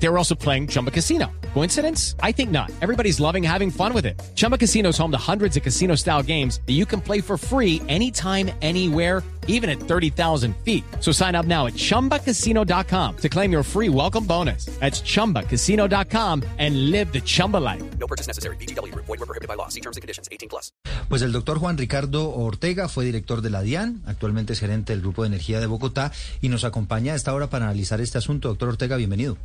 They 0.00 0.08
were 0.08 0.18
also 0.18 0.34
playing 0.34 0.68
Chumba 0.68 0.90
Casino. 0.90 1.26
Coincidence? 1.54 2.14
I 2.22 2.32
think 2.32 2.50
not. 2.50 2.70
Everybody's 2.80 3.18
loving 3.18 3.42
having 3.42 3.70
fun 3.70 3.92
with 3.92 4.06
it. 4.06 4.20
Chumba 4.36 4.56
Casino 4.56 4.90
is 4.90 4.98
home 4.98 5.10
to 5.10 5.18
hundreds 5.18 5.56
of 5.56 5.62
casino 5.64 5.96
style 5.96 6.22
games 6.22 6.60
that 6.66 6.74
you 6.74 6.86
can 6.86 7.00
play 7.00 7.20
for 7.20 7.36
free 7.36 7.82
anytime, 7.88 8.50
anywhere, 8.62 9.24
even 9.48 9.68
at 9.68 9.80
30,000 9.80 10.54
feet. 10.64 10.84
So 11.00 11.10
sign 11.10 11.34
up 11.34 11.46
now 11.46 11.66
at 11.66 11.74
chumbacasino.com 11.74 13.16
to 13.16 13.28
claim 13.28 13.50
your 13.50 13.64
free 13.64 13.88
welcome 13.88 14.24
bonus. 14.24 14.66
That's 14.78 15.02
chumbacasino.com 15.02 16.44
and 16.58 16.90
live 16.90 17.12
the 17.12 17.20
Chumba 17.20 17.56
life. 17.56 17.82
No 17.98 18.06
purchase 18.06 18.28
necessary. 18.28 18.56
BGW. 18.56 18.94
Void 18.94 19.08
were 19.08 19.26
prohibited 19.26 19.48
by 19.48 19.54
law. 19.54 19.68
See 19.68 19.80
terms 19.80 19.96
and 19.96 20.02
conditions. 20.02 20.28
18 20.30 20.48
plus. 20.48 20.72
Pues 21.08 21.22
el 21.22 21.32
doctor 21.32 21.58
Juan 21.58 21.78
Ricardo 21.78 22.30
Ortega 22.30 22.88
fue 22.88 23.04
director 23.04 23.40
de 23.40 23.50
la 23.50 23.62
DIAN, 23.62 24.02
actualmente 24.06 24.52
es 24.52 24.60
gerente 24.60 24.92
del 24.92 25.00
Grupo 25.00 25.22
de 25.22 25.28
Energía 25.28 25.58
de 25.58 25.66
Bogotá 25.66 26.12
y 26.42 26.50
nos 26.50 26.64
acompaña 26.64 27.14
a 27.14 27.16
esta 27.16 27.32
hora 27.32 27.48
para 27.48 27.64
analizar 27.64 28.00
este 28.02 28.18
asunto. 28.18 28.48
Doctor 28.48 28.68
Ortega, 28.68 28.96
bienvenido. 28.96 29.38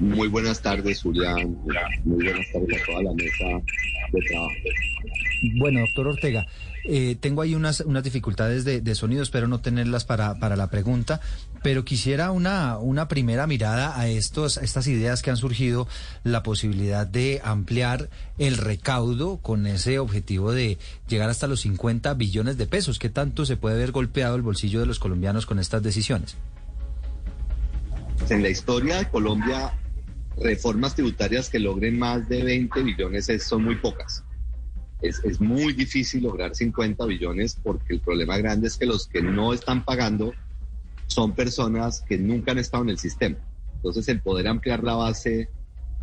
Muy 0.00 0.28
buenas 0.28 0.60
tardes, 0.60 1.02
Julián. 1.02 1.56
Muy 2.04 2.24
buenas 2.24 2.46
tardes 2.52 2.82
a 2.82 2.86
toda 2.86 3.02
la 3.04 3.12
mesa 3.12 3.44
de 4.12 4.20
trabajo. 4.22 4.54
Bueno, 5.56 5.80
doctor 5.80 6.08
Ortega, 6.08 6.46
eh, 6.84 7.16
tengo 7.20 7.42
ahí 7.42 7.54
unas, 7.54 7.80
unas 7.80 8.02
dificultades 8.02 8.64
de, 8.64 8.80
de 8.80 8.94
sonido, 8.94 9.22
espero 9.22 9.46
no 9.46 9.60
tenerlas 9.60 10.04
para, 10.04 10.38
para 10.38 10.56
la 10.56 10.68
pregunta, 10.68 11.20
pero 11.62 11.84
quisiera 11.84 12.30
una, 12.30 12.78
una 12.78 13.08
primera 13.08 13.46
mirada 13.46 13.98
a 13.98 14.08
estos, 14.08 14.58
a 14.58 14.64
estas 14.64 14.86
ideas 14.86 15.22
que 15.22 15.30
han 15.30 15.36
surgido, 15.36 15.86
la 16.24 16.42
posibilidad 16.42 17.06
de 17.06 17.40
ampliar 17.44 18.10
el 18.38 18.56
recaudo 18.56 19.38
con 19.38 19.66
ese 19.66 19.98
objetivo 19.98 20.52
de 20.52 20.78
llegar 21.08 21.30
hasta 21.30 21.46
los 21.46 21.60
50 21.60 22.12
billones 22.14 22.58
de 22.58 22.66
pesos. 22.66 22.98
¿Qué 22.98 23.10
tanto 23.10 23.46
se 23.46 23.56
puede 23.56 23.78
ver 23.78 23.92
golpeado 23.92 24.36
el 24.36 24.42
bolsillo 24.42 24.80
de 24.80 24.86
los 24.86 24.98
colombianos 24.98 25.46
con 25.46 25.58
estas 25.58 25.82
decisiones? 25.82 26.36
En 28.28 28.42
la 28.42 28.48
historia 28.48 28.98
de 28.98 29.08
Colombia, 29.08 29.72
reformas 30.36 30.94
tributarias 30.94 31.48
que 31.48 31.58
logren 31.58 31.98
más 31.98 32.28
de 32.28 32.42
20 32.42 32.82
billones 32.82 33.28
es- 33.28 33.44
son 33.44 33.64
muy 33.64 33.76
pocas. 33.76 34.24
Es, 35.00 35.20
es 35.24 35.40
muy 35.40 35.72
difícil 35.74 36.22
lograr 36.22 36.54
50 36.54 37.04
billones 37.04 37.58
porque 37.62 37.94
el 37.94 38.00
problema 38.00 38.38
grande 38.38 38.68
es 38.68 38.76
que 38.76 38.86
los 38.86 39.06
que 39.06 39.22
no 39.22 39.52
están 39.52 39.84
pagando 39.84 40.32
son 41.06 41.34
personas 41.34 42.02
que 42.08 42.16
nunca 42.18 42.52
han 42.52 42.58
estado 42.58 42.82
en 42.84 42.90
el 42.90 42.98
sistema. 42.98 43.36
Entonces, 43.76 44.08
el 44.08 44.20
poder 44.20 44.48
ampliar 44.48 44.82
la 44.82 44.94
base, 44.94 45.50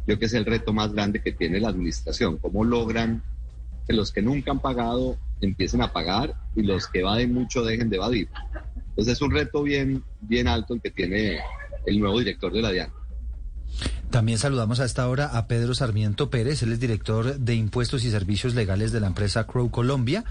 yo 0.06 0.20
que 0.20 0.26
es 0.26 0.34
el 0.34 0.46
reto 0.46 0.72
más 0.72 0.94
grande 0.94 1.22
que 1.22 1.32
tiene 1.32 1.60
la 1.60 1.70
administración. 1.70 2.38
¿Cómo 2.38 2.64
logran 2.64 3.24
que 3.88 3.94
los 3.94 4.12
que 4.12 4.22
nunca 4.22 4.52
han 4.52 4.60
pagado 4.60 5.18
empiecen 5.42 5.82
a 5.82 5.92
pagar 5.92 6.36
y 6.56 6.62
los 6.62 6.88
que 6.88 7.00
evaden 7.00 7.34
mucho 7.34 7.64
dejen 7.64 7.90
de 7.90 7.98
evadir? 7.98 8.30
Entonces, 8.90 9.14
es 9.14 9.22
un 9.22 9.32
reto 9.32 9.64
bien, 9.64 10.04
bien 10.20 10.48
alto 10.48 10.76
el 10.76 10.82
que 10.82 10.92
tiene 10.92 11.40
el 11.88 12.00
nuevo 12.00 12.20
director 12.20 12.54
de 12.54 12.62
la 12.62 12.72
DIAN. 12.72 12.94
También 14.12 14.38
saludamos 14.38 14.82
a 14.82 14.86
esta 14.86 15.08
hora 15.08 15.38
a 15.38 15.48
Pedro 15.48 15.74
Sarmiento 15.74 16.30
Pérez, 16.30 16.62
él 16.64 16.74
es 16.74 16.82
director 16.82 17.38
de 17.38 17.56
Impuestos 17.56 18.04
y 18.04 18.12
Servicios 18.12 18.54
Legales 18.56 18.92
de 18.92 19.00
la 19.00 19.08
empresa 19.08 19.48
Crow 19.48 19.72
Colombia 19.72 20.26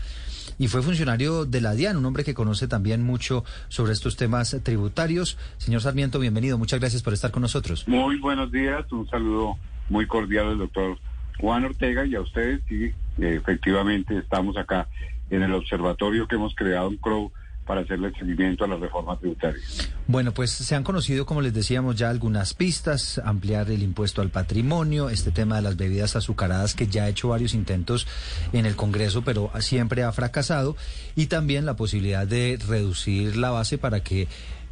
y 0.58 0.68
fue 0.68 0.82
funcionario 0.82 1.46
de 1.46 1.62
la 1.62 1.72
DIAN, 1.72 1.96
un 1.96 2.04
hombre 2.04 2.22
que 2.22 2.34
conoce 2.34 2.68
también 2.68 3.02
mucho 3.02 3.42
sobre 3.68 3.94
estos 3.94 4.16
temas 4.16 4.54
tributarios. 4.62 5.38
Señor 5.56 5.80
Sarmiento, 5.80 6.18
bienvenido, 6.18 6.58
muchas 6.58 6.78
gracias 6.78 7.02
por 7.02 7.14
estar 7.14 7.30
con 7.30 7.40
nosotros. 7.40 7.88
Muy 7.88 8.18
buenos 8.18 8.52
días, 8.52 8.84
un 8.92 9.08
saludo 9.08 9.56
muy 9.88 10.06
cordial 10.06 10.48
al 10.48 10.58
doctor 10.58 10.98
Juan 11.40 11.64
Ortega 11.64 12.04
y 12.04 12.14
a 12.16 12.20
ustedes. 12.20 12.60
Sí, 12.68 12.92
efectivamente 13.18 14.18
estamos 14.18 14.58
acá 14.58 14.88
en 15.30 15.42
el 15.42 15.54
observatorio 15.54 16.28
que 16.28 16.34
hemos 16.34 16.54
creado 16.54 16.88
en 16.88 16.98
CROW 16.98 17.32
para 17.70 17.82
hacerle 17.82 18.10
seguimiento 18.18 18.64
a 18.64 18.66
la 18.66 18.74
reforma 18.74 19.16
tributaria. 19.16 19.62
Bueno, 20.08 20.34
pues 20.34 20.50
se 20.50 20.74
han 20.74 20.82
conocido, 20.82 21.24
como 21.24 21.40
les 21.40 21.54
decíamos, 21.54 21.94
ya 21.94 22.10
algunas 22.10 22.52
pistas, 22.52 23.20
ampliar 23.24 23.70
el 23.70 23.84
impuesto 23.84 24.22
al 24.22 24.30
patrimonio, 24.30 25.08
este 25.08 25.30
tema 25.30 25.54
de 25.54 25.62
las 25.62 25.76
bebidas 25.76 26.16
azucaradas 26.16 26.74
que 26.74 26.88
ya 26.88 27.04
ha 27.04 27.08
hecho 27.08 27.28
varios 27.28 27.54
intentos 27.54 28.08
en 28.52 28.66
el 28.66 28.74
Congreso, 28.74 29.22
pero 29.22 29.52
siempre 29.60 30.02
ha 30.02 30.10
fracasado, 30.10 30.76
y 31.14 31.26
también 31.26 31.64
la 31.64 31.76
posibilidad 31.76 32.26
de 32.26 32.58
reducir 32.66 33.36
la 33.36 33.50
base 33.50 33.78
para 33.78 34.02
que 34.02 34.26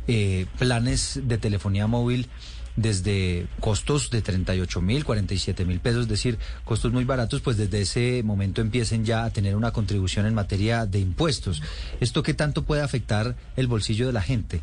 eh, 0.09 0.47
planes 0.59 1.21
de 1.23 1.39
telefonía 1.39 1.87
móvil 1.87 2.27
desde 2.81 3.47
costos 3.61 4.11
de 4.11 4.22
38 4.22 4.81
mil, 4.81 5.05
47 5.05 5.65
mil 5.65 5.81
pesos, 5.81 6.03
es 6.03 6.09
decir, 6.09 6.39
costos 6.65 6.93
muy 6.93 7.05
baratos, 7.05 7.41
pues 7.41 7.56
desde 7.56 7.81
ese 7.81 8.22
momento 8.25 8.61
empiecen 8.61 9.05
ya 9.05 9.25
a 9.25 9.31
tener 9.31 9.56
una 9.56 9.72
contribución 9.72 10.27
en 10.27 10.34
materia 10.34 10.87
de 10.87 11.00
impuestos. 11.00 11.62
¿Esto 12.00 12.22
qué 12.22 12.34
tanto 12.34 12.65
puede 12.65 12.83
afectar 12.83 13.34
el 13.56 13.67
bolsillo 13.67 14.06
de 14.06 14.12
la 14.12 14.22
gente? 14.22 14.61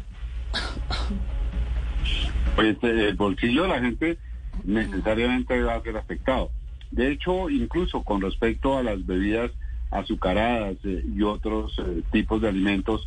Pues 2.56 2.78
eh, 2.84 3.08
el 3.10 3.16
bolsillo 3.16 3.64
de 3.64 3.68
la 3.68 3.82
gente 3.82 4.18
necesariamente 4.64 5.62
va 5.62 5.76
a 5.76 5.82
ser 5.82 5.98
afectado. 5.98 6.50
De 6.92 7.12
hecho, 7.12 7.50
incluso 7.50 8.04
con 8.04 8.22
respecto 8.22 8.78
a 8.78 8.84
las 8.84 9.06
bebidas 9.06 9.52
azucaradas 9.92 10.78
eh, 10.84 11.04
y 11.14 11.22
otros 11.24 11.78
eh, 11.80 12.02
tipos 12.12 12.42
de 12.42 12.50
alimentos, 12.50 13.06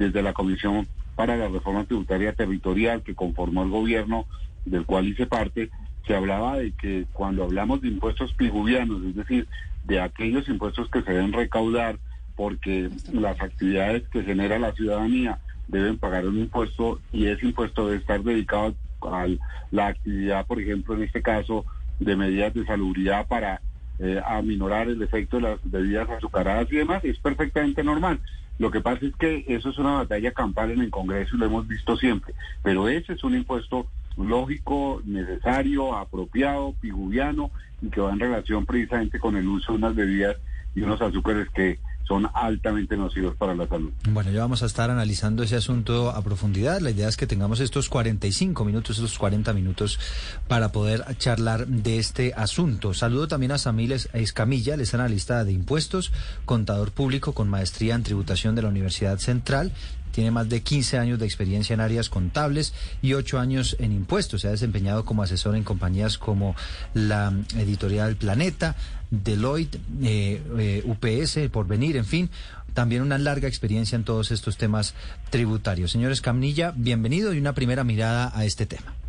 desde 0.00 0.22
la 0.22 0.32
Comisión 0.32 0.88
para 1.14 1.36
la 1.36 1.48
Reforma 1.48 1.84
Tributaria 1.84 2.32
Territorial 2.32 3.02
que 3.02 3.14
conformó 3.14 3.62
el 3.62 3.70
gobierno, 3.70 4.24
del 4.64 4.84
cual 4.84 5.08
hice 5.08 5.26
parte, 5.26 5.70
se 6.06 6.14
hablaba 6.14 6.58
de 6.58 6.72
que 6.72 7.06
cuando 7.12 7.44
hablamos 7.44 7.80
de 7.80 7.88
impuestos 7.88 8.32
pijuvianos, 8.34 9.02
es 9.04 9.16
decir, 9.16 9.46
de 9.84 10.00
aquellos 10.00 10.48
impuestos 10.48 10.88
que 10.90 11.02
se 11.02 11.12
deben 11.12 11.32
recaudar 11.32 11.98
porque 12.36 12.90
las 13.12 13.40
actividades 13.40 14.02
que 14.08 14.22
genera 14.22 14.58
la 14.58 14.72
ciudadanía 14.72 15.38
deben 15.68 15.98
pagar 15.98 16.26
un 16.26 16.38
impuesto 16.38 17.00
y 17.12 17.26
ese 17.26 17.46
impuesto 17.46 17.86
debe 17.86 17.98
estar 17.98 18.22
dedicado 18.22 18.74
a 19.02 19.26
la 19.70 19.86
actividad, 19.88 20.46
por 20.46 20.60
ejemplo, 20.60 20.94
en 20.94 21.02
este 21.02 21.22
caso, 21.22 21.64
de 21.98 22.16
medidas 22.16 22.54
de 22.54 22.64
salubridad 22.64 23.26
para 23.28 23.60
eh, 23.98 24.20
aminorar 24.24 24.88
el 24.88 25.02
efecto 25.02 25.36
de 25.36 25.42
las 25.42 25.58
bebidas 25.62 26.08
azucaradas 26.08 26.72
y 26.72 26.76
demás, 26.76 27.04
es 27.04 27.18
perfectamente 27.18 27.84
normal. 27.84 28.20
Lo 28.58 28.70
que 28.70 28.80
pasa 28.80 29.06
es 29.06 29.14
que 29.16 29.44
eso 29.48 29.70
es 29.70 29.78
una 29.78 29.92
batalla 29.92 30.32
campal 30.32 30.70
en 30.70 30.80
el 30.80 30.90
Congreso 30.90 31.36
y 31.36 31.38
lo 31.38 31.46
hemos 31.46 31.68
visto 31.68 31.96
siempre, 31.96 32.34
pero 32.62 32.88
ese 32.88 33.12
es 33.14 33.24
un 33.24 33.34
impuesto 33.34 33.86
lógico, 34.24 35.02
necesario, 35.04 35.96
apropiado, 35.96 36.74
piguviano 36.80 37.50
y 37.82 37.88
que 37.88 38.00
va 38.00 38.12
en 38.12 38.20
relación 38.20 38.66
precisamente 38.66 39.18
con 39.18 39.36
el 39.36 39.48
uso 39.48 39.72
de 39.72 39.78
unas 39.78 39.94
bebidas 39.94 40.36
y 40.74 40.82
unos 40.82 41.00
azúcares 41.00 41.48
que 41.50 41.78
son 42.10 42.28
altamente 42.34 42.96
nocivos 42.96 43.36
para 43.36 43.54
la 43.54 43.68
salud. 43.68 43.92
Bueno, 44.10 44.32
ya 44.32 44.40
vamos 44.40 44.64
a 44.64 44.66
estar 44.66 44.90
analizando 44.90 45.44
ese 45.44 45.54
asunto 45.54 46.10
a 46.10 46.20
profundidad. 46.22 46.80
La 46.80 46.90
idea 46.90 47.08
es 47.08 47.16
que 47.16 47.28
tengamos 47.28 47.60
estos 47.60 47.88
45 47.88 48.64
minutos, 48.64 48.96
estos 48.96 49.16
40 49.16 49.52
minutos 49.52 50.00
para 50.48 50.72
poder 50.72 51.04
charlar 51.18 51.68
de 51.68 51.98
este 51.98 52.34
asunto. 52.34 52.94
Saludo 52.94 53.28
también 53.28 53.52
a 53.52 53.58
Samil 53.58 53.92
Escamilla, 53.92 54.74
él 54.74 54.80
es 54.80 54.92
analista 54.92 55.44
de 55.44 55.52
impuestos, 55.52 56.12
contador 56.46 56.90
público 56.90 57.32
con 57.32 57.48
maestría 57.48 57.94
en 57.94 58.02
tributación 58.02 58.56
de 58.56 58.62
la 58.62 58.70
Universidad 58.70 59.18
Central. 59.18 59.72
Tiene 60.12 60.30
más 60.30 60.48
de 60.48 60.62
15 60.62 60.98
años 60.98 61.18
de 61.18 61.26
experiencia 61.26 61.74
en 61.74 61.80
áreas 61.80 62.08
contables 62.08 62.72
y 63.02 63.14
8 63.14 63.38
años 63.38 63.76
en 63.78 63.92
impuestos. 63.92 64.42
Se 64.42 64.48
ha 64.48 64.50
desempeñado 64.50 65.04
como 65.04 65.22
asesor 65.22 65.56
en 65.56 65.64
compañías 65.64 66.18
como 66.18 66.54
la 66.94 67.32
editorial 67.56 68.16
Planeta, 68.16 68.76
Deloitte, 69.10 69.76
eh, 70.02 70.42
eh, 70.58 70.82
UPS, 70.84 71.50
Porvenir, 71.50 71.96
en 71.96 72.04
fin. 72.04 72.30
También 72.74 73.02
una 73.02 73.18
larga 73.18 73.48
experiencia 73.48 73.96
en 73.96 74.04
todos 74.04 74.30
estos 74.30 74.56
temas 74.56 74.94
tributarios. 75.30 75.90
Señores 75.90 76.20
Camnilla, 76.20 76.72
bienvenido 76.76 77.34
y 77.34 77.38
una 77.38 77.54
primera 77.54 77.82
mirada 77.82 78.30
a 78.34 78.44
este 78.44 78.66
tema. 78.66 78.99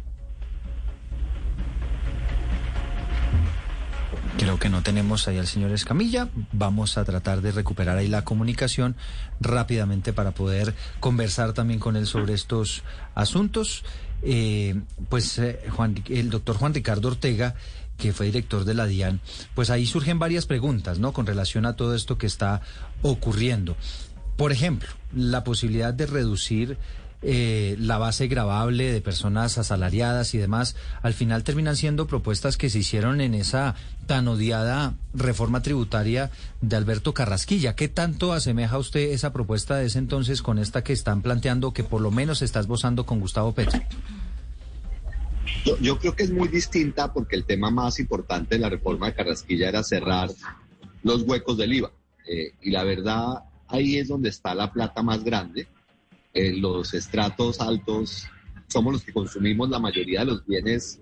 Que 4.62 4.70
no 4.70 4.84
tenemos 4.84 5.28
ahí 5.28 5.40
al 5.40 5.48
señor 5.48 5.72
Escamilla. 5.72 6.30
Vamos 6.52 7.00
a 7.00 7.04
tratar 7.04 7.42
de 7.42 7.52
recuperar 7.52 7.98
ahí 7.98 8.08
la 8.08 8.24
comunicación 8.24 8.96
rápidamente 9.40 10.14
para 10.14 10.32
poder 10.32 10.76
conversar 11.00 11.54
también 11.54 11.80
con 11.80 11.96
él 11.96 12.06
sobre 12.06 12.36
estos 12.36 12.84
asuntos. 13.16 13.84
Eh, 14.22 14.80
pues 15.10 15.40
eh, 15.40 15.60
Juan, 15.72 16.04
el 16.08 16.30
doctor 16.30 16.58
Juan 16.58 16.76
Ricardo 16.76 17.08
Ortega, 17.08 17.56
que 17.98 18.14
fue 18.14 18.28
director 18.28 18.64
de 18.64 18.76
la 18.76 18.86
DIAN, 18.86 19.20
pues 19.56 19.72
ahí 19.72 19.88
surgen 19.88 20.20
varias 20.20 20.46
preguntas, 20.46 21.00
¿no? 21.00 21.12
Con 21.12 21.26
relación 21.26 21.66
a 21.66 21.76
todo 21.76 21.96
esto 21.96 22.20
que 22.20 22.28
está 22.28 22.62
ocurriendo. 23.02 23.76
Por 24.38 24.52
ejemplo, 24.52 24.90
la 25.16 25.44
posibilidad 25.44 25.92
de 25.92 26.06
reducir 26.06 26.78
eh, 27.24 27.76
la 27.80 27.98
base 27.98 28.28
gravable 28.28 28.92
de 28.92 29.02
personas 29.02 29.58
asalariadas 29.58 30.34
y 30.34 30.38
demás, 30.38 30.76
al 31.02 31.14
final 31.14 31.44
terminan 31.44 31.76
siendo 31.76 32.08
propuestas 32.08 32.58
que 32.58 32.70
se 32.70 32.80
hicieron 32.80 33.22
en 33.22 33.36
esa 33.36 33.76
tan 34.08 34.28
odiada 34.28 34.96
reforma 35.14 35.62
tributaria 35.62 36.32
de 36.62 36.76
Alberto 36.76 37.14
Carrasquilla. 37.14 37.76
¿Qué 37.76 37.88
tanto 37.88 38.34
asemeja 38.34 38.78
usted 38.78 39.12
esa 39.12 39.34
propuesta 39.34 39.76
de 39.76 39.86
ese 39.86 40.00
entonces 40.00 40.42
con 40.42 40.58
esta 40.58 40.84
que 40.84 40.94
están 40.94 41.22
planteando, 41.22 41.74
que 41.74 41.84
por 41.84 42.02
lo 42.02 42.12
menos 42.12 42.40
se 42.40 42.46
está 42.46 42.60
esbozando 42.60 43.06
con 43.06 43.20
Gustavo 43.20 43.54
Petro? 43.54 43.82
Yo, 45.66 45.78
yo 45.80 46.00
creo 46.00 46.16
que 46.16 46.24
es 46.24 46.32
muy 46.32 46.48
distinta 46.48 47.14
porque 47.14 47.36
el 47.36 47.46
tema 47.46 47.70
más 47.70 48.00
importante 48.00 48.56
de 48.56 48.62
la 48.62 48.70
reforma 48.70 49.08
de 49.08 49.14
Carrasquilla 49.14 49.70
era 49.70 49.84
cerrar 49.84 50.30
los 51.04 51.24
huecos 51.24 51.58
del 51.58 51.74
IVA. 51.74 51.92
Eh, 52.28 52.54
y 52.62 52.72
la 52.72 52.84
verdad, 52.84 53.44
ahí 53.68 53.98
es 53.98 54.08
donde 54.08 54.30
está 54.30 54.56
la 54.56 54.72
plata 54.72 55.02
más 55.04 55.24
grande. 55.24 55.68
En 56.34 56.62
los 56.62 56.94
estratos 56.94 57.60
altos 57.60 58.28
somos 58.68 58.94
los 58.94 59.04
que 59.04 59.14
consumimos 59.14 59.70
la 59.70 59.80
mayoría 59.80 60.22
de 60.22 60.28
los 60.28 60.46
bienes 60.46 61.02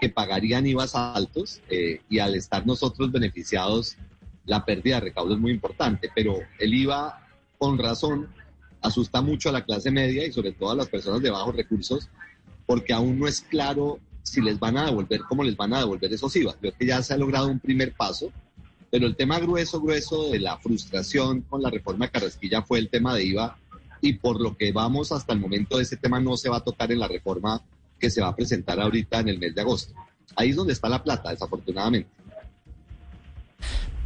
que 0.00 0.08
pagarían 0.08 0.66
IVAs 0.66 0.94
altos 0.94 1.60
eh, 1.68 2.00
y 2.08 2.20
al 2.20 2.34
estar 2.36 2.64
nosotros 2.66 3.10
beneficiados, 3.10 3.96
la 4.44 4.64
pérdida 4.64 4.96
de 4.96 5.00
recaudo 5.02 5.34
es 5.34 5.40
muy 5.40 5.50
importante, 5.50 6.10
pero 6.14 6.38
el 6.58 6.74
IVA, 6.74 7.26
con 7.58 7.76
razón, 7.78 8.28
asusta 8.80 9.20
mucho 9.20 9.48
a 9.48 9.52
la 9.52 9.64
clase 9.64 9.90
media 9.90 10.24
y 10.24 10.32
sobre 10.32 10.52
todo 10.52 10.70
a 10.70 10.76
las 10.76 10.88
personas 10.88 11.20
de 11.20 11.30
bajos 11.30 11.56
recursos, 11.56 12.08
porque 12.66 12.92
aún 12.92 13.18
no 13.18 13.26
es 13.26 13.40
claro 13.40 13.98
si 14.22 14.40
les 14.40 14.58
van 14.58 14.76
a 14.76 14.86
devolver, 14.86 15.22
cómo 15.28 15.42
les 15.42 15.56
van 15.56 15.74
a 15.74 15.80
devolver 15.80 16.12
esos 16.12 16.34
IVA. 16.36 16.54
Creo 16.60 16.72
que 16.78 16.86
ya 16.86 17.02
se 17.02 17.14
ha 17.14 17.16
logrado 17.16 17.48
un 17.48 17.58
primer 17.58 17.94
paso, 17.94 18.30
pero 18.90 19.06
el 19.06 19.16
tema 19.16 19.38
grueso, 19.38 19.80
grueso 19.80 20.30
de 20.30 20.38
la 20.38 20.58
frustración 20.58 21.42
con 21.42 21.62
la 21.62 21.70
reforma 21.70 22.08
Carrasquilla 22.08 22.62
fue 22.62 22.78
el 22.78 22.88
tema 22.88 23.14
de 23.14 23.24
IVA 23.24 23.58
y 24.00 24.14
por 24.14 24.40
lo 24.40 24.56
que 24.56 24.72
vamos 24.72 25.12
hasta 25.12 25.32
el 25.32 25.40
momento 25.40 25.80
ese 25.80 25.96
tema 25.96 26.20
no 26.20 26.36
se 26.36 26.48
va 26.48 26.58
a 26.58 26.64
tocar 26.64 26.92
en 26.92 27.00
la 27.00 27.08
reforma 27.08 27.62
que 27.98 28.10
se 28.10 28.20
va 28.20 28.28
a 28.28 28.36
presentar 28.36 28.80
ahorita 28.80 29.20
en 29.20 29.28
el 29.28 29.38
mes 29.38 29.54
de 29.54 29.60
agosto. 29.60 29.94
Ahí 30.36 30.50
es 30.50 30.56
donde 30.56 30.72
está 30.72 30.88
la 30.88 31.02
plata, 31.02 31.30
desafortunadamente. 31.30 32.10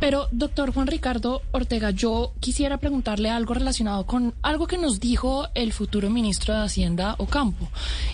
Pero, 0.03 0.27
doctor 0.33 0.73
Juan 0.73 0.89
Ricardo 0.89 1.43
Ortega, 1.53 1.91
yo 1.91 2.33
quisiera 2.41 2.79
preguntarle 2.79 3.31
algo 3.31 3.55
relacionado 3.55 4.05
con 4.05 4.35
algo 4.43 4.67
que 4.67 4.77
nos 4.77 4.99
dijo 4.99 5.47
el 5.55 5.73
futuro 5.73 6.11
ministro 6.11 6.55
de 6.55 6.65
Hacienda 6.65 7.15
Ocampo. 7.19 7.69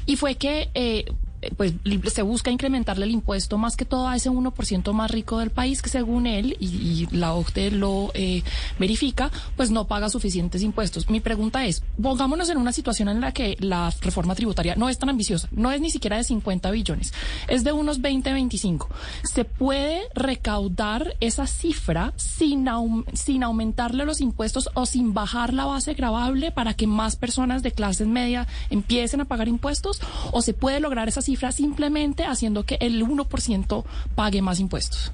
Y 0.04 0.16
fue 0.16 0.34
que 0.34 0.68
eh, 0.74 1.06
pues 1.56 1.74
se 2.12 2.22
busca 2.22 2.50
incrementarle 2.50 3.04
el 3.04 3.12
impuesto 3.12 3.58
más 3.58 3.76
que 3.76 3.84
todo 3.84 4.08
a 4.08 4.16
ese 4.16 4.30
1% 4.30 4.92
más 4.92 5.10
rico 5.10 5.38
del 5.38 5.50
país 5.50 5.82
que 5.82 5.88
según 5.88 6.26
él, 6.26 6.56
y, 6.60 7.06
la 7.12 7.34
OCDE 7.34 7.70
lo 7.70 8.10
eh, 8.14 8.42
verifica, 8.78 9.30
pues 9.56 9.70
no 9.70 9.86
paga 9.86 10.08
suficientes 10.08 10.62
impuestos. 10.62 11.08
Mi 11.08 11.20
pregunta 11.20 11.64
es, 11.66 11.82
pongámonos 12.00 12.50
en 12.50 12.58
una 12.58 12.72
situación 12.72 13.08
en 13.08 13.20
la 13.20 13.32
que 13.32 13.56
la 13.60 13.92
reforma 14.00 14.34
tributaria 14.34 14.74
no 14.76 14.88
es 14.88 14.98
tan 14.98 15.08
ambiciosa, 15.08 15.48
no 15.52 15.72
es 15.72 15.80
ni 15.80 15.90
siquiera 15.90 16.16
de 16.16 16.24
50 16.24 16.70
billones, 16.70 17.12
es 17.48 17.64
de 17.64 17.72
unos 17.72 18.00
20, 18.00 18.32
25. 18.32 18.88
¿Se 19.22 19.44
puede 19.44 20.02
recaudar 20.14 21.16
esa 21.20 21.46
cifra 21.46 22.12
sin, 22.16 22.68
sin 23.14 23.42
aumentarle 23.42 24.04
los 24.04 24.20
impuestos 24.20 24.70
o 24.74 24.86
sin 24.86 25.14
bajar 25.14 25.52
la 25.54 25.64
base 25.64 25.94
gravable 25.94 26.50
para 26.50 26.74
que 26.74 26.86
más 26.86 27.16
personas 27.16 27.62
de 27.62 27.72
clases 27.72 28.06
media 28.06 28.46
empiecen 28.70 29.20
a 29.20 29.24
pagar 29.24 29.48
impuestos? 29.48 30.00
¿O 30.32 30.42
se 30.42 30.54
puede 30.54 30.80
lograr 30.80 31.08
esa 31.08 31.22
cifra 31.28 31.52
simplemente 31.52 32.24
haciendo 32.24 32.64
que 32.64 32.78
el 32.80 33.04
1% 33.04 33.84
pague 34.14 34.40
más 34.40 34.60
impuestos? 34.60 35.12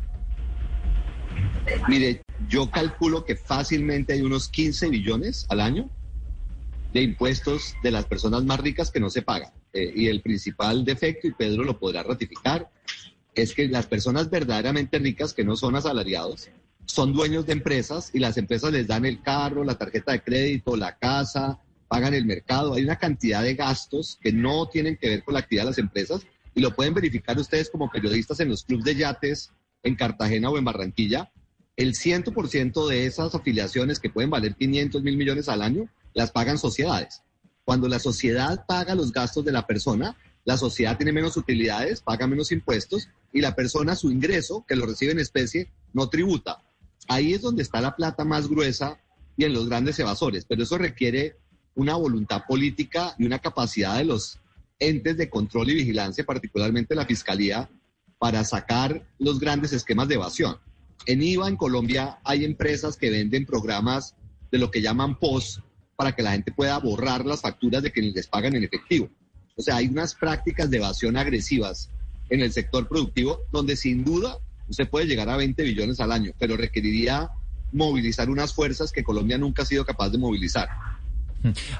Mire, 1.88 2.22
yo 2.48 2.70
calculo 2.70 3.24
que 3.24 3.34
fácilmente 3.34 4.12
hay 4.12 4.22
unos 4.22 4.48
15 4.48 4.90
billones 4.90 5.44
al 5.48 5.60
año 5.60 5.90
de 6.92 7.02
impuestos 7.02 7.74
de 7.82 7.90
las 7.90 8.04
personas 8.04 8.44
más 8.44 8.60
ricas 8.60 8.92
que 8.92 9.00
no 9.00 9.10
se 9.10 9.22
pagan. 9.22 9.50
Eh, 9.72 9.92
y 9.96 10.06
el 10.06 10.22
principal 10.22 10.84
defecto, 10.84 11.26
y 11.26 11.32
Pedro 11.32 11.64
lo 11.64 11.80
podrá 11.80 12.04
ratificar, 12.04 12.70
es 13.34 13.52
que 13.52 13.66
las 13.66 13.86
personas 13.86 14.30
verdaderamente 14.30 15.00
ricas 15.00 15.34
que 15.34 15.42
no 15.42 15.56
son 15.56 15.74
asalariados 15.74 16.48
son 16.86 17.12
dueños 17.12 17.44
de 17.46 17.54
empresas 17.54 18.10
y 18.12 18.20
las 18.20 18.36
empresas 18.36 18.70
les 18.70 18.86
dan 18.86 19.04
el 19.04 19.20
carro, 19.20 19.64
la 19.64 19.76
tarjeta 19.76 20.12
de 20.12 20.22
crédito, 20.22 20.76
la 20.76 20.96
casa, 20.96 21.58
pagan 21.94 22.14
el 22.14 22.24
mercado. 22.24 22.74
Hay 22.74 22.82
una 22.82 22.96
cantidad 22.96 23.40
de 23.40 23.54
gastos 23.54 24.18
que 24.20 24.32
no 24.32 24.66
tienen 24.66 24.96
que 24.96 25.10
ver 25.10 25.22
con 25.22 25.34
la 25.34 25.38
actividad 25.38 25.62
de 25.62 25.70
las 25.70 25.78
empresas 25.78 26.22
y 26.52 26.60
lo 26.60 26.74
pueden 26.74 26.92
verificar 26.92 27.38
ustedes 27.38 27.70
como 27.70 27.88
periodistas 27.88 28.40
en 28.40 28.48
los 28.48 28.64
clubes 28.64 28.84
de 28.84 28.96
yates 28.96 29.52
en 29.84 29.94
Cartagena 29.94 30.50
o 30.50 30.58
en 30.58 30.64
Barranquilla. 30.64 31.30
El 31.76 31.92
100% 31.94 32.88
de 32.88 33.06
esas 33.06 33.32
afiliaciones 33.36 34.00
que 34.00 34.10
pueden 34.10 34.28
valer 34.28 34.56
500 34.56 35.04
mil 35.04 35.16
millones 35.16 35.48
al 35.48 35.62
año 35.62 35.88
las 36.14 36.32
pagan 36.32 36.58
sociedades. 36.58 37.22
Cuando 37.64 37.86
la 37.86 38.00
sociedad 38.00 38.66
paga 38.66 38.96
los 38.96 39.12
gastos 39.12 39.44
de 39.44 39.52
la 39.52 39.64
persona, 39.64 40.16
la 40.44 40.56
sociedad 40.56 40.96
tiene 40.96 41.12
menos 41.12 41.36
utilidades, 41.36 42.00
paga 42.00 42.26
menos 42.26 42.50
impuestos 42.50 43.08
y 43.32 43.40
la 43.40 43.54
persona 43.54 43.94
su 43.94 44.10
ingreso, 44.10 44.64
que 44.66 44.74
lo 44.74 44.86
recibe 44.86 45.12
en 45.12 45.20
especie, 45.20 45.70
no 45.92 46.08
tributa. 46.08 46.60
Ahí 47.06 47.34
es 47.34 47.42
donde 47.42 47.62
está 47.62 47.80
la 47.80 47.94
plata 47.94 48.24
más 48.24 48.48
gruesa 48.48 48.98
y 49.36 49.44
en 49.44 49.52
los 49.52 49.68
grandes 49.68 49.96
evasores, 50.00 50.44
pero 50.44 50.64
eso 50.64 50.76
requiere 50.76 51.36
una 51.74 51.96
voluntad 51.96 52.42
política 52.46 53.14
y 53.18 53.26
una 53.26 53.38
capacidad 53.38 53.96
de 53.98 54.04
los 54.04 54.38
entes 54.78 55.16
de 55.16 55.30
control 55.30 55.70
y 55.70 55.74
vigilancia, 55.74 56.24
particularmente 56.24 56.94
la 56.94 57.06
Fiscalía, 57.06 57.68
para 58.18 58.44
sacar 58.44 59.06
los 59.18 59.38
grandes 59.38 59.72
esquemas 59.72 60.08
de 60.08 60.14
evasión. 60.14 60.56
En 61.06 61.22
IVA 61.22 61.48
en 61.48 61.56
Colombia 61.56 62.18
hay 62.24 62.44
empresas 62.44 62.96
que 62.96 63.10
venden 63.10 63.44
programas 63.44 64.14
de 64.50 64.58
lo 64.58 64.70
que 64.70 64.80
llaman 64.80 65.18
POS 65.18 65.60
para 65.96 66.12
que 66.12 66.22
la 66.22 66.32
gente 66.32 66.52
pueda 66.52 66.78
borrar 66.78 67.24
las 67.24 67.42
facturas 67.42 67.82
de 67.82 67.92
quienes 67.92 68.14
les 68.14 68.26
pagan 68.26 68.54
en 68.56 68.64
efectivo. 68.64 69.08
O 69.56 69.62
sea, 69.62 69.76
hay 69.76 69.86
unas 69.86 70.14
prácticas 70.14 70.70
de 70.70 70.78
evasión 70.78 71.16
agresivas 71.16 71.90
en 72.30 72.40
el 72.40 72.52
sector 72.52 72.88
productivo 72.88 73.40
donde 73.52 73.76
sin 73.76 74.04
duda 74.04 74.38
usted 74.68 74.88
puede 74.88 75.06
llegar 75.06 75.28
a 75.28 75.36
20 75.36 75.62
billones 75.62 76.00
al 76.00 76.12
año, 76.12 76.32
pero 76.38 76.56
requeriría 76.56 77.30
movilizar 77.72 78.30
unas 78.30 78.54
fuerzas 78.54 78.92
que 78.92 79.04
Colombia 79.04 79.36
nunca 79.36 79.62
ha 79.62 79.66
sido 79.66 79.84
capaz 79.84 80.10
de 80.10 80.18
movilizar. 80.18 80.68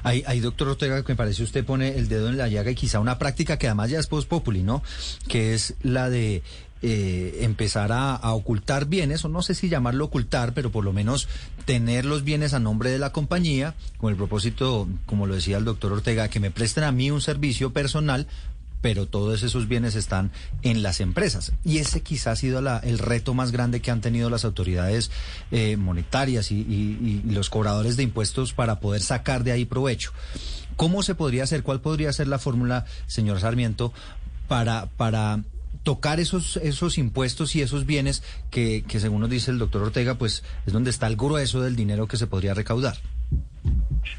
Ahí, 0.03 0.39
doctor 0.39 0.69
Ortega, 0.69 1.03
que 1.03 1.13
me 1.13 1.17
parece 1.17 1.43
usted 1.43 1.65
pone 1.65 1.97
el 1.97 2.07
dedo 2.07 2.29
en 2.29 2.37
la 2.37 2.47
llaga 2.47 2.71
y 2.71 2.75
quizá 2.75 2.99
una 2.99 3.17
práctica 3.17 3.57
que 3.57 3.67
además 3.67 3.89
ya 3.89 3.99
es 3.99 4.07
post 4.07 4.27
populi, 4.27 4.63
¿no? 4.63 4.83
Que 5.27 5.53
es 5.53 5.75
la 5.81 6.09
de 6.09 6.43
eh, 6.81 7.39
empezar 7.41 7.91
a, 7.91 8.19
ocultar 8.33 8.85
bienes, 8.85 9.25
o 9.25 9.29
no 9.29 9.41
sé 9.41 9.55
si 9.55 9.69
llamarlo 9.69 10.05
ocultar, 10.05 10.53
pero 10.53 10.71
por 10.71 10.83
lo 10.83 10.93
menos 10.93 11.27
tener 11.65 12.05
los 12.05 12.23
bienes 12.23 12.53
a 12.53 12.59
nombre 12.59 12.91
de 12.91 12.99
la 12.99 13.11
compañía, 13.11 13.73
con 13.97 14.11
el 14.11 14.17
propósito, 14.17 14.87
como 15.05 15.25
lo 15.25 15.35
decía 15.35 15.57
el 15.57 15.65
doctor 15.65 15.93
Ortega, 15.93 16.27
que 16.27 16.39
me 16.39 16.51
presten 16.51 16.83
a 16.83 16.91
mí 16.91 17.09
un 17.09 17.21
servicio 17.21 17.73
personal 17.73 18.27
pero 18.81 19.07
todos 19.07 19.43
esos 19.43 19.67
bienes 19.67 19.95
están 19.95 20.31
en 20.61 20.83
las 20.83 20.99
empresas. 20.99 21.53
Y 21.63 21.79
ese 21.79 22.01
quizás 22.01 22.27
ha 22.27 22.35
sido 22.35 22.59
el 22.81 22.99
reto 22.99 23.33
más 23.33 23.51
grande 23.51 23.81
que 23.81 23.91
han 23.91 24.01
tenido 24.01 24.29
las 24.29 24.45
autoridades 24.45 25.11
eh, 25.51 25.77
monetarias 25.77 26.51
y, 26.51 27.21
los 27.25 27.49
cobradores 27.49 27.97
de 27.97 28.03
impuestos 28.03 28.53
para 28.53 28.79
poder 28.79 29.01
sacar 29.01 29.43
de 29.43 29.51
ahí 29.51 29.65
provecho. 29.65 30.11
¿Cómo 30.75 31.03
se 31.03 31.15
podría 31.15 31.43
hacer? 31.43 31.63
¿Cuál 31.63 31.81
podría 31.81 32.11
ser 32.13 32.27
la 32.27 32.39
fórmula, 32.39 32.85
señor 33.07 33.39
Sarmiento, 33.39 33.93
para, 34.47 34.87
para 34.97 35.41
tocar 35.83 36.19
esos, 36.19 36.57
esos 36.57 36.97
impuestos 36.97 37.55
y 37.55 37.61
esos 37.61 37.85
bienes 37.85 38.23
que, 38.51 38.83
que, 38.87 38.99
según 38.99 39.21
nos 39.21 39.29
dice 39.29 39.51
el 39.51 39.59
doctor 39.59 39.83
Ortega, 39.83 40.15
pues 40.15 40.43
es 40.65 40.73
donde 40.73 40.89
está 40.89 41.07
el 41.07 41.15
grueso 41.15 41.61
del 41.61 41.75
dinero 41.75 42.07
que 42.07 42.17
se 42.17 42.27
podría 42.27 42.53
recaudar? 42.53 42.95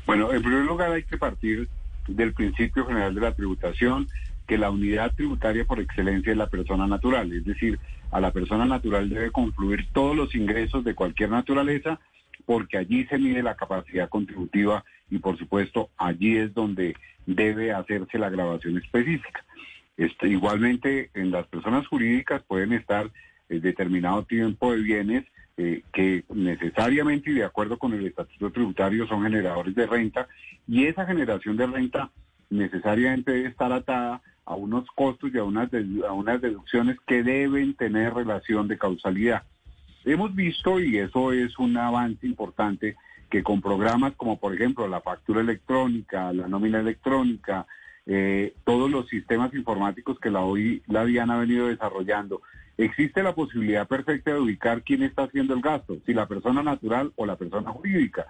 Bueno, 0.07 0.33
en 0.33 0.43
primer 0.43 0.65
lugar 0.65 0.93
hay 0.93 1.03
que 1.03 1.19
partir 1.19 1.69
del 2.09 2.33
principio 2.33 2.87
general 2.87 3.15
de 3.15 3.21
la 3.21 3.35
tributación 3.35 4.09
que 4.47 4.59
la 4.59 4.71
unidad 4.71 5.15
tributaria 5.15 5.65
por 5.65 5.81
excelencia 5.81 6.33
es 6.33 6.39
la 6.39 6.49
persona 6.49 6.87
natural, 6.87 7.33
es 7.33 7.45
decir, 7.45 7.79
a 8.11 8.21
la 8.21 8.33
persona 8.33 8.65
natural 8.65 9.09
debe 9.09 9.31
confluir 9.31 9.87
todos 9.93 10.17
los 10.17 10.35
ingresos 10.35 10.85
de 10.85 10.95
cualquier 10.95 11.31
naturaleza 11.31 11.99
porque 12.45 12.79
allí 12.79 13.05
se 13.07 13.19
mide 13.19 13.43
la 13.43 13.57
capacidad 13.57 14.09
contributiva 14.09 14.85
y 15.11 15.19
por 15.19 15.37
supuesto 15.39 15.91
allí 15.97 16.37
es 16.37 16.55
donde 16.55 16.95
debe 17.27 17.73
hacerse 17.73 18.19
la 18.19 18.31
grabación 18.31 18.79
específica. 18.79 19.45
Este, 19.97 20.29
igualmente 20.29 21.11
en 21.15 21.31
las 21.31 21.47
personas 21.47 21.87
jurídicas 21.87 22.43
pueden 22.43 22.73
estar 22.73 23.11
eh, 23.49 23.61
determinado 23.61 24.25
tiempo 24.25 24.73
de 24.73 24.83
bienes 24.83 25.25
eh, 25.57 25.83
que 25.93 26.25
necesariamente 26.29 27.31
y 27.31 27.35
de 27.35 27.45
acuerdo 27.45 27.79
con 27.79 27.95
el 27.95 28.07
estatuto 28.07 28.51
tributario 28.53 29.07
son 29.07 29.23
generadores 29.23 29.75
de 29.75 29.87
renta 29.87 30.29
y 30.69 30.85
esa 30.85 31.07
generación 31.07 31.57
de 31.57 31.67
renta 31.67 32.11
necesariamente 32.51 33.33
debe 33.33 33.49
estar 33.49 33.73
atada 33.73 34.21
a 34.47 34.55
unos 34.55 34.87
costos 34.95 35.31
y 35.35 35.39
a 35.39 35.45
unas, 35.45 35.69
a 36.09 36.13
unas 36.13 36.41
deducciones 36.41 36.97
que 37.07 37.23
deben 37.23 37.75
tener 37.75 38.15
relación 38.15 38.69
de 38.69 38.79
causalidad. 38.79 39.43
Hemos 40.05 40.35
visto, 40.35 40.81
y 40.81 40.99
eso 40.99 41.33
es 41.33 41.59
un 41.59 41.77
avance 41.77 42.27
importante, 42.27 42.97
que 43.29 43.43
con 43.43 43.61
programas 43.61 44.15
como 44.17 44.39
por 44.39 44.55
ejemplo 44.55 44.87
la 44.87 45.01
factura 45.01 45.41
electrónica, 45.41 46.33
la 46.33 46.47
nómina 46.47 46.79
electrónica, 46.79 47.67
eh, 48.07 48.55
todos 48.65 48.89
los 48.89 49.09
sistemas 49.09 49.53
informáticos 49.53 50.21
que 50.21 50.31
la 50.31 50.43
hoy 50.43 50.81
la 50.87 51.05
DIAN 51.05 51.33
ha 51.33 51.39
venido 51.39 51.67
desarrollando, 51.67 52.41
existe 52.79 53.23
la 53.25 53.35
posibilidad 53.35 53.89
perfecta 53.89 54.33
de 54.33 54.39
ubicar 54.39 54.83
quién 54.83 55.03
está 55.03 55.25
haciendo 55.25 55.55
el 55.55 55.61
gasto, 55.61 55.97
si 56.07 56.15
la 56.15 56.27
persona 56.27 56.63
natural 56.63 57.13
o 57.17 57.27
la 57.27 57.35
persona 57.35 57.71
jurídica. 57.73 58.27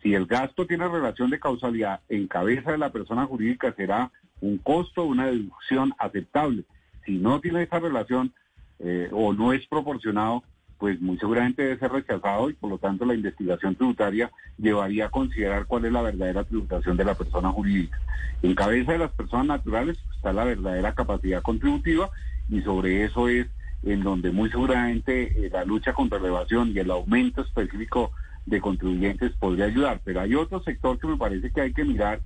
Si 0.00 0.14
el 0.14 0.26
gasto 0.26 0.66
tiene 0.66 0.88
relación 0.88 1.28
de 1.28 1.40
causalidad 1.40 2.00
en 2.08 2.28
cabeza 2.28 2.70
de 2.70 2.78
la 2.78 2.90
persona 2.90 3.26
jurídica 3.26 3.74
será 3.76 4.12
un 4.40 4.58
costo, 4.58 5.04
una 5.04 5.26
deducción 5.26 5.92
aceptable. 5.98 6.64
Si 7.04 7.18
no 7.18 7.40
tiene 7.40 7.62
esa 7.62 7.78
relación 7.78 8.32
eh, 8.78 9.08
o 9.12 9.32
no 9.32 9.52
es 9.52 9.66
proporcionado, 9.66 10.42
pues 10.78 10.98
muy 11.00 11.18
seguramente 11.18 11.62
debe 11.62 11.78
ser 11.78 11.92
rechazado 11.92 12.48
y 12.48 12.54
por 12.54 12.70
lo 12.70 12.78
tanto 12.78 13.04
la 13.04 13.14
investigación 13.14 13.74
tributaria 13.74 14.30
llevaría 14.56 15.06
a 15.06 15.10
considerar 15.10 15.66
cuál 15.66 15.84
es 15.84 15.92
la 15.92 16.00
verdadera 16.00 16.44
tributación 16.44 16.96
de 16.96 17.04
la 17.04 17.14
persona 17.14 17.50
jurídica. 17.50 17.98
En 18.42 18.54
cabeza 18.54 18.92
de 18.92 18.98
las 18.98 19.12
personas 19.12 19.46
naturales 19.46 19.98
está 20.16 20.32
la 20.32 20.44
verdadera 20.44 20.94
capacidad 20.94 21.42
contributiva 21.42 22.08
y 22.48 22.62
sobre 22.62 23.04
eso 23.04 23.28
es 23.28 23.46
en 23.82 24.02
donde 24.02 24.30
muy 24.30 24.50
seguramente 24.50 25.46
eh, 25.46 25.50
la 25.52 25.64
lucha 25.64 25.92
contra 25.92 26.18
la 26.18 26.28
evasión 26.28 26.70
y 26.74 26.78
el 26.78 26.90
aumento 26.90 27.42
específico 27.42 28.12
de 28.46 28.60
contribuyentes 28.60 29.32
podría 29.32 29.66
ayudar. 29.66 30.00
Pero 30.02 30.20
hay 30.20 30.34
otro 30.34 30.62
sector 30.62 30.98
que 30.98 31.06
me 31.06 31.16
parece 31.16 31.50
que 31.50 31.60
hay 31.60 31.72
que 31.74 31.84
mirar 31.84 32.20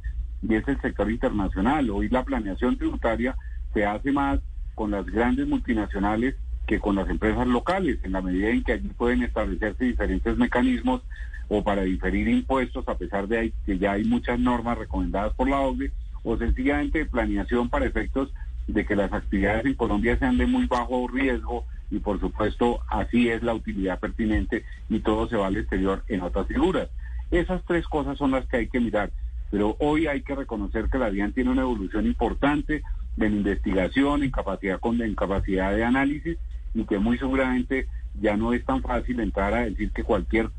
y 0.49 0.55
es 0.55 0.67
el 0.69 0.81
sector 0.81 1.11
internacional. 1.11 1.91
Hoy 1.91 2.09
la 2.09 2.25
planeación 2.25 2.77
tributaria 2.77 3.37
se 3.73 3.85
hace 3.85 4.13
más 4.13 4.41
con 4.75 4.91
las 4.91 5.07
grandes 5.07 5.47
multinacionales 5.47 6.37
que 6.67 6.81
con 6.81 6.97
las 6.97 7.09
empresas 7.09 7.47
locales, 7.47 7.99
en 8.03 8.13
la 8.13 8.23
medida 8.23 8.49
en 8.49 8.65
que 8.65 8.73
allí 8.73 8.89
pueden 8.89 9.23
establecerse 9.23 9.85
diferentes 9.85 10.37
mecanismos 10.37 11.03
o 11.49 11.63
para 11.63 11.83
diferir 11.83 12.27
impuestos, 12.29 12.89
a 12.89 12.97
pesar 12.97 13.29
de 13.29 13.53
que 13.67 13.79
ya 13.79 13.93
hay 13.93 14.05
muchas 14.05 14.39
normas 14.39 14.79
recomendadas 14.79 15.35
por 15.35 15.49
la 15.49 15.61
OCDE, 15.61 15.93
o 16.23 16.39
sencillamente 16.39 17.05
planeación 17.05 17.69
para 17.69 17.85
efectos 17.85 18.33
de 18.67 18.87
que 18.87 18.97
las 18.97 19.13
actividades 19.13 19.67
en 19.67 19.75
Colombia 19.75 20.19
sean 20.19 20.39
de 20.39 20.47
muy 20.47 20.67
bajo 20.67 21.07
riesgo 21.07 21.67
y 21.91 21.99
por 21.99 22.19
supuesto 22.19 22.81
así 22.89 23.29
es 23.29 23.43
la 23.43 23.53
utilidad 23.53 24.01
pertinente 24.01 24.65
y 24.89 25.01
todo 25.01 25.29
se 25.29 25.37
va 25.37 25.49
al 25.49 25.59
exterior 25.59 26.03
en 26.09 26.23
otras 26.23 26.47
figuras. 26.47 26.89
Esas 27.31 27.63
tres 27.67 27.87
cosas 27.87 28.17
son 28.17 28.31
las 28.31 28.47
que 28.47 28.57
hay 28.57 28.69
que 28.69 28.81
mirar, 28.81 29.11
pero 29.55 29.77
hoy 29.79 30.09
hay 30.09 30.23
que 30.23 30.35
reconocer 30.35 30.89
que 30.91 30.99
la 30.99 31.11
DIAN 31.11 31.33
tiene 31.33 31.49
una 31.49 31.63
evolución 31.63 32.07
importante 32.07 32.83
en 33.17 33.35
investigación, 33.37 34.25
en 34.25 34.33
capacidad, 34.33 34.81
con, 34.81 35.01
en 35.01 35.15
capacidad 35.15 35.73
de 35.73 35.85
análisis 35.85 36.37
y 36.75 36.83
que 36.83 36.99
muy 36.99 37.19
seguramente 37.19 37.87
ya 38.21 38.37
no 38.37 38.53
es 38.53 38.65
tan 38.65 38.83
fácil 38.83 39.21
entrar 39.21 39.55
a 39.55 39.67
decir 39.67 39.93
que 39.93 40.03
cualquier 40.03 40.51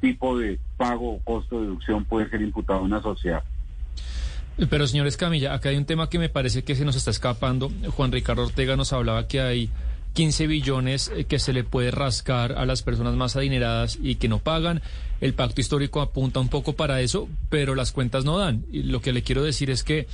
tipo 0.00 0.36
de 0.36 0.58
pago 0.76 1.14
o 1.14 1.20
costo 1.20 1.60
de 1.60 1.66
deducción 1.66 2.04
puede 2.04 2.28
ser 2.28 2.42
imputado 2.42 2.80
a 2.80 2.82
una 2.82 3.00
sociedad. 3.00 3.44
Pero 4.68 4.84
señor 4.88 5.06
Escamilla, 5.06 5.54
acá 5.54 5.68
hay 5.68 5.76
un 5.76 5.86
tema 5.86 6.10
que 6.10 6.18
me 6.18 6.28
parece 6.28 6.64
que 6.64 6.74
se 6.74 6.84
nos 6.84 6.96
está 6.96 7.12
escapando. 7.12 7.70
Juan 7.94 8.10
Ricardo 8.10 8.42
Ortega 8.42 8.74
nos 8.74 8.92
hablaba 8.92 9.28
que 9.28 9.40
hay 9.40 9.70
15 10.12 10.46
billones 10.46 11.10
eh, 11.14 11.24
que 11.24 11.38
se 11.38 11.52
le 11.52 11.64
puede 11.64 11.90
rascar 11.90 12.52
a 12.52 12.66
las 12.66 12.82
personas 12.82 13.14
más 13.14 13.36
adineradas 13.36 13.98
y 14.02 14.16
que 14.16 14.28
no 14.28 14.38
pagan. 14.38 14.82
El 15.20 15.34
pacto 15.34 15.60
histórico 15.60 16.00
apunta 16.00 16.40
un 16.40 16.48
poco 16.48 16.74
para 16.74 17.00
eso, 17.00 17.28
pero 17.48 17.74
las 17.74 17.92
cuentas 17.92 18.24
no 18.24 18.38
dan. 18.38 18.64
Y 18.72 18.82
lo 18.84 19.00
que 19.00 19.12
le 19.12 19.22
quiero 19.22 19.42
decir 19.42 19.70
es 19.70 19.84
que 19.84 20.06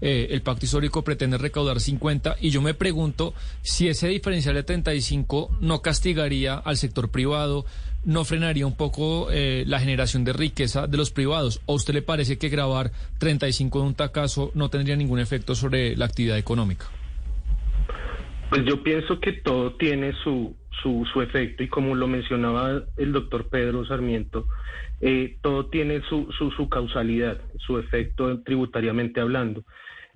eh, 0.00 0.28
el 0.30 0.42
pacto 0.42 0.66
histórico 0.66 1.02
pretende 1.02 1.38
recaudar 1.38 1.80
50 1.80 2.36
y 2.40 2.50
yo 2.50 2.60
me 2.60 2.74
pregunto 2.74 3.32
si 3.62 3.88
ese 3.88 4.08
diferencial 4.08 4.54
de 4.54 4.62
35 4.62 5.56
no 5.60 5.80
castigaría 5.80 6.54
al 6.54 6.76
sector 6.76 7.08
privado, 7.10 7.64
no 8.04 8.24
frenaría 8.24 8.66
un 8.66 8.74
poco 8.74 9.28
eh, 9.30 9.64
la 9.66 9.80
generación 9.80 10.24
de 10.24 10.32
riqueza 10.32 10.86
de 10.86 10.96
los 10.96 11.10
privados. 11.10 11.60
¿O 11.66 11.74
usted 11.74 11.94
le 11.94 12.02
parece 12.02 12.38
que 12.38 12.48
grabar 12.48 12.92
35 13.18 13.80
de 13.80 13.86
un 13.86 13.94
tacazo 13.94 14.50
no 14.54 14.68
tendría 14.68 14.96
ningún 14.96 15.18
efecto 15.18 15.54
sobre 15.54 15.96
la 15.96 16.04
actividad 16.04 16.38
económica? 16.38 16.86
Pues 18.48 18.64
yo 18.64 18.82
pienso 18.82 19.20
que 19.20 19.32
todo 19.32 19.74
tiene 19.74 20.12
su, 20.22 20.56
su, 20.82 21.04
su 21.12 21.20
efecto 21.20 21.62
y 21.62 21.68
como 21.68 21.94
lo 21.94 22.06
mencionaba 22.06 22.82
el 22.96 23.12
doctor 23.12 23.48
Pedro 23.48 23.84
Sarmiento, 23.84 24.46
eh, 25.00 25.36
todo 25.42 25.66
tiene 25.66 26.00
su, 26.08 26.30
su, 26.38 26.50
su, 26.52 26.68
causalidad, 26.68 27.40
su 27.58 27.78
efecto 27.78 28.42
tributariamente 28.44 29.20
hablando. 29.20 29.64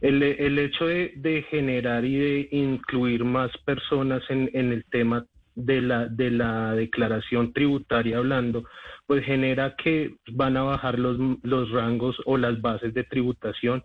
El, 0.01 0.23
el 0.23 0.59
hecho 0.59 0.87
de, 0.87 1.13
de, 1.17 1.43
generar 1.51 2.05
y 2.05 2.17
de 2.17 2.49
incluir 2.53 3.25
más 3.25 3.51
personas 3.67 4.23
en, 4.31 4.49
en 4.55 4.73
el 4.73 4.85
tema 4.85 5.27
de 5.55 5.83
la, 5.83 6.07
de 6.07 6.31
la 6.31 6.75
declaración 6.75 7.53
tributaria 7.53 8.19
hablando, 8.19 8.65
pues 9.07 9.25
genera 9.25 9.75
que 9.77 10.15
van 10.33 10.57
a 10.57 10.63
bajar 10.63 10.99
los, 10.99 11.19
los 11.43 11.71
rangos 11.71 12.17
o 12.25 12.39
las 12.39 12.61
bases 12.61 12.95
de 12.95 13.05
tributación 13.05 13.83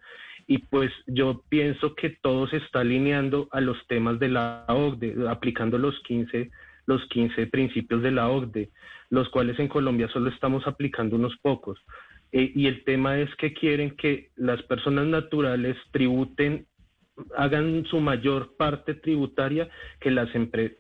y 0.47 0.59
pues 0.59 0.91
yo 1.07 1.43
pienso 1.49 1.95
que 1.95 2.09
todo 2.09 2.47
se 2.47 2.57
está 2.57 2.81
alineando 2.81 3.47
a 3.51 3.61
los 3.61 3.77
temas 3.87 4.19
de 4.19 4.29
la 4.29 4.65
OCDE, 4.67 5.27
aplicando 5.27 5.77
los 5.77 5.99
15, 6.03 6.51
los 6.85 7.03
15 7.09 7.47
principios 7.47 8.03
de 8.03 8.11
la 8.11 8.29
OCDE, 8.29 8.69
los 9.09 9.29
cuales 9.29 9.59
en 9.59 9.67
Colombia 9.67 10.07
solo 10.09 10.29
estamos 10.29 10.67
aplicando 10.67 11.15
unos 11.15 11.35
pocos. 11.41 11.79
Eh, 12.31 12.51
y 12.53 12.67
el 12.67 12.83
tema 12.83 13.19
es 13.19 13.33
que 13.35 13.53
quieren 13.53 13.95
que 13.95 14.29
las 14.35 14.61
personas 14.63 15.07
naturales 15.07 15.77
tributen 15.91 16.65
hagan 17.37 17.85
su 17.85 17.99
mayor 18.01 18.55
parte 18.57 18.93
tributaria 18.93 19.69
que 20.01 20.11
las, 20.11 20.29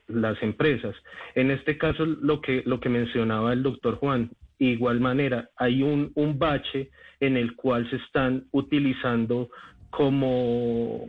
las 0.07 0.43
empresas. 0.43 0.95
En 1.33 1.49
este 1.49 1.77
caso, 1.77 2.05
lo 2.05 2.41
que, 2.41 2.61
lo 2.65 2.79
que 2.79 2.89
mencionaba 2.89 3.53
el 3.53 3.63
doctor 3.63 3.95
Juan, 3.95 4.31
igual 4.59 4.99
manera, 4.99 5.49
hay 5.57 5.83
un, 5.83 6.11
un 6.15 6.37
bache 6.39 6.89
en 7.19 7.37
el 7.37 7.55
cual 7.55 7.89
se 7.89 7.97
están 7.97 8.45
utilizando 8.51 9.49
como 9.89 11.05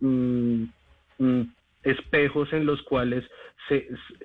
mm, 0.00 0.64
mm, 1.18 1.42
espejos 1.86 2.52
en 2.52 2.66
los 2.66 2.82
cuales 2.82 3.24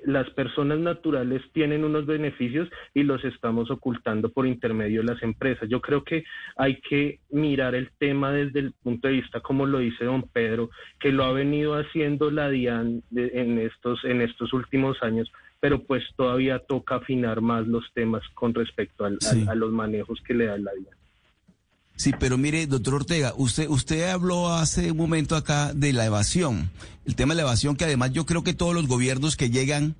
las 0.05 0.29
personas 0.31 0.79
naturales 0.79 1.41
tienen 1.53 1.83
unos 1.83 2.05
beneficios 2.05 2.69
y 2.93 3.03
los 3.03 3.23
estamos 3.23 3.71
ocultando 3.71 4.29
por 4.29 4.45
intermedio 4.45 5.01
de 5.01 5.13
las 5.13 5.23
empresas. 5.23 5.69
Yo 5.69 5.81
creo 5.81 6.03
que 6.03 6.23
hay 6.57 6.79
que 6.81 7.19
mirar 7.29 7.75
el 7.75 7.89
tema 7.97 8.31
desde 8.31 8.59
el 8.59 8.73
punto 8.73 9.07
de 9.07 9.15
vista, 9.15 9.39
como 9.39 9.65
lo 9.65 9.79
dice 9.79 10.05
don 10.05 10.23
Pedro, 10.23 10.69
que 10.99 11.11
lo 11.11 11.23
ha 11.23 11.33
venido 11.33 11.75
haciendo 11.75 12.29
la 12.29 12.49
DIAN 12.49 13.03
en, 13.15 13.59
estos, 13.59 14.03
en 14.05 14.21
estos 14.21 14.53
últimos 14.53 15.01
años, 15.01 15.31
pero 15.59 15.83
pues 15.83 16.03
todavía 16.15 16.59
toca 16.59 16.95
afinar 16.95 17.41
más 17.41 17.67
los 17.67 17.91
temas 17.93 18.23
con 18.33 18.53
respecto 18.53 19.05
a 19.05 19.55
los 19.55 19.71
manejos 19.71 20.21
que 20.21 20.33
le 20.33 20.45
da 20.45 20.57
la 20.57 20.71
DIAN. 20.73 21.00
Sí, 22.01 22.13
pero 22.19 22.35
mire, 22.35 22.65
doctor 22.65 22.95
Ortega, 22.95 23.35
usted, 23.37 23.69
usted 23.69 24.09
habló 24.09 24.51
hace 24.51 24.89
un 24.89 24.97
momento 24.97 25.35
acá 25.35 25.71
de 25.71 25.93
la 25.93 26.03
evasión, 26.03 26.71
el 27.05 27.13
tema 27.13 27.35
de 27.35 27.35
la 27.35 27.41
evasión, 27.43 27.75
que 27.75 27.85
además 27.85 28.11
yo 28.11 28.25
creo 28.25 28.43
que 28.43 28.55
todos 28.55 28.73
los 28.73 28.87
gobiernos 28.87 29.35
que 29.35 29.51
llegan, 29.51 29.95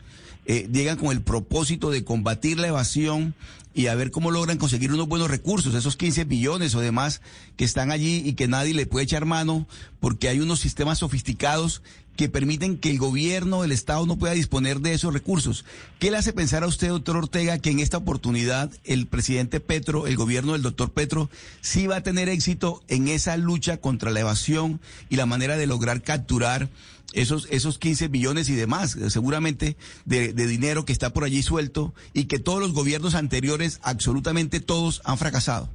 eh, 0.47 0.67
llegan 0.73 0.97
con 0.97 1.11
el 1.11 1.21
propósito 1.21 1.91
de 1.91 2.03
combatir 2.03 2.57
la 2.57 2.69
evasión 2.69 3.35
y 3.75 3.85
a 3.85 3.93
ver 3.93 4.09
cómo 4.09 4.31
logran 4.31 4.57
conseguir 4.57 4.91
unos 4.91 5.07
buenos 5.07 5.29
recursos, 5.29 5.75
esos 5.75 5.95
15 5.95 6.23
billones 6.23 6.73
o 6.73 6.79
demás 6.79 7.21
que 7.55 7.65
están 7.65 7.91
allí 7.91 8.23
y 8.25 8.33
que 8.33 8.47
nadie 8.47 8.73
le 8.73 8.87
puede 8.87 9.03
echar 9.03 9.25
mano 9.25 9.67
porque 9.99 10.27
hay 10.27 10.39
unos 10.39 10.59
sistemas 10.59 10.97
sofisticados 10.97 11.83
que 12.15 12.29
permiten 12.29 12.77
que 12.77 12.91
el 12.91 12.99
gobierno, 12.99 13.63
el 13.63 13.71
Estado 13.71 14.05
no 14.05 14.17
pueda 14.17 14.33
disponer 14.33 14.79
de 14.79 14.93
esos 14.93 15.13
recursos. 15.13 15.65
¿Qué 15.99 16.11
le 16.11 16.17
hace 16.17 16.33
pensar 16.33 16.63
a 16.63 16.67
usted, 16.67 16.89
doctor 16.89 17.17
Ortega, 17.17 17.57
que 17.59 17.71
en 17.71 17.79
esta 17.79 17.97
oportunidad 17.97 18.71
el 18.83 19.07
presidente 19.07 19.59
Petro, 19.59 20.07
el 20.07 20.15
gobierno 20.15 20.53
del 20.53 20.61
doctor 20.61 20.91
Petro, 20.91 21.29
sí 21.61 21.87
va 21.87 21.97
a 21.97 22.03
tener 22.03 22.29
éxito 22.29 22.83
en 22.87 23.07
esa 23.07 23.37
lucha 23.37 23.77
contra 23.77 24.11
la 24.11 24.19
evasión 24.19 24.79
y 25.09 25.15
la 25.15 25.25
manera 25.25 25.57
de 25.57 25.67
lograr 25.67 26.01
capturar 26.01 26.69
esos, 27.13 27.47
esos 27.49 27.77
15 27.77 28.07
billones 28.07 28.49
y 28.49 28.55
demás, 28.55 28.97
seguramente, 29.09 29.75
de, 30.05 30.33
de 30.33 30.47
dinero 30.47 30.85
que 30.85 30.93
está 30.93 31.11
por 31.13 31.23
allí 31.23 31.41
suelto 31.41 31.93
y 32.13 32.25
que 32.25 32.39
todos 32.39 32.59
los 32.59 32.73
gobiernos 32.73 33.15
anteriores, 33.15 33.79
absolutamente 33.83 34.59
todos, 34.59 35.01
han 35.03 35.17
fracasado? 35.17 35.69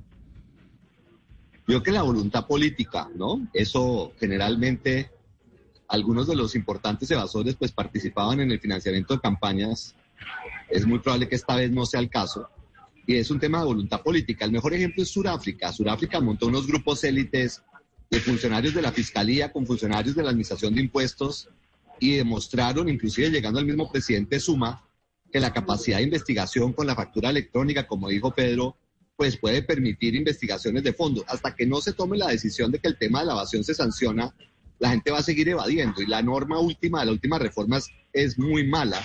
Yo 1.69 1.83
creo 1.83 1.83
que 1.83 1.93
la 1.93 2.03
voluntad 2.03 2.47
política, 2.47 3.09
¿no? 3.17 3.47
Eso 3.53 4.13
generalmente 4.21 5.11
algunos 5.89 6.27
de 6.27 6.37
los 6.37 6.55
importantes 6.55 7.11
evasores 7.11 7.57
pues 7.57 7.73
participaban 7.73 8.41
en 8.41 8.51
el 8.51 8.61
financiamiento 8.61 9.15
de 9.15 9.21
campañas. 9.21 9.95
Es 10.69 10.87
muy 10.87 10.99
probable 10.99 11.29
que 11.29 11.37
esta 11.37 11.57
vez 11.57 11.71
no 11.71 11.87
sea 11.87 12.01
el 12.01 12.11
caso. 12.11 12.49
Y 13.07 13.17
es 13.17 13.31
un 13.31 13.39
tema 13.39 13.61
de 13.61 13.67
voluntad 13.67 14.03
política. 14.03 14.45
El 14.45 14.53
mejor 14.53 14.75
ejemplo 14.75 15.03
es 15.03 15.11
Sudáfrica. 15.11 15.73
Sudáfrica 15.73 16.21
montó 16.21 16.47
unos 16.49 16.67
grupos 16.67 17.05
élites 17.05 17.63
de 18.11 18.21
funcionarios 18.21 18.75
de 18.75 18.83
la 18.83 18.93
fiscalía 18.93 19.53
con 19.53 19.67
funcionarios 19.67 20.15
de 20.17 20.23
la 20.23 20.31
administración 20.31 20.75
de 20.75 20.81
impuestos 20.81 21.49
y 22.01 22.17
demostraron, 22.17 22.89
inclusive 22.89 23.31
llegando 23.31 23.59
al 23.59 23.67
mismo 23.67 23.91
presidente 23.91 24.41
Suma, 24.41 24.85
que 25.33 25.41
la 25.41 25.53
capacidad 25.53 25.99
de 25.99 26.05
investigación 26.05 26.73
con 26.73 26.87
la 26.87 26.95
factura 26.95 27.31
electrónica, 27.31 27.87
como 27.87 28.09
dijo 28.09 28.35
Pedro, 28.35 28.77
pues 29.17 29.39
puede 29.39 29.63
permitir 29.63 30.15
investigaciones 30.15 30.83
de 30.83 30.93
fondo. 30.93 31.25
Hasta 31.27 31.55
que 31.55 31.67
no 31.67 31.81
se 31.81 31.93
tome 31.93 32.19
la 32.19 32.29
decisión 32.29 32.71
de 32.71 32.79
que 32.79 32.89
el 32.89 32.99
tema 32.99 33.21
de 33.21 33.27
la 33.27 33.33
evasión 33.33 33.65
se 33.65 33.75
sanciona, 33.75 34.35
la 34.79 34.91
gente 34.91 35.11
va 35.11 35.19
a 35.19 35.23
seguir 35.23 35.49
evadiendo. 35.49 36.03
Y 36.03 36.07
la 36.07 36.23
norma 36.23 36.59
última 36.59 37.01
de 37.01 37.07
la 37.07 37.13
última 37.13 37.39
reforma 37.39 37.79
es, 38.13 38.39
muy 38.39 38.67
mala, 38.67 39.03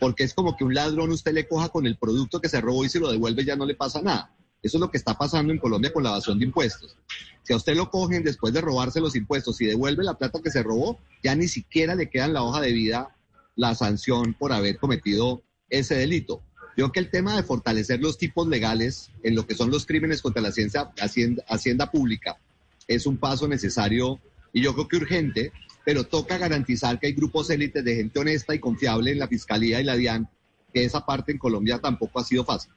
porque 0.00 0.24
es 0.24 0.34
como 0.34 0.56
que 0.56 0.64
un 0.64 0.74
ladrón 0.74 1.10
usted 1.10 1.32
le 1.32 1.48
coja 1.48 1.68
con 1.68 1.86
el 1.86 1.96
producto 1.96 2.40
que 2.40 2.48
se 2.48 2.60
robó 2.60 2.84
y 2.84 2.88
se 2.88 3.00
lo 3.00 3.10
devuelve 3.10 3.44
ya 3.44 3.56
no 3.56 3.66
le 3.66 3.74
pasa 3.74 4.02
nada. 4.02 4.34
Eso 4.62 4.76
es 4.76 4.80
lo 4.80 4.90
que 4.90 4.98
está 4.98 5.18
pasando 5.18 5.52
en 5.52 5.58
Colombia 5.58 5.92
con 5.92 6.04
la 6.04 6.10
evasión 6.10 6.38
de 6.38 6.44
impuestos. 6.44 6.96
Si 7.42 7.52
a 7.52 7.56
usted 7.56 7.74
lo 7.74 7.90
cogen 7.90 8.22
después 8.22 8.54
de 8.54 8.60
robarse 8.60 9.00
los 9.00 9.16
impuestos 9.16 9.60
y 9.60 9.66
devuelve 9.66 10.04
la 10.04 10.14
plata 10.14 10.40
que 10.40 10.52
se 10.52 10.62
robó, 10.62 11.00
ya 11.22 11.34
ni 11.34 11.48
siquiera 11.48 11.96
le 11.96 12.08
queda 12.08 12.26
en 12.26 12.34
la 12.34 12.44
hoja 12.44 12.60
de 12.60 12.72
vida 12.72 13.16
la 13.56 13.74
sanción 13.74 14.34
por 14.34 14.52
haber 14.52 14.78
cometido 14.78 15.42
ese 15.68 15.96
delito. 15.96 16.42
Yo 16.76 16.84
creo 16.84 16.92
que 16.92 17.00
el 17.00 17.10
tema 17.10 17.36
de 17.36 17.42
fortalecer 17.42 18.00
los 18.00 18.16
tipos 18.16 18.46
legales 18.46 19.10
en 19.24 19.34
lo 19.34 19.46
que 19.46 19.54
son 19.54 19.70
los 19.70 19.84
crímenes 19.84 20.22
contra 20.22 20.40
la 20.40 20.48
hacienda, 20.48 20.92
hacienda 21.48 21.90
pública 21.90 22.38
es 22.86 23.06
un 23.06 23.16
paso 23.16 23.48
necesario 23.48 24.20
y 24.52 24.62
yo 24.62 24.74
creo 24.74 24.88
que 24.88 24.96
urgente, 24.96 25.52
pero 25.84 26.04
toca 26.04 26.38
garantizar 26.38 26.98
que 26.98 27.08
hay 27.08 27.12
grupos 27.12 27.50
élites 27.50 27.84
de 27.84 27.96
gente 27.96 28.18
honesta 28.18 28.54
y 28.54 28.58
confiable 28.58 29.10
en 29.12 29.18
la 29.18 29.28
Fiscalía 29.28 29.80
y 29.80 29.84
la 29.84 29.96
DIAN, 29.96 30.28
que 30.72 30.84
esa 30.84 31.04
parte 31.04 31.32
en 31.32 31.38
Colombia 31.38 31.78
tampoco 31.78 32.20
ha 32.20 32.24
sido 32.24 32.44
fácil. 32.44 32.72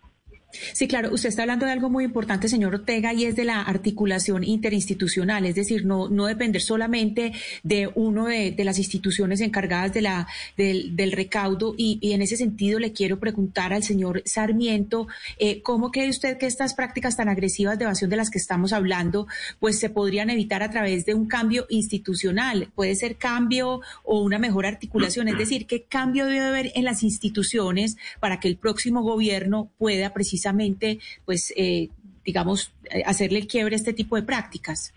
Sí, 0.73 0.87
claro, 0.87 1.13
usted 1.13 1.29
está 1.29 1.43
hablando 1.43 1.65
de 1.65 1.71
algo 1.71 1.89
muy 1.89 2.03
importante, 2.03 2.47
señor 2.47 2.73
Ortega, 2.75 3.13
y 3.13 3.25
es 3.25 3.35
de 3.35 3.45
la 3.45 3.61
articulación 3.61 4.43
interinstitucional, 4.43 5.45
es 5.45 5.55
decir, 5.55 5.85
no, 5.85 6.09
no 6.09 6.25
depender 6.25 6.61
solamente 6.61 7.33
de 7.63 7.89
uno 7.95 8.27
de, 8.27 8.55
las 8.65 8.79
instituciones 8.79 9.41
encargadas 9.41 9.93
de 9.93 10.01
la, 10.01 10.27
del, 10.57 11.11
recaudo. 11.11 11.75
Y, 11.77 11.99
en 12.13 12.21
ese 12.21 12.37
sentido 12.37 12.79
le 12.79 12.93
quiero 12.93 13.19
preguntar 13.19 13.73
al 13.73 13.83
señor 13.83 14.23
Sarmiento, 14.25 15.07
eh, 15.37 15.61
¿cómo 15.61 15.91
cree 15.91 16.09
usted 16.09 16.37
que 16.37 16.45
estas 16.45 16.73
prácticas 16.73 17.17
tan 17.17 17.29
agresivas 17.29 17.77
de 17.77 17.85
evasión 17.85 18.09
de 18.09 18.15
las 18.15 18.29
que 18.29 18.37
estamos 18.37 18.73
hablando, 18.73 19.27
pues 19.59 19.79
se 19.79 19.89
podrían 19.89 20.29
evitar 20.29 20.63
a 20.63 20.71
través 20.71 21.05
de 21.05 21.13
un 21.13 21.27
cambio 21.27 21.65
institucional? 21.69 22.69
Puede 22.73 22.95
ser 22.95 23.17
cambio 23.17 23.81
o 24.03 24.21
una 24.21 24.39
mejor 24.39 24.65
articulación, 24.65 25.27
es 25.27 25.37
decir, 25.37 25.67
¿qué 25.67 25.83
cambio 25.83 26.25
debe 26.25 26.41
haber 26.41 26.71
en 26.75 26.85
las 26.85 27.03
instituciones 27.03 27.97
para 28.19 28.39
que 28.39 28.47
el 28.47 28.57
próximo 28.57 29.01
gobierno 29.01 29.71
pueda 29.77 30.13
precisar 30.13 30.44
precisamente, 30.45 30.99
pues, 31.25 31.53
eh, 31.55 31.89
digamos, 32.23 32.71
eh, 32.91 33.03
hacerle 33.05 33.39
el 33.39 33.47
quiebre 33.47 33.75
a 33.75 33.77
este 33.77 33.93
tipo 33.93 34.15
de 34.15 34.23
prácticas? 34.23 34.93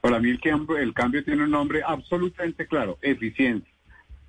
Para 0.00 0.18
mí 0.18 0.30
el 0.30 0.40
cambio, 0.40 0.76
el 0.78 0.92
cambio 0.92 1.24
tiene 1.24 1.44
un 1.44 1.50
nombre 1.50 1.82
absolutamente 1.86 2.66
claro, 2.66 2.98
eficiencia. 3.02 3.72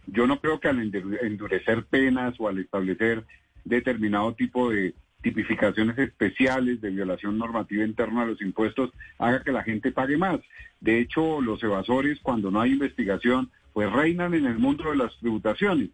Yo 0.07 0.25
no 0.27 0.39
creo 0.39 0.59
que 0.59 0.69
al 0.69 0.79
endurecer 0.79 1.85
penas 1.85 2.35
o 2.39 2.47
al 2.47 2.59
establecer 2.59 3.25
determinado 3.65 4.33
tipo 4.33 4.69
de 4.69 4.93
tipificaciones 5.21 5.97
especiales 5.97 6.79
de 6.79 6.91
violación 6.91 7.37
normativa 7.37 7.83
interna 7.83 8.21
a 8.21 8.25
los 8.27 8.41
impuestos 8.41 8.91
haga 9.17 9.43
que 9.43 9.51
la 9.51 9.63
gente 9.63 9.91
pague 9.91 10.17
más. 10.17 10.39
De 10.79 10.99
hecho, 10.99 11.41
los 11.41 11.61
evasores, 11.61 12.19
cuando 12.21 12.49
no 12.49 12.61
hay 12.61 12.71
investigación, 12.71 13.49
pues 13.73 13.91
reinan 13.91 14.33
en 14.33 14.45
el 14.45 14.57
mundo 14.57 14.89
de 14.89 14.97
las 14.97 15.17
tributaciones. 15.17 15.89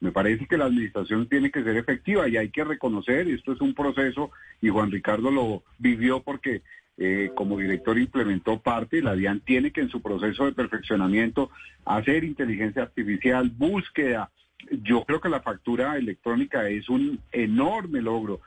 Me 0.00 0.12
parece 0.12 0.46
que 0.46 0.56
la 0.56 0.66
administración 0.66 1.28
tiene 1.28 1.50
que 1.50 1.64
ser 1.64 1.76
efectiva 1.76 2.28
y 2.28 2.36
hay 2.36 2.50
que 2.50 2.64
reconocer, 2.64 3.28
esto 3.28 3.52
es 3.52 3.60
un 3.60 3.74
proceso 3.74 4.30
y 4.60 4.68
Juan 4.68 4.90
Ricardo 4.92 5.30
lo 5.30 5.64
vivió 5.78 6.22
porque 6.22 6.62
eh, 6.96 7.30
como 7.34 7.58
director 7.58 7.98
implementó 7.98 8.60
parte, 8.60 9.02
la 9.02 9.14
DIAN 9.14 9.40
tiene 9.40 9.70
que 9.70 9.80
en 9.80 9.88
su 9.88 10.02
proceso 10.02 10.46
de 10.46 10.52
perfeccionamiento 10.52 11.50
hacer 11.84 12.24
inteligencia 12.24 12.82
artificial, 12.82 13.50
búsqueda. 13.50 14.30
Yo 14.82 15.04
creo 15.04 15.20
que 15.20 15.28
la 15.28 15.40
factura 15.40 15.96
electrónica 15.96 16.68
es 16.68 16.88
un 16.88 17.20
enorme 17.30 18.02
logro, 18.02 18.40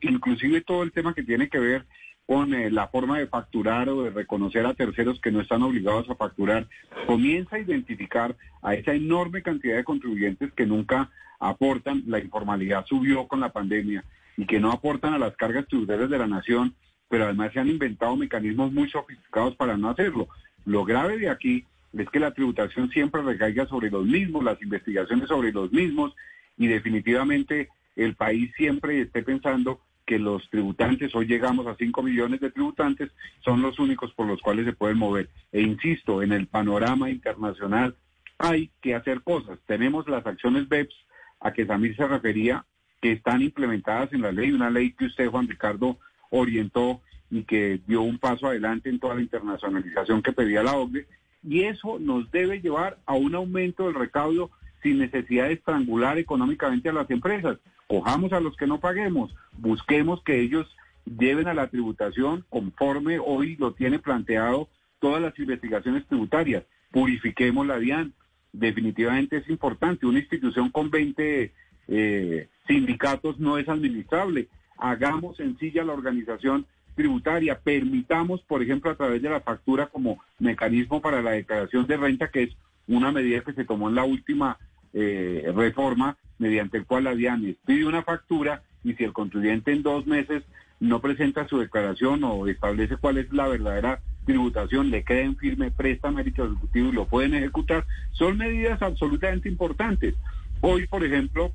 inclusive 0.00 0.60
todo 0.62 0.82
el 0.82 0.92
tema 0.92 1.14
que 1.14 1.22
tiene 1.22 1.48
que 1.48 1.60
ver 1.60 1.86
con 2.26 2.54
eh, 2.54 2.70
la 2.70 2.88
forma 2.88 3.18
de 3.18 3.26
facturar 3.26 3.88
o 3.88 4.02
de 4.04 4.10
reconocer 4.10 4.64
a 4.66 4.74
terceros 4.74 5.20
que 5.20 5.32
no 5.32 5.40
están 5.40 5.62
obligados 5.62 6.08
a 6.08 6.14
facturar, 6.14 6.68
comienza 7.06 7.56
a 7.56 7.60
identificar 7.60 8.36
a 8.62 8.74
esa 8.74 8.94
enorme 8.94 9.42
cantidad 9.42 9.76
de 9.76 9.84
contribuyentes 9.84 10.52
que 10.52 10.66
nunca 10.66 11.10
aportan, 11.40 12.04
la 12.06 12.20
informalidad 12.20 12.86
subió 12.86 13.26
con 13.26 13.40
la 13.40 13.52
pandemia 13.52 14.04
y 14.36 14.46
que 14.46 14.60
no 14.60 14.70
aportan 14.70 15.14
a 15.14 15.18
las 15.18 15.36
cargas 15.36 15.66
tributarias 15.66 16.08
de 16.08 16.18
la 16.18 16.26
nación, 16.26 16.74
pero 17.08 17.24
además 17.24 17.52
se 17.52 17.60
han 17.60 17.68
inventado 17.68 18.16
mecanismos 18.16 18.72
muy 18.72 18.88
sofisticados 18.88 19.56
para 19.56 19.76
no 19.76 19.90
hacerlo. 19.90 20.28
Lo 20.64 20.84
grave 20.84 21.18
de 21.18 21.28
aquí 21.28 21.66
es 21.92 22.08
que 22.08 22.20
la 22.20 22.32
tributación 22.32 22.88
siempre 22.90 23.22
recaiga 23.22 23.66
sobre 23.66 23.90
los 23.90 24.06
mismos, 24.06 24.44
las 24.44 24.62
investigaciones 24.62 25.28
sobre 25.28 25.52
los 25.52 25.70
mismos 25.72 26.14
y 26.56 26.68
definitivamente 26.68 27.68
el 27.96 28.14
país 28.14 28.50
siempre 28.56 29.00
esté 29.00 29.22
pensando 29.22 29.80
que 30.12 30.18
los 30.18 30.46
tributantes, 30.50 31.14
hoy 31.14 31.24
llegamos 31.24 31.66
a 31.66 31.74
5 31.74 32.02
millones 32.02 32.38
de 32.38 32.50
tributantes, 32.50 33.10
son 33.42 33.62
los 33.62 33.78
únicos 33.78 34.12
por 34.12 34.26
los 34.26 34.42
cuales 34.42 34.66
se 34.66 34.74
pueden 34.74 34.98
mover. 34.98 35.30
E 35.50 35.62
insisto, 35.62 36.22
en 36.22 36.32
el 36.32 36.48
panorama 36.48 37.08
internacional 37.08 37.96
hay 38.36 38.70
que 38.82 38.94
hacer 38.94 39.22
cosas. 39.22 39.58
Tenemos 39.64 40.06
las 40.08 40.26
acciones 40.26 40.68
BEPS 40.68 40.94
a 41.40 41.54
que 41.54 41.64
Samir 41.64 41.96
se 41.96 42.06
refería, 42.06 42.66
que 43.00 43.12
están 43.12 43.40
implementadas 43.40 44.12
en 44.12 44.20
la 44.20 44.32
ley, 44.32 44.52
una 44.52 44.68
ley 44.68 44.92
que 44.92 45.06
usted, 45.06 45.30
Juan 45.30 45.48
Ricardo, 45.48 45.96
orientó 46.28 47.00
y 47.30 47.44
que 47.44 47.80
dio 47.86 48.02
un 48.02 48.18
paso 48.18 48.48
adelante 48.48 48.90
en 48.90 49.00
toda 49.00 49.14
la 49.14 49.22
internacionalización 49.22 50.20
que 50.20 50.32
pedía 50.32 50.62
la 50.62 50.76
OCDE, 50.76 51.06
y 51.42 51.62
eso 51.62 51.98
nos 51.98 52.30
debe 52.30 52.60
llevar 52.60 52.98
a 53.06 53.14
un 53.14 53.34
aumento 53.34 53.86
del 53.86 53.94
recaudo 53.94 54.50
sin 54.82 54.98
necesidad 54.98 55.46
de 55.46 55.54
estrangular 55.54 56.18
económicamente 56.18 56.88
a 56.88 56.92
las 56.92 57.10
empresas. 57.10 57.58
Cojamos 57.86 58.32
a 58.32 58.40
los 58.40 58.56
que 58.56 58.66
no 58.66 58.80
paguemos, 58.80 59.34
busquemos 59.58 60.22
que 60.22 60.40
ellos 60.40 60.66
lleven 61.04 61.48
a 61.48 61.54
la 61.54 61.68
tributación 61.68 62.44
conforme 62.48 63.18
hoy 63.18 63.56
lo 63.56 63.72
tiene 63.72 63.98
planteado 63.98 64.68
todas 64.98 65.20
las 65.20 65.38
investigaciones 65.38 66.06
tributarias. 66.06 66.64
Purifiquemos 66.90 67.66
la 67.66 67.78
DIAN. 67.78 68.12
Definitivamente 68.52 69.38
es 69.38 69.48
importante. 69.48 70.06
Una 70.06 70.20
institución 70.20 70.70
con 70.70 70.90
20 70.90 71.52
eh, 71.88 72.48
sindicatos 72.66 73.38
no 73.38 73.58
es 73.58 73.68
administrable. 73.68 74.48
Hagamos 74.78 75.36
sencilla 75.36 75.84
la 75.84 75.94
organización 75.94 76.66
tributaria. 76.94 77.58
Permitamos, 77.58 78.42
por 78.42 78.62
ejemplo, 78.62 78.90
a 78.90 78.96
través 78.96 79.22
de 79.22 79.30
la 79.30 79.40
factura 79.40 79.86
como 79.86 80.22
mecanismo 80.38 81.00
para 81.00 81.22
la 81.22 81.32
declaración 81.32 81.86
de 81.86 81.96
renta, 81.96 82.28
que 82.28 82.44
es 82.44 82.56
una 82.86 83.10
medida 83.10 83.40
que 83.40 83.54
se 83.54 83.64
tomó 83.64 83.88
en 83.88 83.94
la 83.94 84.04
última 84.04 84.58
eh, 84.94 85.50
reforma 85.54 86.16
mediante 86.38 86.78
el 86.78 86.86
cual 86.86 87.04
la 87.04 87.14
DIAN 87.14 87.56
pide 87.64 87.86
una 87.86 88.02
factura 88.02 88.62
y 88.84 88.94
si 88.94 89.04
el 89.04 89.12
contribuyente 89.12 89.72
en 89.72 89.82
dos 89.82 90.06
meses 90.06 90.42
no 90.80 91.00
presenta 91.00 91.46
su 91.46 91.58
declaración 91.58 92.24
o 92.24 92.46
establece 92.48 92.96
cuál 92.96 93.18
es 93.18 93.32
la 93.32 93.46
verdadera 93.46 94.00
tributación, 94.24 94.90
le 94.90 95.04
creen 95.04 95.36
firme, 95.36 95.70
presta 95.70 96.10
mérito 96.10 96.44
ejecutivo 96.44 96.88
y 96.88 96.92
lo 96.92 97.06
pueden 97.06 97.34
ejecutar, 97.34 97.86
son 98.12 98.38
medidas 98.38 98.82
absolutamente 98.82 99.48
importantes. 99.48 100.14
Hoy, 100.60 100.86
por 100.86 101.04
ejemplo, 101.04 101.52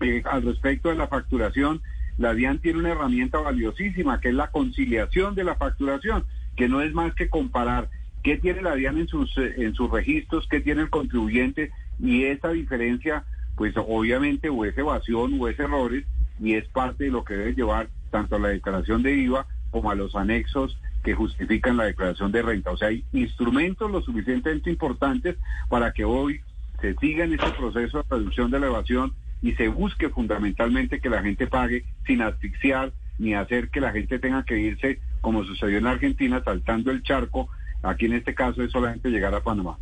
eh, 0.00 0.22
al 0.24 0.42
respecto 0.42 0.88
de 0.88 0.96
la 0.96 1.08
facturación, 1.08 1.80
la 2.18 2.34
DIAN 2.34 2.58
tiene 2.58 2.80
una 2.80 2.90
herramienta 2.92 3.38
valiosísima 3.38 4.20
que 4.20 4.28
es 4.28 4.34
la 4.34 4.50
conciliación 4.50 5.34
de 5.34 5.44
la 5.44 5.56
facturación, 5.56 6.24
que 6.56 6.68
no 6.68 6.82
es 6.82 6.92
más 6.92 7.14
que 7.14 7.28
comparar 7.28 7.88
qué 8.22 8.36
tiene 8.36 8.62
la 8.62 8.74
DIAN 8.74 8.98
en 8.98 9.08
sus, 9.08 9.36
eh, 9.38 9.54
en 9.58 9.74
sus 9.74 9.90
registros, 9.90 10.46
qué 10.48 10.60
tiene 10.60 10.82
el 10.82 10.90
contribuyente 10.90 11.70
y 12.02 12.24
esa 12.24 12.50
diferencia, 12.50 13.24
pues 13.54 13.74
obviamente 13.76 14.48
o 14.48 14.64
es 14.64 14.76
evasión 14.76 15.40
o 15.40 15.48
es 15.48 15.58
errores 15.58 16.04
y 16.40 16.54
es 16.54 16.66
parte 16.68 17.04
de 17.04 17.10
lo 17.10 17.24
que 17.24 17.34
debe 17.34 17.54
llevar 17.54 17.88
tanto 18.10 18.36
a 18.36 18.38
la 18.40 18.48
declaración 18.48 19.02
de 19.02 19.16
IVA 19.16 19.46
como 19.70 19.90
a 19.90 19.94
los 19.94 20.16
anexos 20.16 20.76
que 21.04 21.14
justifican 21.14 21.76
la 21.76 21.84
declaración 21.84 22.32
de 22.32 22.42
renta. 22.42 22.72
O 22.72 22.76
sea, 22.76 22.88
hay 22.88 23.04
instrumentos 23.12 23.90
lo 23.90 24.02
suficientemente 24.02 24.68
importantes 24.68 25.36
para 25.68 25.92
que 25.92 26.04
hoy 26.04 26.40
se 26.80 26.94
siga 26.96 27.24
en 27.24 27.34
este 27.34 27.50
proceso 27.52 27.98
de 27.98 28.04
reducción 28.10 28.50
de 28.50 28.58
la 28.58 28.66
evasión 28.66 29.14
y 29.40 29.52
se 29.52 29.68
busque 29.68 30.08
fundamentalmente 30.08 31.00
que 31.00 31.08
la 31.08 31.22
gente 31.22 31.46
pague 31.46 31.84
sin 32.04 32.20
asfixiar 32.22 32.92
ni 33.18 33.34
hacer 33.34 33.70
que 33.70 33.80
la 33.80 33.92
gente 33.92 34.18
tenga 34.18 34.44
que 34.44 34.58
irse, 34.58 34.98
como 35.20 35.44
sucedió 35.44 35.78
en 35.78 35.86
Argentina, 35.86 36.42
saltando 36.44 36.90
el 36.90 37.04
charco 37.04 37.48
Aquí 37.82 38.06
en 38.06 38.12
este 38.12 38.34
caso 38.34 38.62
es 38.62 38.70
solamente 38.70 39.10
llegar 39.10 39.34
a 39.34 39.40
Panamá. 39.40 39.76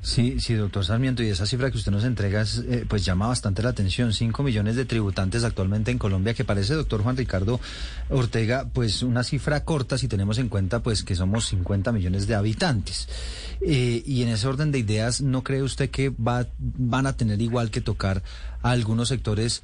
Sí, 0.00 0.38
sí, 0.40 0.54
doctor 0.54 0.84
Sarmiento, 0.84 1.22
y 1.22 1.28
esa 1.28 1.46
cifra 1.46 1.70
que 1.70 1.76
usted 1.76 1.92
nos 1.92 2.04
entrega 2.04 2.44
eh, 2.68 2.84
pues 2.88 3.04
llama 3.04 3.26
bastante 3.26 3.62
la 3.62 3.70
atención. 3.70 4.12
Cinco 4.12 4.42
millones 4.42 4.76
de 4.76 4.84
tributantes 4.84 5.44
actualmente 5.44 5.90
en 5.90 5.98
Colombia, 5.98 6.34
que 6.34 6.44
parece, 6.44 6.74
doctor 6.74 7.02
Juan 7.02 7.16
Ricardo 7.16 7.60
Ortega, 8.08 8.68
pues 8.72 9.02
una 9.02 9.24
cifra 9.24 9.64
corta 9.64 9.98
si 9.98 10.08
tenemos 10.08 10.38
en 10.38 10.48
cuenta 10.48 10.82
pues 10.82 11.02
que 11.02 11.14
somos 11.14 11.46
50 11.46 11.92
millones 11.92 12.26
de 12.26 12.34
habitantes. 12.34 13.08
Eh, 13.60 14.02
y 14.04 14.22
en 14.22 14.28
ese 14.28 14.46
orden 14.46 14.72
de 14.72 14.78
ideas, 14.78 15.20
¿no 15.20 15.42
cree 15.42 15.62
usted 15.62 15.90
que 15.90 16.10
va, 16.10 16.46
van 16.58 17.06
a 17.06 17.16
tener 17.16 17.40
igual 17.40 17.70
que 17.70 17.80
tocar 17.80 18.22
a 18.62 18.70
algunos 18.70 19.08
sectores? 19.08 19.62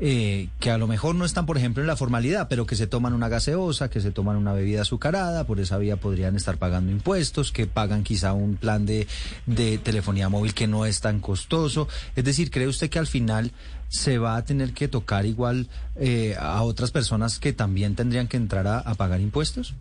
Eh, 0.00 0.48
que 0.58 0.70
a 0.70 0.78
lo 0.78 0.86
mejor 0.86 1.14
no 1.14 1.26
están, 1.26 1.44
por 1.44 1.58
ejemplo, 1.58 1.82
en 1.82 1.86
la 1.86 1.94
formalidad, 1.94 2.48
pero 2.48 2.64
que 2.64 2.74
se 2.74 2.86
toman 2.86 3.12
una 3.12 3.28
gaseosa, 3.28 3.90
que 3.90 4.00
se 4.00 4.10
toman 4.10 4.36
una 4.36 4.54
bebida 4.54 4.82
azucarada, 4.82 5.44
por 5.44 5.60
esa 5.60 5.76
vía 5.76 5.96
podrían 5.96 6.36
estar 6.36 6.56
pagando 6.56 6.90
impuestos, 6.90 7.52
que 7.52 7.66
pagan 7.66 8.02
quizá 8.02 8.32
un 8.32 8.56
plan 8.56 8.86
de, 8.86 9.06
de 9.44 9.76
telefonía 9.76 10.30
móvil 10.30 10.54
que 10.54 10.66
no 10.66 10.86
es 10.86 11.00
tan 11.00 11.20
costoso. 11.20 11.86
Es 12.16 12.24
decir, 12.24 12.50
¿cree 12.50 12.66
usted 12.66 12.88
que 12.88 12.98
al 12.98 13.06
final 13.06 13.52
se 13.88 14.18
va 14.18 14.36
a 14.36 14.44
tener 14.44 14.72
que 14.72 14.88
tocar 14.88 15.26
igual 15.26 15.68
eh, 15.96 16.34
a 16.38 16.62
otras 16.62 16.90
personas 16.90 17.38
que 17.38 17.52
también 17.52 17.94
tendrían 17.94 18.26
que 18.26 18.38
entrar 18.38 18.66
a, 18.66 18.78
a 18.78 18.94
pagar 18.94 19.20
impuestos? 19.20 19.74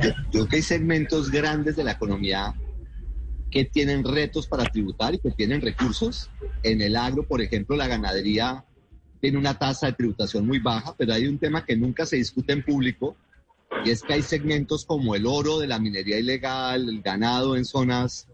Yo 0.00 0.10
creo 0.30 0.46
que 0.46 0.56
hay 0.56 0.62
segmentos 0.62 1.30
grandes 1.30 1.74
de 1.74 1.82
la 1.82 1.92
economía 1.92 2.54
que 3.50 3.64
tienen 3.64 4.04
retos 4.04 4.46
para 4.46 4.64
tributar 4.64 5.14
y 5.14 5.18
que 5.18 5.30
tienen 5.30 5.60
recursos. 5.60 6.30
En 6.62 6.80
el 6.80 6.96
agro, 6.96 7.26
por 7.26 7.40
ejemplo, 7.40 7.76
la 7.76 7.88
ganadería 7.88 8.64
tiene 9.20 9.38
una 9.38 9.58
tasa 9.58 9.86
de 9.86 9.92
tributación 9.94 10.46
muy 10.46 10.58
baja, 10.60 10.94
pero 10.96 11.12
hay 11.12 11.26
un 11.26 11.38
tema 11.38 11.64
que 11.64 11.76
nunca 11.76 12.06
se 12.06 12.16
discute 12.16 12.52
en 12.52 12.64
público 12.64 13.16
y 13.84 13.90
es 13.90 14.02
que 14.02 14.14
hay 14.14 14.22
segmentos 14.22 14.84
como 14.84 15.14
el 15.14 15.26
oro 15.26 15.58
de 15.58 15.66
la 15.66 15.78
minería 15.78 16.18
ilegal, 16.18 16.88
el 16.88 17.02
ganado 17.02 17.56
en 17.56 17.64
zonas 17.64 18.28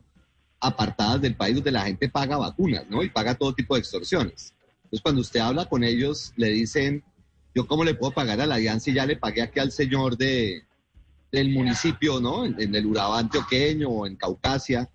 apartadas 0.60 1.20
del 1.20 1.36
país 1.36 1.56
donde 1.56 1.72
la 1.72 1.82
gente 1.82 2.08
paga 2.08 2.36
vacunas, 2.36 2.84
¿no? 2.88 3.02
Y 3.02 3.10
paga 3.10 3.34
todo 3.34 3.54
tipo 3.54 3.74
de 3.74 3.80
extorsiones. 3.80 4.54
Entonces, 4.84 5.02
cuando 5.02 5.20
usted 5.20 5.40
habla 5.40 5.66
con 5.66 5.82
ellos, 5.84 6.32
le 6.36 6.48
dicen, 6.48 7.02
yo 7.54 7.66
cómo 7.66 7.84
le 7.84 7.94
puedo 7.94 8.12
pagar 8.12 8.40
a 8.40 8.46
la 8.46 8.54
alianza 8.56 8.90
y 8.90 8.94
ya 8.94 9.06
le 9.06 9.16
pagué 9.16 9.42
aquí 9.42 9.60
al 9.60 9.72
señor 9.72 10.16
de, 10.16 10.62
del 11.32 11.50
municipio, 11.50 12.20
¿no? 12.20 12.44
En, 12.44 12.60
en 12.60 12.74
el 12.74 12.86
Urabá 12.86 13.18
antioqueño 13.18 13.88
o 13.88 14.06
en 14.06 14.16
Caucasia 14.16 14.88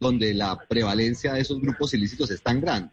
donde 0.00 0.34
la 0.34 0.58
prevalencia 0.68 1.34
de 1.34 1.40
esos 1.40 1.60
grupos 1.60 1.94
ilícitos 1.94 2.30
es 2.30 2.42
tan 2.42 2.60
grande. 2.60 2.90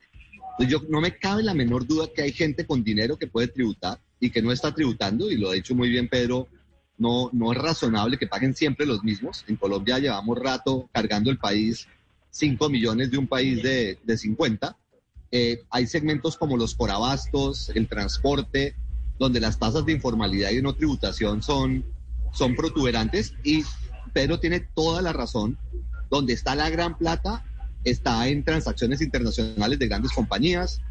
Entonces 0.58 0.68
yo 0.70 0.82
no 0.90 1.02
me 1.02 1.18
cabe 1.18 1.44
la 1.44 1.54
menor 1.54 1.86
duda 1.86 2.08
que 2.14 2.22
hay 2.22 2.32
gente 2.32 2.66
con 2.66 2.84
dinero 2.84 3.18
que 3.18 3.28
puede 3.28 3.48
tributar 3.48 4.00
y 4.20 4.30
que 4.30 4.42
no 4.42 4.52
está 4.52 4.74
tributando, 4.74 5.30
y 5.30 5.38
lo 5.38 5.50
ha 5.50 5.54
dicho 5.54 5.76
muy 5.76 5.90
bien 5.90 6.08
Pedro, 6.08 6.48
no, 6.98 7.30
no 7.34 7.52
es 7.52 7.58
razonable 7.58 8.18
que 8.18 8.28
paguen 8.28 8.56
siempre 8.56 8.86
los 8.86 9.04
mismos. 9.04 9.44
En 9.48 9.58
Colombia 9.58 10.00
llevamos 10.00 10.40
rato 10.40 10.90
cargando 10.94 11.30
el 11.30 11.38
país 11.38 11.88
5 12.32 12.70
millones 12.70 13.12
de 13.12 13.18
un 13.18 13.28
país 13.28 13.62
de, 13.62 14.00
de 14.04 14.18
50. 14.18 14.78
Eh, 15.32 15.64
hay 15.70 15.88
segmentos 15.88 16.38
como 16.38 16.56
los 16.56 16.76
corabastos, 16.76 17.70
el 17.76 17.88
transporte, 17.88 18.76
donde 19.20 19.40
las 19.40 19.60
tasas 19.60 19.86
de 19.86 19.94
informalidad 19.94 20.52
y 20.52 20.56
de 20.56 20.62
no 20.62 20.76
tributación 20.76 21.42
son, 21.42 21.86
son 22.34 22.56
protuberantes 22.56 23.34
y 23.44 23.64
Pedro 24.14 24.40
tiene 24.40 24.62
toda 24.62 25.02
la 25.02 25.14
razón. 25.14 25.58
Donde 26.10 26.34
está 26.34 26.56
la 26.56 26.70
gran 26.70 26.98
plata 26.98 27.44
está 27.84 28.28
en 28.28 28.44
transacciones 28.44 29.02
internacionales 29.02 29.80
de 29.80 29.88
grandes 29.88 30.12
compañías 30.12 30.82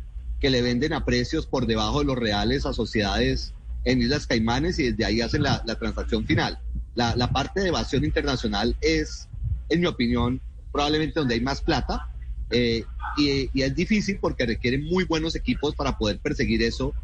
que 0.40 0.50
le 0.50 0.62
venden 0.62 0.92
a 0.92 1.05
precios 1.05 1.46
por 1.46 1.66
debajo 1.66 2.00
de 2.00 2.07
los 2.07 2.16
reales 2.16 2.66
a 2.66 2.72
sociedades 2.72 3.55
en 3.85 4.00
Islas 4.00 4.27
Caimanes 4.27 4.79
y 4.79 4.90
desde 4.90 5.05
ahí 5.05 5.20
hacen 5.20 5.42
la, 5.42 5.62
transacción 5.79 6.27
final. 6.27 6.59
La, 6.94 7.31
parte 7.33 7.61
de 7.61 7.68
evasión 7.68 8.05
internacional 8.05 8.77
es, 8.81 9.29
en 9.68 9.81
mi 9.81 9.87
opinión, 9.87 10.40
probablemente 10.72 11.20
donde 11.20 11.35
hay 11.35 11.40
más 11.40 11.61
plata 11.61 12.11
eh, 12.50 12.85
y, 13.16 13.50
y, 13.53 13.62
es 13.62 13.74
difícil 13.74 14.18
porque 14.20 14.46
requiere 14.46 14.79
muy 14.79 15.05
buenos 15.05 15.35
equipos 15.35 15.74
para 15.74 15.98
poder 15.98 16.18
perseguir 16.18 16.62
eso 16.62 16.94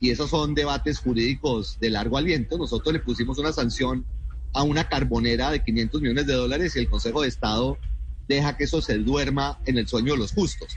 y 0.00 0.10
esos 0.10 0.30
son 0.30 0.54
debates 0.54 0.98
jurídicos 0.98 1.78
de 1.80 1.90
largo 1.90 2.18
aliento. 2.18 2.56
Nosotros 2.58 2.92
le 2.92 3.00
pusimos 3.00 3.38
una 3.38 3.52
sanción 3.52 4.04
a 4.52 4.62
una 4.62 4.88
carbonera 4.88 5.50
de 5.50 5.62
500 5.62 6.00
millones 6.00 6.26
de 6.26 6.34
dólares 6.34 6.74
y 6.74 6.78
el 6.78 6.88
Consejo 6.88 7.22
de 7.22 7.28
Estado 7.28 7.78
deja 8.26 8.56
que 8.56 8.64
eso 8.64 8.82
se 8.82 8.98
duerma 8.98 9.58
en 9.66 9.78
el 9.78 9.88
sueño 9.88 10.12
de 10.12 10.18
los 10.18 10.32
justos. 10.32 10.76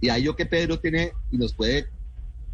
Y 0.00 0.08
ahí 0.08 0.24
yo 0.24 0.36
que 0.36 0.46
Pedro 0.46 0.78
tiene 0.78 1.12
y 1.30 1.38
nos 1.38 1.54
puede 1.54 1.88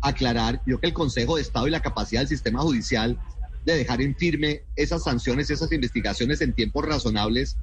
aclarar, 0.00 0.62
yo 0.66 0.80
que 0.80 0.86
el 0.86 0.92
Consejo 0.92 1.36
de 1.36 1.42
Estado 1.42 1.66
y 1.66 1.70
la 1.70 1.80
capacidad 1.80 2.20
del 2.20 2.28
sistema 2.28 2.60
judicial 2.60 3.18
de 3.64 3.76
dejar 3.76 4.02
en 4.02 4.14
firme 4.14 4.62
esas 4.76 5.04
sanciones, 5.04 5.50
esas 5.50 5.72
investigaciones 5.72 6.40
en 6.40 6.52
tiempos 6.52 6.84
razonables, 6.84 7.56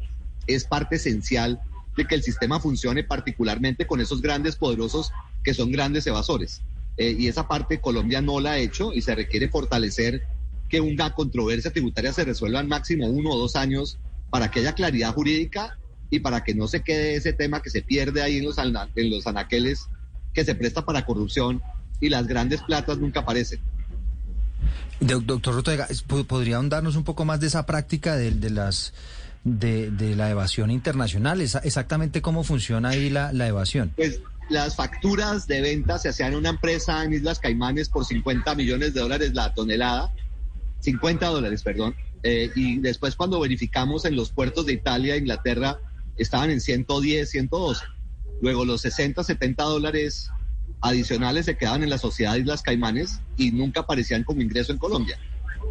es 0.47 0.65
parte 0.65 0.95
esencial 0.95 1.61
de 1.95 2.05
que 2.05 2.15
el 2.15 2.23
sistema 2.23 2.59
funcione 2.59 3.03
particularmente 3.03 3.85
con 3.85 4.01
esos 4.01 4.21
grandes 4.21 4.55
poderosos 4.55 5.11
que 5.43 5.53
son 5.53 5.71
grandes 5.71 6.07
evasores. 6.07 6.61
Eh, 6.97 7.15
y 7.17 7.27
esa 7.27 7.47
parte 7.47 7.79
Colombia 7.79 8.21
no 8.21 8.39
la 8.39 8.53
ha 8.53 8.57
hecho 8.57 8.93
y 8.93 9.01
se 9.01 9.15
requiere 9.15 9.49
fortalecer 9.49 10.23
que 10.71 10.79
una 10.79 11.13
controversia 11.13 11.71
tributaria 11.71 12.13
se 12.13 12.23
resuelva 12.23 12.61
en 12.61 12.69
máximo 12.69 13.07
uno 13.07 13.31
o 13.31 13.37
dos 13.37 13.57
años 13.57 13.99
para 14.29 14.49
que 14.49 14.61
haya 14.61 14.73
claridad 14.73 15.13
jurídica 15.13 15.77
y 16.09 16.21
para 16.21 16.43
que 16.45 16.55
no 16.55 16.67
se 16.67 16.81
quede 16.81 17.15
ese 17.15 17.33
tema 17.33 17.61
que 17.61 17.69
se 17.69 17.81
pierde 17.81 18.21
ahí 18.21 18.37
en 18.37 18.45
los, 18.45 18.57
en 18.57 19.09
los 19.09 19.27
anaqueles 19.27 19.89
que 20.33 20.45
se 20.45 20.55
presta 20.55 20.85
para 20.85 21.05
corrupción 21.05 21.61
y 21.99 22.07
las 22.07 22.25
grandes 22.25 22.61
platas 22.61 22.97
nunca 22.99 23.19
aparecen. 23.19 23.59
Doctor 25.01 25.55
Ortega, 25.55 25.87
¿podría 26.27 26.55
ahondarnos 26.55 26.95
un 26.95 27.03
poco 27.03 27.25
más 27.25 27.41
de 27.41 27.47
esa 27.47 27.65
práctica 27.65 28.15
de, 28.15 28.31
de 28.31 28.49
las 28.49 28.93
de, 29.43 29.91
de, 29.91 30.15
la 30.15 30.29
evasión 30.29 30.71
internacional? 30.71 31.41
¿Exactamente 31.41 32.21
cómo 32.21 32.43
funciona 32.43 32.89
ahí 32.89 33.09
la, 33.09 33.33
la 33.33 33.47
evasión? 33.47 33.91
Pues 33.95 34.21
las 34.49 34.75
facturas 34.75 35.47
de 35.47 35.61
venta 35.61 35.97
se 35.97 36.09
hacían 36.09 36.33
en 36.33 36.39
una 36.39 36.49
empresa 36.49 37.03
en 37.03 37.13
Islas 37.13 37.39
Caimanes 37.39 37.89
por 37.89 38.05
50 38.05 38.53
millones 38.55 38.93
de 38.93 39.01
dólares 39.01 39.33
la 39.33 39.53
tonelada, 39.53 40.13
50 40.81 41.25
dólares, 41.27 41.63
perdón, 41.63 41.95
eh, 42.23 42.51
y 42.55 42.77
después 42.77 43.15
cuando 43.15 43.39
verificamos 43.39 44.05
en 44.05 44.15
los 44.15 44.31
puertos 44.31 44.65
de 44.65 44.73
Italia, 44.73 45.17
Inglaterra, 45.17 45.79
estaban 46.17 46.51
en 46.51 46.61
110, 46.61 47.29
112. 47.29 47.85
Luego 48.41 48.65
los 48.65 48.81
60, 48.81 49.23
70 49.23 49.63
dólares 49.63 50.29
adicionales 50.81 51.45
se 51.45 51.57
quedaban 51.57 51.83
en 51.83 51.89
la 51.89 51.97
sociedad 51.97 52.33
de 52.33 52.39
Islas 52.39 52.61
Caimanes 52.61 53.21
y 53.37 53.51
nunca 53.51 53.81
aparecían 53.81 54.23
como 54.23 54.41
ingreso 54.41 54.71
en 54.71 54.77
Colombia. 54.77 55.17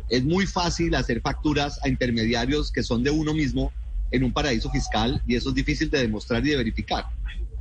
Es 0.09 0.25
muy 0.25 0.47
fácil 0.47 0.95
hacer 0.95 1.21
facturas 1.21 1.81
a 1.85 1.89
intermediarios 1.89 2.71
que 2.71 2.83
son 2.83 3.03
de 3.03 3.11
uno 3.11 3.35
mismo 3.35 3.73
en 4.13 4.25
un 4.25 4.33
paraíso 4.33 4.71
fiscal 4.71 5.23
y 5.27 5.37
eso 5.37 5.51
es 5.51 5.55
difícil 5.55 5.91
de 5.91 6.01
demostrar 6.01 6.45
y 6.47 6.51
de 6.51 6.57
verificar. 6.57 7.07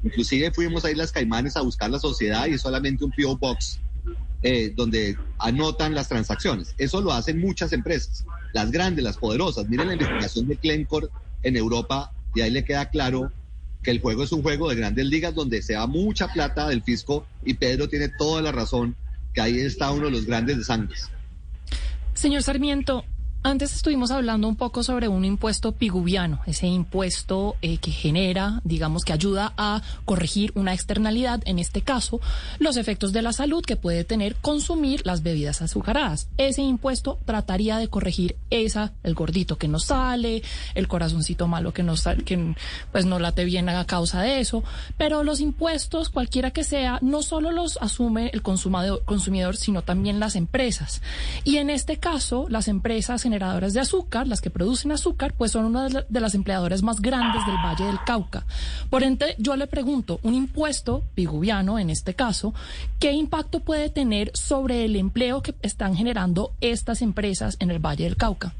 Inclusive 0.03 0.51
fuimos 0.51 0.85
a 0.85 0.91
Islas 0.91 1.11
Caimanes 1.11 1.57
a 1.57 1.61
buscar 1.61 1.89
la 1.89 1.99
sociedad 1.99 2.47
y 2.47 2.53
es 2.53 2.61
solamente 2.61 3.03
un 3.03 3.11
PO 3.11 3.37
Box 3.37 3.79
eh, 4.41 4.71
donde 4.75 5.17
anotan 5.37 5.93
las 5.93 6.07
transacciones. 6.07 6.73
Eso 6.77 7.01
lo 7.01 7.11
hacen 7.11 7.39
muchas 7.39 7.73
empresas, 7.73 8.25
las 8.53 8.71
grandes, 8.71 9.03
las 9.03 9.17
poderosas. 9.17 9.67
Miren 9.67 9.87
la 9.87 9.93
investigación 9.93 10.47
de 10.47 10.55
Glencore 10.55 11.07
en 11.43 11.55
Europa 11.55 12.13
y 12.35 12.41
ahí 12.41 12.51
le 12.51 12.63
queda 12.63 12.89
claro 12.89 13.31
que 13.83 13.91
el 13.91 14.01
juego 14.01 14.23
es 14.23 14.31
un 14.31 14.41
juego 14.41 14.69
de 14.69 14.75
grandes 14.75 15.05
ligas 15.05 15.33
donde 15.33 15.61
se 15.61 15.73
da 15.73 15.87
mucha 15.87 16.27
plata 16.27 16.67
del 16.67 16.83
fisco 16.83 17.25
y 17.45 17.53
Pedro 17.53 17.87
tiene 17.87 18.09
toda 18.09 18.41
la 18.41 18.51
razón 18.51 18.95
que 19.33 19.41
ahí 19.41 19.59
está 19.59 19.91
uno 19.91 20.05
de 20.05 20.11
los 20.11 20.25
grandes 20.25 20.57
de 20.57 20.63
sangre. 20.63 20.95
Señor 22.13 22.43
Sarmiento, 22.43 23.05
antes 23.41 23.73
estuvimos 23.73 24.11
hablando 24.11 24.47
un 24.47 24.55
poco 24.55 24.83
sobre 24.83 25.07
un 25.07 25.23
impuesto 25.23 25.71
piguviano, 25.71 26.41
ese 26.45 26.67
impuesto 26.67 27.55
eh, 27.61 27.77
que 27.77 27.91
genera, 27.91 28.59
digamos, 28.63 29.05
que 29.05 29.13
ayuda 29.13 29.53
a 29.57 29.81
corregir 30.05 30.51
una 30.55 30.73
externalidad, 30.73 31.41
en 31.45 31.57
este 31.57 31.81
caso, 31.81 32.19
los 32.59 32.75
efectos 32.75 33.13
de 33.13 33.21
la 33.21 33.31
salud 33.31 33.63
que 33.63 33.77
puede 33.77 34.03
tener 34.03 34.35
consumir 34.35 35.01
las 35.05 35.23
bebidas 35.23 35.61
azucaradas. 35.61 36.27
Ese 36.37 36.61
impuesto 36.61 37.19
trataría 37.25 37.77
de 37.77 37.87
corregir 37.87 38.35
esa, 38.49 38.91
el 39.03 39.15
gordito 39.15 39.57
que 39.57 39.67
no 39.67 39.79
sale, 39.79 40.43
el 40.75 40.87
corazoncito 40.87 41.47
malo 41.47 41.73
que 41.73 41.83
no 41.83 41.95
sale, 41.95 42.23
que 42.23 42.55
pues 42.91 43.05
no 43.05 43.19
late 43.19 43.45
bien 43.45 43.69
a 43.69 43.85
causa 43.85 44.21
de 44.21 44.41
eso, 44.41 44.63
pero 44.97 45.23
los 45.23 45.39
impuestos, 45.39 46.09
cualquiera 46.09 46.51
que 46.51 46.63
sea, 46.63 46.99
no 47.01 47.21
solo 47.21 47.51
los 47.51 47.77
asume 47.77 48.31
el 48.33 48.41
consumidor 48.41 49.55
sino 49.55 49.81
también 49.81 50.19
las 50.19 50.35
empresas. 50.35 51.01
Y 51.45 51.57
en 51.57 51.69
este 51.69 51.97
caso, 51.97 52.47
las 52.49 52.67
empresas 52.67 53.25
generadoras 53.29 53.75
de 53.75 53.79
azúcar, 53.79 54.27
las 54.27 54.41
que 54.41 54.49
producen 54.49 54.91
azúcar, 54.91 55.35
pues 55.37 55.51
son 55.51 55.65
una 55.65 55.87
de 55.87 56.19
las 56.19 56.33
empleadoras 56.33 56.81
más 56.81 56.99
grandes 56.99 57.45
del 57.45 57.57
Valle 57.63 57.85
del 57.85 57.99
Cauca. 58.03 58.43
Por 58.89 59.03
ende, 59.03 59.35
yo 59.37 59.55
le 59.55 59.67
pregunto, 59.67 60.19
un 60.23 60.33
impuesto 60.33 61.03
piguviano, 61.13 61.77
en 61.77 61.91
este 61.91 62.15
caso, 62.15 62.55
¿qué 62.99 63.11
impacto 63.11 63.59
puede 63.59 63.89
tener 63.91 64.31
sobre 64.33 64.85
el 64.85 64.95
empleo 64.95 65.43
que 65.43 65.53
están 65.61 65.95
generando 65.95 66.53
estas 66.59 67.03
empresas 67.03 67.55
en 67.59 67.69
el 67.69 67.77
Valle 67.77 68.05
del 68.05 68.17
Cauca? 68.17 68.53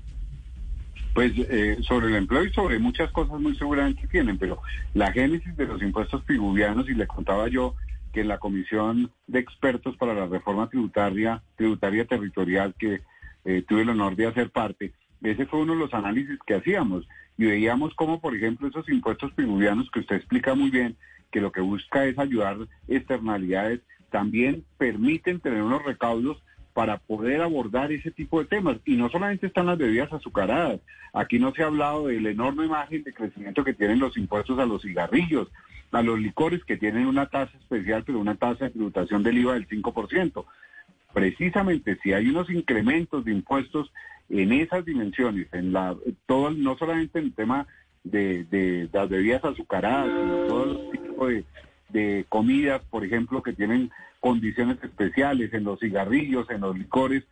Pues 1.16 1.34
eh, 1.36 1.78
sobre 1.82 2.10
el 2.10 2.16
empleo 2.16 2.46
y 2.46 2.54
sobre 2.54 2.78
muchas 2.78 3.12
cosas 3.12 3.40
muy 3.40 3.56
seguramente 3.56 4.08
tienen, 4.08 4.38
pero 4.38 4.62
la 4.94 5.12
génesis 5.12 5.58
de 5.58 5.66
los 5.66 5.82
impuestos 5.82 6.24
piguvianos, 6.26 6.88
y 6.88 6.94
le 6.94 7.08
contaba 7.08 7.48
yo 7.48 7.74
que 8.14 8.22
en 8.22 8.28
la 8.28 8.38
Comisión 8.38 9.12
de 9.26 9.40
Expertos 9.40 9.98
para 9.98 10.14
la 10.14 10.28
Reforma 10.28 10.70
Tributaria, 10.70 11.42
Tributaria 11.56 12.06
Territorial 12.06 12.76
que 12.78 13.02
eh, 13.46 13.64
tuve 13.68 13.82
el 13.82 13.90
honor 13.90 14.16
de 14.16 14.28
hacer 14.28 14.50
parte, 14.52 14.94
ese 15.22 15.46
fue 15.46 15.60
uno 15.60 15.74
de 15.74 15.80
los 15.80 15.94
análisis 15.94 16.40
que 16.46 16.56
hacíamos 16.56 17.08
y 17.38 17.46
veíamos 17.46 17.94
cómo, 17.96 18.22
por 18.22 18.36
ejemplo, 18.36 18.68
esos 18.68 18.88
impuestos 18.90 19.34
tribuvianos 19.36 19.90
que 19.92 20.00
usted 20.00 20.16
explica 20.16 20.56
muy 20.56 20.70
bien, 20.70 20.96
que 21.32 21.42
lo 21.42 21.52
que 21.52 21.62
busca 21.62 22.06
es 22.06 22.18
ayudar 22.18 22.58
externalidades, 22.88 23.82
también 24.10 24.64
permiten 24.78 25.40
tener 25.40 25.62
unos 25.62 25.84
recaudos 25.84 26.42
para 26.74 26.98
poder 26.98 27.42
abordar 27.42 27.92
ese 27.92 28.12
tipo 28.12 28.40
de 28.40 28.46
temas. 28.46 28.78
Y 28.86 28.96
no 28.96 29.10
solamente 29.10 29.48
están 29.48 29.66
las 29.66 29.78
bebidas 29.78 30.12
azucaradas, 30.14 30.80
aquí 31.14 31.38
no 31.38 31.54
se 31.54 31.64
ha 31.64 31.68
hablado 31.68 32.08
del 32.08 32.26
enorme 32.26 32.68
margen 32.68 33.04
de 33.04 33.14
crecimiento 33.14 33.64
que 33.64 33.74
tienen 33.74 34.00
los 34.00 34.18
impuestos 34.18 34.58
a 34.60 34.66
los 34.66 34.82
cigarrillos, 34.82 35.50
a 35.92 36.02
los 36.02 36.20
licores 36.20 36.64
que 36.64 36.78
tienen 36.78 37.08
una 37.08 37.26
tasa 37.26 37.58
especial, 37.58 38.04
pero 38.06 38.20
una 38.20 38.36
tasa 38.36 38.66
de 38.66 38.72
tributación 38.72 39.22
del 39.24 39.40
IVA 39.40 39.54
del 39.56 39.68
5% 39.68 40.46
precisamente 41.14 41.98
si 42.02 42.14
hay 42.14 42.30
unos 42.30 42.50
incrementos 42.50 43.26
de 43.26 43.32
impuestos 43.32 43.92
en 44.30 44.52
esas 44.52 44.86
dimensiones, 44.86 45.48
en 45.54 45.74
la 45.74 45.96
todo 46.26 46.52
no 46.52 46.78
solamente 46.78 47.20
en 47.20 47.26
el 47.26 47.34
tema 47.34 47.68
de, 48.04 48.46
de, 48.46 48.90
las 48.94 49.10
bebidas 49.10 49.44
azucaradas, 49.44 50.08
sino 50.08 50.48
todo 50.48 51.28
de, 51.28 51.46
de 51.90 52.26
comidas, 52.30 52.82
por 52.90 53.04
ejemplo, 53.04 53.42
que 53.42 53.54
tienen 53.54 53.92
condiciones 54.20 54.78
especiales, 54.84 55.54
en 55.54 55.64
los 55.64 55.80
cigarrillos, 55.80 56.50
en 56.50 56.62
los 56.62 56.78
licores, 56.78 57.24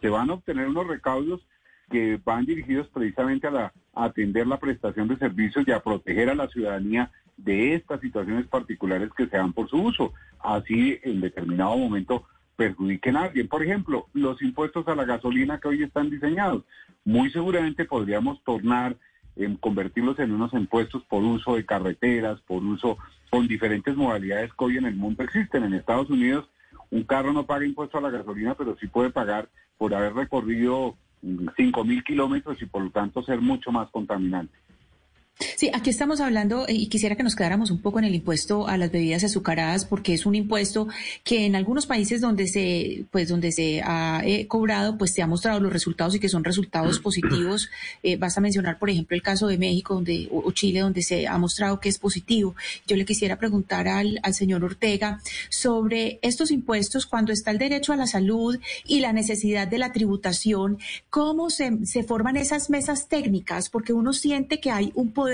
se 0.00 0.08
van 0.08 0.30
a 0.30 0.34
obtener 0.34 0.68
unos 0.68 0.86
recaudos 0.86 1.46
que 1.90 2.20
van 2.24 2.46
dirigidos 2.46 2.88
precisamente 2.88 3.46
a, 3.46 3.50
la, 3.50 3.72
a 3.94 4.04
atender 4.04 4.46
la 4.46 4.58
prestación 4.58 5.08
de 5.08 5.16
servicios 5.16 5.66
y 5.66 5.72
a 5.72 5.80
proteger 5.80 6.30
a 6.30 6.34
la 6.34 6.48
ciudadanía 6.48 7.10
de 7.36 7.74
estas 7.74 8.00
situaciones 8.00 8.46
particulares 8.46 9.10
que 9.16 9.26
se 9.26 9.36
dan 9.36 9.52
por 9.52 9.68
su 9.68 9.80
uso. 9.80 10.12
Así, 10.40 10.98
en 11.02 11.20
determinado 11.20 11.76
momento, 11.76 12.24
perjudiquen 12.56 13.16
a 13.16 13.24
alguien. 13.24 13.48
Por 13.48 13.62
ejemplo, 13.62 14.06
los 14.12 14.40
impuestos 14.42 14.88
a 14.88 14.94
la 14.94 15.04
gasolina 15.04 15.60
que 15.60 15.68
hoy 15.68 15.82
están 15.82 16.10
diseñados. 16.10 16.64
Muy 17.04 17.30
seguramente 17.30 17.84
podríamos 17.84 18.42
tornar, 18.42 18.96
en 19.36 19.56
convertirlos 19.56 20.18
en 20.18 20.32
unos 20.32 20.52
impuestos 20.54 21.04
por 21.04 21.22
uso 21.22 21.56
de 21.56 21.66
carreteras, 21.66 22.40
por 22.40 22.64
uso 22.64 22.96
con 23.30 23.46
diferentes 23.46 23.94
modalidades 23.94 24.50
que 24.54 24.64
hoy 24.64 24.78
en 24.78 24.86
el 24.86 24.96
mundo 24.96 25.22
existen. 25.22 25.64
En 25.64 25.74
Estados 25.74 26.08
Unidos 26.08 26.48
un 26.90 27.02
carro 27.04 27.32
no 27.32 27.46
paga 27.46 27.66
impuesto 27.66 27.98
a 27.98 28.00
la 28.00 28.10
gasolina, 28.10 28.54
pero 28.54 28.76
sí 28.80 28.86
puede 28.86 29.10
pagar 29.10 29.48
por 29.76 29.94
haber 29.94 30.14
recorrido 30.14 30.96
cinco 31.56 31.84
mil 31.84 32.04
kilómetros 32.04 32.60
y 32.62 32.66
por 32.66 32.82
lo 32.82 32.90
tanto 32.90 33.22
ser 33.22 33.40
mucho 33.40 33.72
más 33.72 33.90
contaminante. 33.90 34.54
Sí, 35.38 35.70
aquí 35.74 35.90
estamos 35.90 36.22
hablando 36.22 36.64
y 36.66 36.86
quisiera 36.86 37.14
que 37.14 37.22
nos 37.22 37.36
quedáramos 37.36 37.70
un 37.70 37.82
poco 37.82 37.98
en 37.98 38.06
el 38.06 38.14
impuesto 38.14 38.68
a 38.68 38.78
las 38.78 38.90
bebidas 38.90 39.22
azucaradas 39.22 39.84
porque 39.84 40.14
es 40.14 40.24
un 40.24 40.34
impuesto 40.34 40.88
que 41.24 41.44
en 41.44 41.54
algunos 41.56 41.84
países 41.84 42.22
donde 42.22 42.46
se 42.46 43.04
pues 43.10 43.28
donde 43.28 43.52
se 43.52 43.82
ha 43.84 44.22
eh, 44.24 44.46
cobrado 44.46 44.96
pues 44.96 45.12
se 45.12 45.20
ha 45.20 45.26
mostrado 45.26 45.60
los 45.60 45.70
resultados 45.70 46.14
y 46.14 46.20
que 46.20 46.30
son 46.30 46.42
resultados 46.42 47.00
positivos. 47.00 47.68
Eh, 48.02 48.16
basta 48.16 48.40
mencionar 48.40 48.78
por 48.78 48.88
ejemplo 48.88 49.14
el 49.14 49.22
caso 49.22 49.46
de 49.46 49.58
México 49.58 50.02
o, 50.30 50.52
Chile 50.52 50.80
donde 50.80 51.02
se 51.02 51.26
ha 51.26 51.36
mostrado 51.36 51.80
que 51.80 51.90
es 51.90 51.98
positivo. 51.98 52.56
Yo 52.86 52.96
le 52.96 53.04
quisiera 53.04 53.36
preguntar 53.36 53.88
al, 53.88 54.18
al 54.22 54.32
señor 54.32 54.64
Ortega 54.64 55.20
sobre 55.50 56.18
estos 56.22 56.50
impuestos 56.50 57.04
cuando 57.04 57.32
está 57.34 57.50
el 57.50 57.58
derecho 57.58 57.92
a 57.92 57.96
la 57.96 58.06
salud 58.06 58.58
y 58.86 59.00
la 59.00 59.12
necesidad 59.12 59.68
de 59.68 59.76
la 59.76 59.92
tributación, 59.92 60.78
cómo 61.10 61.50
se, 61.50 61.84
se 61.84 62.04
forman 62.04 62.38
esas 62.38 62.70
mesas 62.70 63.08
técnicas 63.08 63.68
porque 63.68 63.92
uno 63.92 64.14
siente 64.14 64.60
que 64.60 64.70
hay 64.70 64.92
un 64.94 65.12
poder 65.12 65.25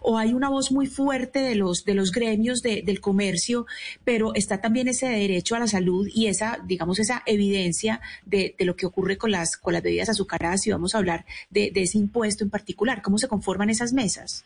o 0.00 0.18
hay 0.18 0.32
una 0.32 0.48
voz 0.48 0.70
muy 0.72 0.86
fuerte 0.86 1.40
de 1.40 1.54
los, 1.54 1.84
de 1.84 1.94
los 1.94 2.10
gremios 2.12 2.60
del 2.62 3.00
comercio, 3.00 3.66
pero 4.04 4.34
está 4.34 4.60
también 4.60 4.88
ese 4.88 5.06
derecho 5.06 5.54
a 5.54 5.60
la 5.60 5.66
salud 5.66 6.08
y 6.12 6.26
esa, 6.26 6.58
digamos, 6.66 6.98
esa 6.98 7.22
evidencia 7.26 8.00
de, 8.24 8.54
lo 8.58 8.76
que 8.76 8.86
ocurre 8.86 9.16
con 9.16 9.30
las, 9.30 9.56
con 9.56 9.72
las 9.72 9.82
bebidas 9.82 10.08
azucaradas 10.08 10.66
y 10.66 10.70
vamos 10.70 10.94
a 10.94 10.98
hablar 10.98 11.24
de, 11.50 11.72
ese 11.74 11.98
impuesto 11.98 12.44
en 12.44 12.50
particular. 12.50 13.02
¿Cómo 13.02 13.18
se 13.18 13.28
conforman 13.28 13.70
esas 13.70 13.92
mesas? 13.92 14.44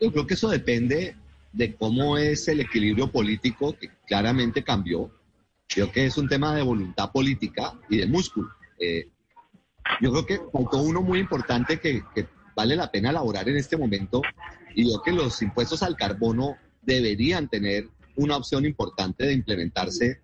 Yo 0.00 0.10
creo 0.12 0.26
que 0.26 0.34
eso 0.34 0.48
depende 0.48 1.14
de 1.52 1.74
cómo 1.74 2.16
es 2.16 2.48
el 2.48 2.60
equilibrio 2.60 3.10
político 3.10 3.76
que 3.78 3.90
claramente 4.06 4.64
cambió. 4.64 5.10
Creo 5.68 5.90
que 5.92 6.06
es 6.06 6.16
un 6.16 6.28
tema 6.28 6.54
de 6.54 6.62
voluntad 6.62 7.12
política 7.12 7.74
y 7.88 7.98
de 7.98 8.06
músculo. 8.06 8.48
Eh, 8.78 9.08
yo 10.00 10.10
creo 10.12 10.26
que 10.26 10.40
faltó 10.52 10.82
uno 10.82 11.02
muy 11.02 11.18
importante 11.18 11.80
que, 11.80 12.02
vale 12.60 12.76
la 12.76 12.90
pena 12.90 13.08
elaborar 13.08 13.48
en 13.48 13.56
este 13.56 13.78
momento 13.78 14.20
y 14.74 14.90
yo 14.90 15.00
que 15.00 15.12
los 15.12 15.40
impuestos 15.40 15.82
al 15.82 15.96
carbono 15.96 16.56
deberían 16.82 17.48
tener 17.48 17.88
una 18.16 18.36
opción 18.36 18.66
importante 18.66 19.24
de 19.24 19.32
implementarse. 19.32 20.20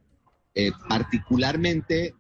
Eh, 0.54 0.70
particularmente 0.86 2.14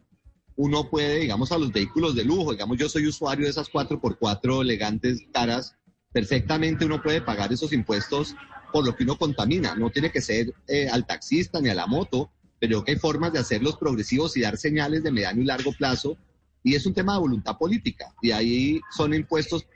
uno 0.56 0.88
puede, 0.88 1.18
digamos, 1.18 1.52
a 1.52 1.58
los 1.58 1.70
vehículos 1.70 2.14
de 2.14 2.24
lujo, 2.24 2.52
digamos, 2.52 2.78
yo 2.78 2.88
soy 2.88 3.06
usuario 3.06 3.44
de 3.44 3.50
esas 3.50 3.70
4x4 3.70 4.62
elegantes 4.62 5.20
caras, 5.34 5.76
perfectamente 6.14 6.86
uno 6.86 7.02
puede 7.02 7.20
pagar 7.20 7.52
esos 7.52 7.74
impuestos 7.74 8.34
por 8.72 8.86
lo 8.86 8.96
que 8.96 9.04
uno 9.04 9.18
contamina. 9.18 9.74
No 9.74 9.90
tiene 9.90 10.10
que 10.10 10.22
ser 10.22 10.54
eh, 10.66 10.88
al 10.88 11.06
taxista 11.06 11.60
ni 11.60 11.68
a 11.68 11.74
la 11.74 11.86
moto, 11.86 12.30
pero 12.58 12.82
que 12.82 12.92
hay 12.92 12.98
formas 12.98 13.34
de 13.34 13.38
hacerlos 13.38 13.76
progresivos 13.76 14.34
y 14.38 14.40
dar 14.40 14.56
señales 14.56 15.02
de 15.02 15.12
mediano 15.12 15.42
y 15.42 15.44
largo 15.44 15.72
plazo. 15.72 16.16
Y 16.62 16.74
es 16.74 16.86
un 16.86 16.94
tema 16.94 17.12
de 17.12 17.20
voluntad 17.20 17.58
política. 17.58 18.06
Y 18.22 18.30
ahí 18.30 18.80
son 18.96 19.12
impuestos 19.14 19.66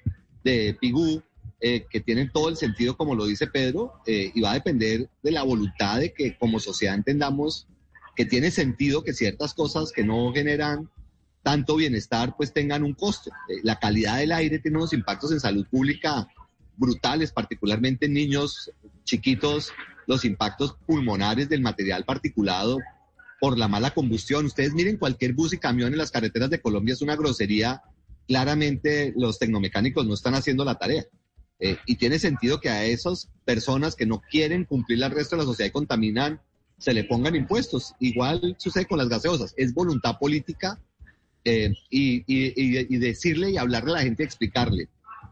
de 0.44 0.76
Pigú, 0.80 1.22
eh, 1.60 1.86
que 1.90 2.00
tienen 2.00 2.30
todo 2.32 2.48
el 2.48 2.56
sentido, 2.56 2.96
como 2.96 3.14
lo 3.14 3.26
dice 3.26 3.46
Pedro, 3.46 4.00
eh, 4.06 4.32
y 4.34 4.40
va 4.40 4.52
a 4.52 4.54
depender 4.54 5.10
de 5.22 5.30
la 5.30 5.42
voluntad 5.42 6.00
de 6.00 6.12
que 6.12 6.36
como 6.38 6.58
sociedad 6.58 6.94
entendamos 6.94 7.66
que 8.16 8.24
tiene 8.24 8.50
sentido 8.50 9.04
que 9.04 9.12
ciertas 9.12 9.54
cosas 9.54 9.92
que 9.92 10.04
no 10.04 10.32
generan 10.32 10.90
tanto 11.42 11.76
bienestar, 11.76 12.34
pues 12.36 12.52
tengan 12.52 12.82
un 12.82 12.94
costo. 12.94 13.30
Eh, 13.48 13.60
la 13.62 13.78
calidad 13.78 14.18
del 14.18 14.32
aire 14.32 14.58
tiene 14.58 14.78
unos 14.78 14.92
impactos 14.92 15.32
en 15.32 15.40
salud 15.40 15.66
pública 15.70 16.28
brutales, 16.76 17.32
particularmente 17.32 18.06
en 18.06 18.14
niños 18.14 18.70
chiquitos, 19.04 19.72
los 20.06 20.24
impactos 20.24 20.76
pulmonares 20.86 21.48
del 21.48 21.60
material 21.60 22.04
particulado 22.04 22.78
por 23.38 23.58
la 23.58 23.68
mala 23.68 23.90
combustión. 23.90 24.46
Ustedes 24.46 24.72
miren 24.72 24.96
cualquier 24.96 25.34
bus 25.34 25.52
y 25.52 25.58
camión 25.58 25.92
en 25.92 25.98
las 25.98 26.10
carreteras 26.10 26.50
de 26.50 26.60
Colombia 26.60 26.94
es 26.94 27.02
una 27.02 27.16
grosería 27.16 27.82
claramente 28.30 29.12
los 29.16 29.40
tecnomecánicos 29.40 30.06
no 30.06 30.14
están 30.14 30.36
haciendo 30.36 30.64
la 30.64 30.76
tarea. 30.76 31.04
Eh, 31.58 31.78
y 31.84 31.96
tiene 31.96 32.20
sentido 32.20 32.60
que 32.60 32.68
a 32.68 32.84
esas 32.84 33.28
personas 33.44 33.96
que 33.96 34.06
no 34.06 34.22
quieren 34.30 34.64
cumplir 34.64 35.02
el 35.02 35.10
resto 35.10 35.34
de 35.34 35.42
la 35.42 35.46
sociedad 35.46 35.68
y 35.68 35.72
contaminan, 35.72 36.40
se 36.78 36.94
le 36.94 37.02
pongan 37.02 37.34
impuestos. 37.34 37.92
Igual 37.98 38.54
sucede 38.56 38.86
con 38.86 38.98
las 38.98 39.08
gaseosas. 39.08 39.52
Es 39.56 39.74
voluntad 39.74 40.16
política 40.20 40.78
eh, 41.44 41.72
y, 41.90 42.98
decirle 42.98 43.50
y 43.50 43.56
hablarle 43.56 43.90
a 43.90 43.94
la 43.94 44.02
gente, 44.02 44.22
explicarle. 44.22 44.88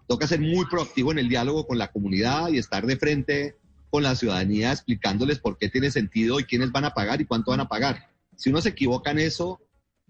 Toca 0.09 0.27
ser 0.27 0.41
muy 0.41 0.67
proactivo 0.67 1.13
en 1.13 1.21
el 1.21 1.29
diálogo 1.29 1.69
con 1.69 1.79
la 1.79 1.93
comunidad 1.93 2.49
y 2.49 2.59
estar 2.59 2.85
de 2.85 2.97
frente 2.97 3.55
con 3.91 4.03
la 4.03 4.17
ciudadanía 4.17 4.73
explicándoles 4.73 5.39
por 5.39 5.57
qué 5.57 5.69
tiene 5.69 5.93
sentido 5.93 6.41
y 6.41 6.45
quiénes 6.45 6.73
van 6.73 6.87
a 6.87 6.95
pagar 6.95 7.21
y 7.21 7.27
cuánto 7.27 7.53
van 7.53 7.61
a 7.61 7.69
pagar. 7.69 8.09
Si 8.35 8.51
uno 8.51 8.61
se 8.61 8.71
equivoca 8.71 9.13
en 9.13 9.21
eso, 9.21 9.61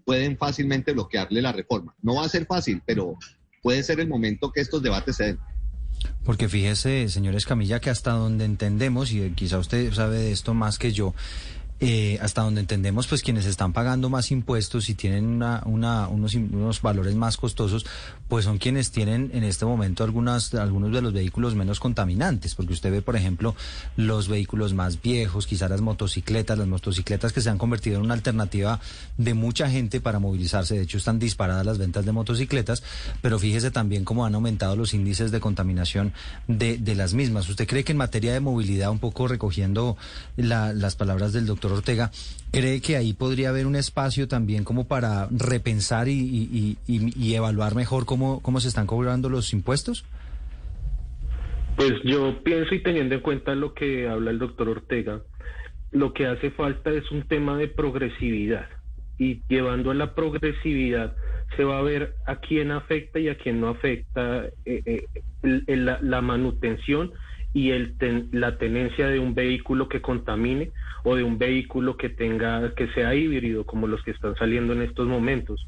pueden 0.05 0.37
fácilmente 0.37 0.93
bloquearle 0.93 1.41
la 1.41 1.51
reforma. 1.51 1.95
No 2.01 2.15
va 2.15 2.25
a 2.25 2.29
ser 2.29 2.45
fácil, 2.45 2.81
pero 2.85 3.17
puede 3.61 3.83
ser 3.83 3.99
el 3.99 4.07
momento 4.07 4.51
que 4.51 4.61
estos 4.61 4.81
debates 4.81 5.17
se 5.17 5.25
den. 5.25 5.39
Porque 6.23 6.47
fíjese, 6.47 7.09
señor 7.09 7.35
Escamilla, 7.35 7.79
que 7.79 7.89
hasta 7.89 8.11
donde 8.11 8.45
entendemos, 8.45 9.11
y 9.11 9.31
quizá 9.31 9.57
usted 9.57 9.91
sabe 9.93 10.17
de 10.17 10.31
esto 10.31 10.53
más 10.53 10.77
que 10.77 10.91
yo, 10.91 11.13
eh, 11.81 12.19
hasta 12.21 12.41
donde 12.41 12.59
entendemos, 12.59 13.07
pues 13.07 13.21
quienes 13.23 13.45
están 13.45 13.71
pagando 13.71 14.09
más 14.09 14.31
impuestos 14.31 14.89
y 14.89 14.95
tienen 14.95 15.25
una, 15.25 15.63
una, 15.65 16.09
unos, 16.09 16.81
valores 16.81 17.15
más 17.15 17.37
costosos, 17.37 17.85
pues 18.27 18.43
son 18.43 18.57
quienes 18.57 18.91
tienen 18.91 19.31
en 19.33 19.45
este 19.45 19.63
momento 19.63 20.03
algunas, 20.03 20.53
algunos 20.55 20.91
de 20.91 21.01
los 21.01 21.13
vehículos 21.13 21.55
menos 21.55 21.79
contaminantes, 21.79 22.55
porque 22.55 22.73
usted 22.73 22.91
ve, 22.91 23.01
por 23.01 23.15
ejemplo, 23.15 23.55
los 23.95 24.27
vehículos 24.27 24.73
más 24.73 25.01
viejos, 25.01 25.47
quizás 25.47 25.69
las 25.69 25.79
motocicletas, 25.79 26.57
las 26.57 26.67
motocicletas 26.67 27.31
que 27.31 27.39
se 27.39 27.49
han 27.49 27.57
convertido 27.57 27.97
en 27.97 28.03
una 28.03 28.13
alternativa 28.13 28.81
de 29.17 29.33
mucha 29.33 29.69
gente 29.69 30.01
para 30.01 30.19
movilizarse. 30.19 30.75
De 30.75 30.81
hecho, 30.81 30.97
están 30.97 31.17
disparadas 31.17 31.65
las 31.65 31.77
ventas 31.77 32.05
de 32.05 32.11
motocicletas, 32.11 32.83
pero 33.21 33.39
fíjese 33.39 33.71
también 33.71 34.03
cómo 34.03 34.25
han 34.25 34.35
aumentado 34.35 34.75
los 34.75 34.93
índices 34.93 35.31
de 35.31 35.39
contaminación 35.39 36.11
de, 36.49 36.77
de 36.77 36.95
las 36.95 37.13
mismas. 37.13 37.47
¿Usted 37.47 37.67
cree 37.67 37.85
que 37.85 37.93
en 37.93 37.97
materia 37.97 38.33
de 38.33 38.41
movilidad, 38.41 38.91
un 38.91 38.99
poco 38.99 39.29
recogiendo 39.29 39.95
las 40.35 40.95
palabras 40.95 41.31
del 41.31 41.45
doctor 41.45 41.68
Ortega, 41.71 42.11
¿cree 42.51 42.81
que 42.81 42.97
ahí 42.97 43.13
podría 43.13 43.49
haber 43.49 43.67
un 43.67 43.75
espacio 43.75 44.27
también 44.27 44.63
como 44.63 44.87
para 44.87 45.27
repensar 45.31 46.07
y, 46.07 46.77
evaluar 47.33 47.75
mejor 47.75 48.05
cómo, 48.05 48.41
cómo 48.41 48.59
se 48.59 48.67
están 48.67 48.87
cobrando 48.87 49.29
los 49.29 49.53
impuestos? 49.53 50.05
Pues 51.75 51.93
yo 52.03 52.43
pienso 52.43 52.75
y 52.75 52.83
teniendo 52.83 53.15
en 53.15 53.21
cuenta 53.21 53.55
lo 53.55 53.73
que 53.73 54.09
habla 54.09 54.31
el 54.31 54.39
doctor 54.39 54.67
Ortega, 54.67 55.21
lo 55.91 56.13
que 56.13 56.27
hace 56.27 56.51
falta 56.51 56.91
es 56.91 57.09
un 57.11 57.23
tema 57.23 57.57
de 57.57 57.67
progresividad 57.67 58.67
y 59.17 59.41
llevando 59.47 59.91
a 59.91 59.93
la 59.93 60.15
progresividad 60.15 61.15
se 61.55 61.63
va 61.63 61.79
a 61.79 61.81
ver 61.81 62.15
a 62.25 62.37
quién 62.37 62.71
afecta 62.71 63.19
y 63.19 63.27
a 63.27 63.37
quién 63.37 63.59
no 63.59 63.69
afecta 63.69 64.45
eh, 64.65 65.05
eh, 65.43 65.75
la, 65.75 66.21
manutención 66.21 67.11
y 67.53 67.71
el 67.71 67.95
la 68.31 68.57
tenencia 68.57 69.07
de 69.07 69.19
un 69.19 69.33
vehículo 69.33 69.89
que 69.89 70.01
contamine 70.01 70.71
o 71.03 71.15
de 71.15 71.23
un 71.23 71.37
vehículo 71.37 71.97
que 71.97 72.09
tenga 72.09 72.73
que 72.75 72.87
sea 72.89 73.15
híbrido 73.15 73.65
como 73.65 73.87
los 73.87 74.03
que 74.03 74.11
están 74.11 74.35
saliendo 74.35 74.73
en 74.73 74.81
estos 74.81 75.07
momentos. 75.07 75.65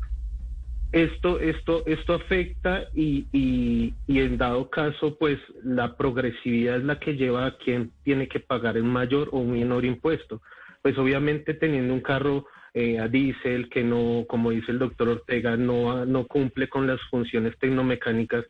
Esto, 0.91 1.39
esto, 1.39 1.83
esto 1.85 2.13
afecta 2.13 2.83
y, 2.93 3.25
y, 3.31 3.93
en 4.07 4.37
dado 4.37 4.69
caso, 4.69 5.15
pues 5.17 5.39
la 5.63 5.95
progresividad 5.95 6.77
es 6.77 6.83
la 6.83 6.99
que 6.99 7.15
lleva 7.15 7.45
a 7.45 7.57
quien 7.57 7.91
tiene 8.03 8.27
que 8.27 8.41
pagar 8.41 8.75
un 8.77 8.89
mayor 8.89 9.29
o 9.31 9.39
un 9.39 9.53
menor 9.53 9.85
impuesto. 9.85 10.41
Pues 10.81 10.97
obviamente 10.97 11.53
teniendo 11.53 11.93
un 11.93 12.01
carro 12.01 12.45
eh, 12.73 12.99
a 12.99 13.07
diésel 13.07 13.69
que 13.69 13.83
no, 13.83 14.25
como 14.27 14.51
dice 14.51 14.73
el 14.73 14.79
doctor 14.79 15.07
Ortega, 15.07 15.55
no, 15.55 16.05
no 16.05 16.27
cumple 16.27 16.67
con 16.67 16.87
las 16.87 16.99
funciones 17.09 17.57
tecnomecánicas, 17.57 18.45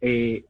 eh, 0.00 0.44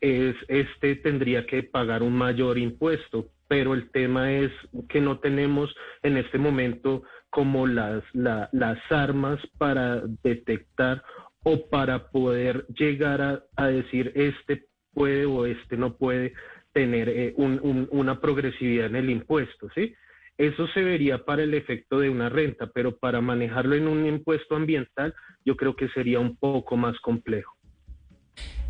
es, 0.00 0.36
este 0.48 0.96
tendría 0.96 1.46
que 1.46 1.62
pagar 1.62 2.02
un 2.02 2.14
mayor 2.14 2.58
impuesto, 2.58 3.28
pero 3.48 3.74
el 3.74 3.90
tema 3.90 4.32
es 4.32 4.50
que 4.88 5.00
no 5.00 5.18
tenemos 5.18 5.74
en 6.02 6.16
este 6.16 6.38
momento 6.38 7.02
como 7.30 7.66
las, 7.66 8.02
las 8.12 8.78
armas 8.90 9.40
para 9.58 10.02
detectar 10.22 11.02
o 11.44 11.68
para 11.68 12.10
poder 12.10 12.66
llegar 12.68 13.44
a, 13.56 13.66
decir 13.66 14.12
este 14.14 14.66
puede 14.92 15.26
o 15.26 15.46
este 15.46 15.76
no 15.76 15.96
puede 15.96 16.32
tener 16.72 17.08
eh, 17.08 17.34
una 17.36 18.20
progresividad 18.20 18.86
en 18.86 18.96
el 18.96 19.10
impuesto, 19.10 19.68
¿sí? 19.74 19.94
Eso 20.36 20.68
se 20.68 20.84
vería 20.84 21.24
para 21.24 21.42
el 21.42 21.52
efecto 21.54 21.98
de 21.98 22.10
una 22.10 22.28
renta, 22.28 22.70
pero 22.72 22.96
para 22.96 23.20
manejarlo 23.20 23.74
en 23.74 23.88
un 23.88 24.06
impuesto 24.06 24.54
ambiental 24.54 25.12
yo 25.44 25.56
creo 25.56 25.74
que 25.74 25.88
sería 25.88 26.20
un 26.20 26.36
poco 26.36 26.76
más 26.76 26.98
complejo. 27.00 27.57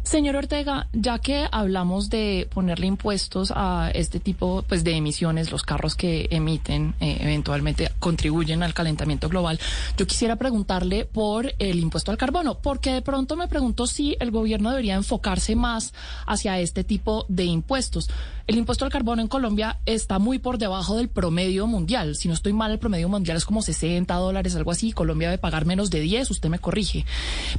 Señor 0.08 0.36
Ortega, 0.36 0.88
ya 0.94 1.18
que 1.18 1.46
hablamos 1.52 2.08
de 2.08 2.48
ponerle 2.54 2.86
impuestos 2.86 3.52
a 3.54 3.90
este 3.92 4.20
tipo 4.20 4.64
pues, 4.66 4.82
de 4.82 4.92
emisiones, 4.92 5.52
los 5.52 5.64
carros 5.64 5.94
que 5.96 6.28
emiten 6.30 6.94
eh, 6.98 7.18
eventualmente 7.20 7.90
contribuyen 7.98 8.62
al 8.62 8.72
calentamiento 8.72 9.28
global, 9.28 9.60
yo 9.98 10.06
quisiera 10.06 10.36
preguntarle 10.36 11.04
por 11.04 11.52
el 11.58 11.78
impuesto 11.78 12.10
al 12.10 12.16
carbono, 12.16 12.58
porque 12.58 12.90
de 12.90 13.02
pronto 13.02 13.36
me 13.36 13.48
pregunto 13.48 13.86
si 13.86 14.16
el 14.18 14.30
gobierno 14.30 14.70
debería 14.70 14.94
enfocarse 14.94 15.54
más 15.56 15.92
hacia 16.26 16.58
este 16.58 16.84
tipo 16.84 17.26
de 17.28 17.44
impuestos. 17.44 18.08
El 18.48 18.56
impuesto 18.56 18.86
al 18.86 18.90
carbono 18.90 19.20
en 19.20 19.28
Colombia 19.28 19.78
está 19.84 20.18
muy 20.18 20.38
por 20.38 20.56
debajo 20.56 20.96
del 20.96 21.10
promedio 21.10 21.66
mundial. 21.66 22.16
Si 22.16 22.28
no 22.28 22.34
estoy 22.34 22.54
mal, 22.54 22.72
el 22.72 22.78
promedio 22.78 23.06
mundial 23.10 23.36
es 23.36 23.44
como 23.44 23.60
60 23.60 24.14
dólares, 24.14 24.56
algo 24.56 24.70
así. 24.70 24.92
Colombia 24.92 25.28
debe 25.28 25.38
pagar 25.38 25.66
menos 25.66 25.90
de 25.90 26.00
10, 26.00 26.30
usted 26.30 26.48
me 26.48 26.58
corrige. 26.58 27.04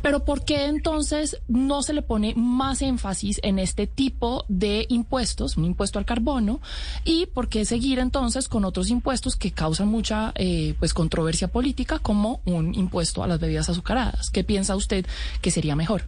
Pero 0.01 0.25
¿por 0.25 0.45
qué 0.45 0.65
entonces 0.65 1.37
no 1.47 1.83
se 1.83 1.93
le 1.93 2.01
pone 2.01 2.33
más 2.39 2.81
énfasis 2.81 3.39
en 3.43 3.59
este 3.59 3.87
tipo 3.87 4.45
de 4.47 4.85
impuestos, 4.89 5.57
un 5.57 5.65
impuesto 5.65 5.99
al 5.99 6.05
carbono, 6.05 6.61
y 7.03 7.27
por 7.27 7.49
qué 7.49 7.65
seguir 7.65 7.99
entonces 7.99 8.47
con 8.47 8.65
otros 8.65 8.89
impuestos 8.89 9.35
que 9.35 9.51
causan 9.51 9.87
mucha 9.87 10.31
eh, 10.35 10.75
pues 10.79 10.93
controversia 10.93 11.47
política, 11.47 11.99
como 11.99 12.41
un 12.45 12.75
impuesto 12.75 13.23
a 13.23 13.27
las 13.27 13.39
bebidas 13.39 13.69
azucaradas. 13.69 14.29
¿Qué 14.29 14.43
piensa 14.43 14.75
usted 14.75 15.05
que 15.41 15.51
sería 15.51 15.75
mejor? 15.75 16.03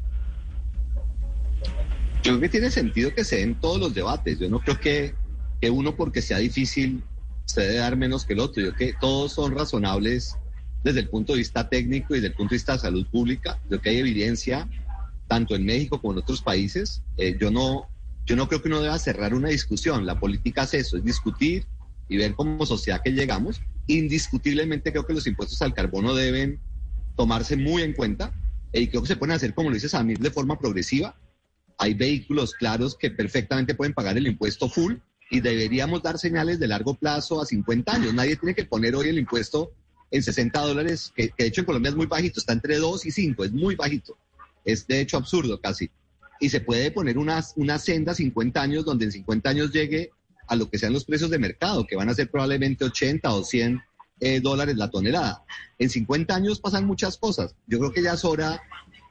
Yo 2.23 2.33
creo 2.33 2.39
que 2.39 2.49
tiene 2.49 2.69
sentido 2.69 3.13
que 3.15 3.23
se 3.23 3.37
den 3.37 3.55
todos 3.55 3.79
los 3.79 3.93
debates. 3.93 4.37
Yo 4.39 4.49
no 4.49 4.59
creo 4.59 4.79
que, 4.79 5.15
que 5.59 5.69
uno 5.69 5.95
porque 5.95 6.21
sea 6.21 6.37
difícil 6.37 7.03
se 7.45 7.61
debe 7.61 7.75
dar 7.75 7.97
menos 7.97 8.25
que 8.25 8.33
el 8.33 8.39
otro. 8.39 8.61
Yo 8.61 8.73
creo 8.73 8.91
que 8.91 8.99
todos 8.99 9.33
son 9.33 9.55
razonables 9.55 10.37
desde 10.83 11.01
el 11.01 11.09
punto 11.09 11.33
de 11.33 11.39
vista 11.39 11.67
técnico 11.67 12.13
y 12.13 12.17
desde 12.17 12.27
el 12.27 12.33
punto 12.33 12.51
de 12.51 12.57
vista 12.57 12.73
de 12.73 12.79
salud 12.79 13.07
pública. 13.07 13.59
Creo 13.67 13.81
que 13.81 13.89
hay 13.89 13.97
evidencia 13.97 14.67
tanto 15.31 15.55
en 15.55 15.63
México 15.63 16.01
como 16.01 16.11
en 16.11 16.19
otros 16.19 16.41
países. 16.41 17.03
Eh, 17.15 17.37
yo 17.39 17.51
no 17.51 17.87
yo 18.25 18.35
no 18.35 18.49
creo 18.49 18.61
que 18.61 18.67
uno 18.67 18.81
deba 18.81 18.99
cerrar 18.99 19.33
una 19.33 19.47
discusión. 19.47 20.05
La 20.05 20.19
política 20.19 20.63
es 20.63 20.73
eso, 20.73 20.97
es 20.97 21.05
discutir 21.05 21.65
y 22.09 22.17
ver 22.17 22.35
como 22.35 22.65
sociedad 22.65 23.01
que 23.01 23.11
llegamos. 23.11 23.61
Indiscutiblemente 23.87 24.91
creo 24.91 25.05
que 25.05 25.13
los 25.13 25.25
impuestos 25.27 25.61
al 25.61 25.73
carbono 25.73 26.13
deben 26.13 26.59
tomarse 27.15 27.55
muy 27.55 27.81
en 27.81 27.93
cuenta 27.93 28.33
y 28.73 28.87
creo 28.87 29.03
que 29.03 29.07
se 29.07 29.15
pueden 29.15 29.33
hacer, 29.33 29.53
como 29.53 29.69
lo 29.69 29.75
dice 29.75 29.87
Samir, 29.87 30.19
de 30.19 30.31
forma 30.31 30.59
progresiva 30.59 31.15
hay 31.77 31.93
vehículos 31.93 32.53
claros 32.53 32.97
que 32.97 33.09
perfectamente 33.09 33.73
pueden 33.73 33.93
pagar 33.93 34.17
el 34.17 34.27
impuesto 34.27 34.67
full 34.67 34.95
y 35.29 35.39
deberíamos 35.39 36.03
dar 36.03 36.19
señales 36.19 36.59
de 36.59 36.67
largo 36.67 36.95
plazo 36.95 37.41
a 37.41 37.45
50 37.45 37.95
años. 37.95 38.13
Nadie 38.13 38.35
tiene 38.35 38.53
que 38.53 38.65
poner 38.65 38.95
hoy 38.95 39.07
el 39.07 39.17
impuesto 39.17 39.71
en 40.11 40.21
60 40.21 40.59
dólares, 40.59 41.13
que, 41.15 41.31
de 41.35 41.45
hecho 41.45 41.61
en 41.61 41.65
Colombia 41.65 41.89
es 41.89 41.95
muy 41.95 42.05
bajito, 42.05 42.41
está 42.41 42.51
entre 42.51 42.77
2 42.77 43.05
y 43.05 43.11
5, 43.11 43.45
es 43.45 43.53
muy 43.53 43.75
bajito. 43.75 44.17
Es 44.65 44.87
de 44.87 45.01
hecho 45.01 45.17
absurdo 45.17 45.59
casi. 45.59 45.89
Y 46.39 46.49
se 46.49 46.61
puede 46.61 46.91
poner 46.91 47.17
una, 47.17 47.43
una 47.55 47.77
senda 47.77 48.15
50 48.15 48.61
años 48.61 48.85
donde 48.85 49.05
en 49.05 49.11
50 49.11 49.49
años 49.49 49.71
llegue 49.71 50.11
a 50.47 50.55
lo 50.55 50.69
que 50.69 50.77
sean 50.77 50.93
los 50.93 51.05
precios 51.05 51.29
de 51.29 51.39
mercado, 51.39 51.85
que 51.85 51.95
van 51.95 52.09
a 52.09 52.13
ser 52.13 52.29
probablemente 52.29 52.83
80 52.83 53.33
o 53.33 53.43
100 53.43 53.81
eh, 54.19 54.39
dólares 54.39 54.75
la 54.75 54.89
tonelada. 54.89 55.43
En 55.79 55.89
50 55.89 56.35
años 56.35 56.59
pasan 56.59 56.85
muchas 56.85 57.17
cosas. 57.17 57.55
Yo 57.67 57.79
creo 57.79 57.91
que 57.91 58.03
ya 58.03 58.13
es 58.13 58.25
hora 58.25 58.61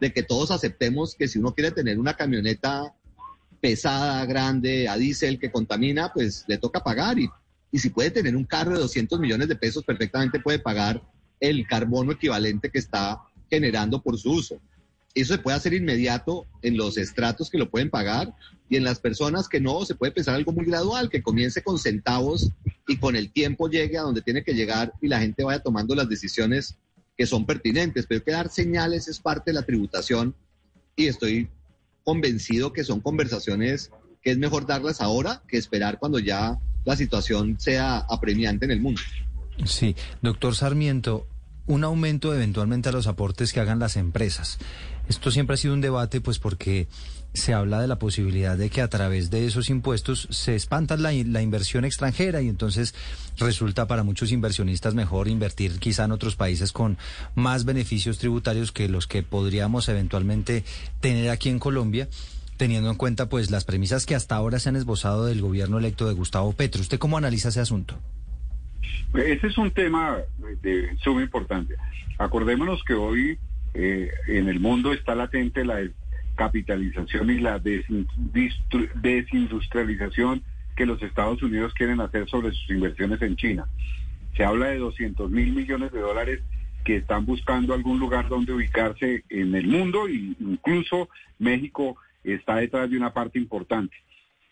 de 0.01 0.13
que 0.13 0.23
todos 0.23 0.51
aceptemos 0.51 1.15
que 1.15 1.29
si 1.29 1.39
uno 1.39 1.55
quiere 1.55 1.71
tener 1.71 1.99
una 1.99 2.15
camioneta 2.15 2.95
pesada, 3.61 4.25
grande, 4.27 4.89
a 4.89 4.97
diésel 4.97 5.39
que 5.39 5.51
contamina, 5.51 6.13
pues 6.13 6.45
le 6.47 6.59
toca 6.59 6.81
pagar. 6.81 7.19
Y, 7.19 7.29
y 7.73 7.79
si 7.79 7.91
puede 7.91 8.11
tener 8.11 8.37
un 8.37 8.45
carro 8.45 8.75
de 8.75 8.81
200 8.81 9.19
millones 9.21 9.49
de 9.49 9.57
pesos, 9.57 9.85
perfectamente 9.85 10.41
puede 10.41 10.59
pagar 10.59 11.03
el 11.41 11.67
carbono 11.67 12.13
equivalente 12.13 12.71
que 12.71 12.79
está 12.79 13.21
generando 13.51 14.03
por 14.03 14.19
su 14.19 14.33
uso. 14.33 14.61
Eso 15.15 15.35
se 15.35 15.41
puede 15.41 15.57
hacer 15.57 15.75
inmediato 15.75 16.47
en 16.63 16.77
los 16.77 16.97
estratos 16.97 17.51
que 17.51 17.59
lo 17.59 17.71
pueden 17.71 17.91
pagar 17.91 18.35
y 18.69 18.77
en 18.77 18.85
las 18.85 19.01
personas 19.01 19.49
que 19.49 19.61
no, 19.61 19.85
se 19.85 19.97
puede 19.97 20.13
pensar 20.13 20.37
algo 20.37 20.53
muy 20.53 20.65
gradual, 20.65 21.11
que 21.11 21.23
comience 21.23 21.63
con 21.63 21.79
centavos 21.79 22.51
y 22.87 22.97
con 22.99 23.17
el 23.17 23.33
tiempo 23.33 23.69
llegue 23.69 23.99
a 23.99 24.03
donde 24.03 24.23
tiene 24.23 24.45
que 24.45 24.55
llegar 24.55 24.93
y 25.01 25.09
la 25.09 25.21
gente 25.21 25.43
vaya 25.43 25.61
tomando 25.61 25.95
las 25.95 26.09
decisiones 26.09 26.77
que 27.17 27.27
son 27.27 27.45
pertinentes, 27.45 28.07
pero 28.09 28.23
que 28.23 28.31
dar 28.31 28.49
señales 28.49 29.09
es 29.09 29.19
parte 29.19 29.51
de 29.51 29.55
la 29.57 29.67
tributación 29.67 30.35
y 30.95 31.07
estoy 31.07 31.49
convencido 32.05 32.73
que 32.73 32.85
son 32.85 33.01
conversaciones 33.01 33.91
que 34.23 34.31
es 34.31 34.39
mejor 34.39 34.67
darlas 34.67 35.01
ahora 35.01 35.43
que 35.49 35.57
esperar 35.57 35.99
cuando 35.99 36.19
ya 36.19 36.59
la 36.85 36.97
situación 36.97 37.59
sea 37.59 37.99
apremiante 37.99 38.65
en 38.65 38.71
el 38.71 38.81
mundo. 38.81 39.01
Sí, 39.65 39.97
doctor 40.23 40.55
Sarmiento, 40.55 41.27
un 41.67 41.85
aumento 41.85 42.35
eventualmente 42.35 42.89
a 42.89 42.93
los 42.93 43.07
aportes 43.07 43.53
que 43.53 43.61
hagan 43.61 43.79
las 43.79 43.97
empresas. 43.97 44.59
Esto 45.11 45.33
siempre 45.33 45.55
ha 45.55 45.57
sido 45.57 45.75
un 45.75 45.81
debate, 45.81 46.21
pues 46.21 46.39
porque 46.39 46.87
se 47.33 47.53
habla 47.53 47.81
de 47.81 47.89
la 47.89 47.99
posibilidad 47.99 48.57
de 48.57 48.71
que 48.71 48.81
a 48.81 48.87
través 48.87 49.29
de 49.29 49.45
esos 49.45 49.69
impuestos 49.69 50.29
se 50.31 50.55
espanta 50.55 50.97
la, 50.97 51.11
la, 51.11 51.43
inversión 51.43 51.85
extranjera 51.85 52.43
y 52.43 52.49
entonces 52.49 52.95
resulta 53.37 53.89
para 53.89 54.05
muchos 54.05 54.31
inversionistas 54.31 54.95
mejor 54.95 55.27
invertir 55.27 55.81
quizá 55.81 56.05
en 56.05 56.13
otros 56.13 56.37
países 56.37 56.71
con 56.71 56.97
más 57.35 57.65
beneficios 57.65 58.19
tributarios 58.19 58.71
que 58.71 58.89
los 58.89 59.09
que 59.09 59.25
podríamos 59.25 59.89
eventualmente 59.89 60.63
tener 61.01 61.31
aquí 61.31 61.49
en 61.49 61.59
Colombia 61.59 62.09
teniendo 62.57 62.89
en 62.89 62.97
cuenta 62.97 63.29
pues 63.29 63.51
las 63.51 63.65
premisas 63.65 64.07
que 64.07 64.15
hasta 64.15 64.37
ahora 64.37 64.61
se 64.61 64.69
han 64.69 64.77
esbozado 64.77 65.27
del 65.27 65.41
gobierno 65.41 65.81
electo 65.81 66.07
de 66.07 66.15
Gustavo 66.15 66.53
Petro. 66.53 66.83
¿Usted 66.83 67.01
cómo 67.01 67.19
analiza 67.19 67.49
ese 67.49 67.59
asunto? 67.59 67.99
Ese 69.13 69.49
es 69.49 69.59
un 69.59 69.73
tema 69.73 70.19
de 70.63 70.97
suma 71.03 71.21
importancia. 71.23 71.77
Acordémonos 72.17 72.85
que 72.85 72.95
hoy 72.95 73.39
eh, 73.75 74.11
en 74.29 74.49
el 74.49 74.61
mundo 74.61 74.93
está 74.93 75.15
latente 75.15 75.65
la 75.65 75.81
capitalización 76.37 77.31
y 77.31 77.39
la 77.39 77.59
desindustrialización 77.59 80.43
que 80.77 80.87
los 80.87 81.03
Estados 81.03 81.43
Unidos 81.43 81.75
quieren 81.75 82.01
hacer 82.01 82.29
sobre 82.29 82.53
sus 82.53 82.71
inversiones 82.71 83.21
en 83.23 83.37
China. 83.37 83.67
Se 84.37 84.45
habla 84.45 84.69
de 84.69 84.79
200 84.79 85.29
mil 85.31 85.53
millones 85.53 85.93
de 85.93 86.01
dólares 86.01 86.41
que 86.85 86.97
están 86.97 87.27
buscando 87.27 87.75
algún 87.75 87.99
lugar 87.99 88.29
donde 88.29 88.53
ubicarse 88.53 89.25
en 89.29 89.55
el 89.55 89.67
mundo 89.67 90.09
e 90.09 90.35
incluso 90.41 91.11
México 91.39 91.97
está 92.25 92.57
detrás 92.57 92.91
de 92.91 92.97
una 92.97 93.13
parte 93.13 93.39
importante. 93.39 93.95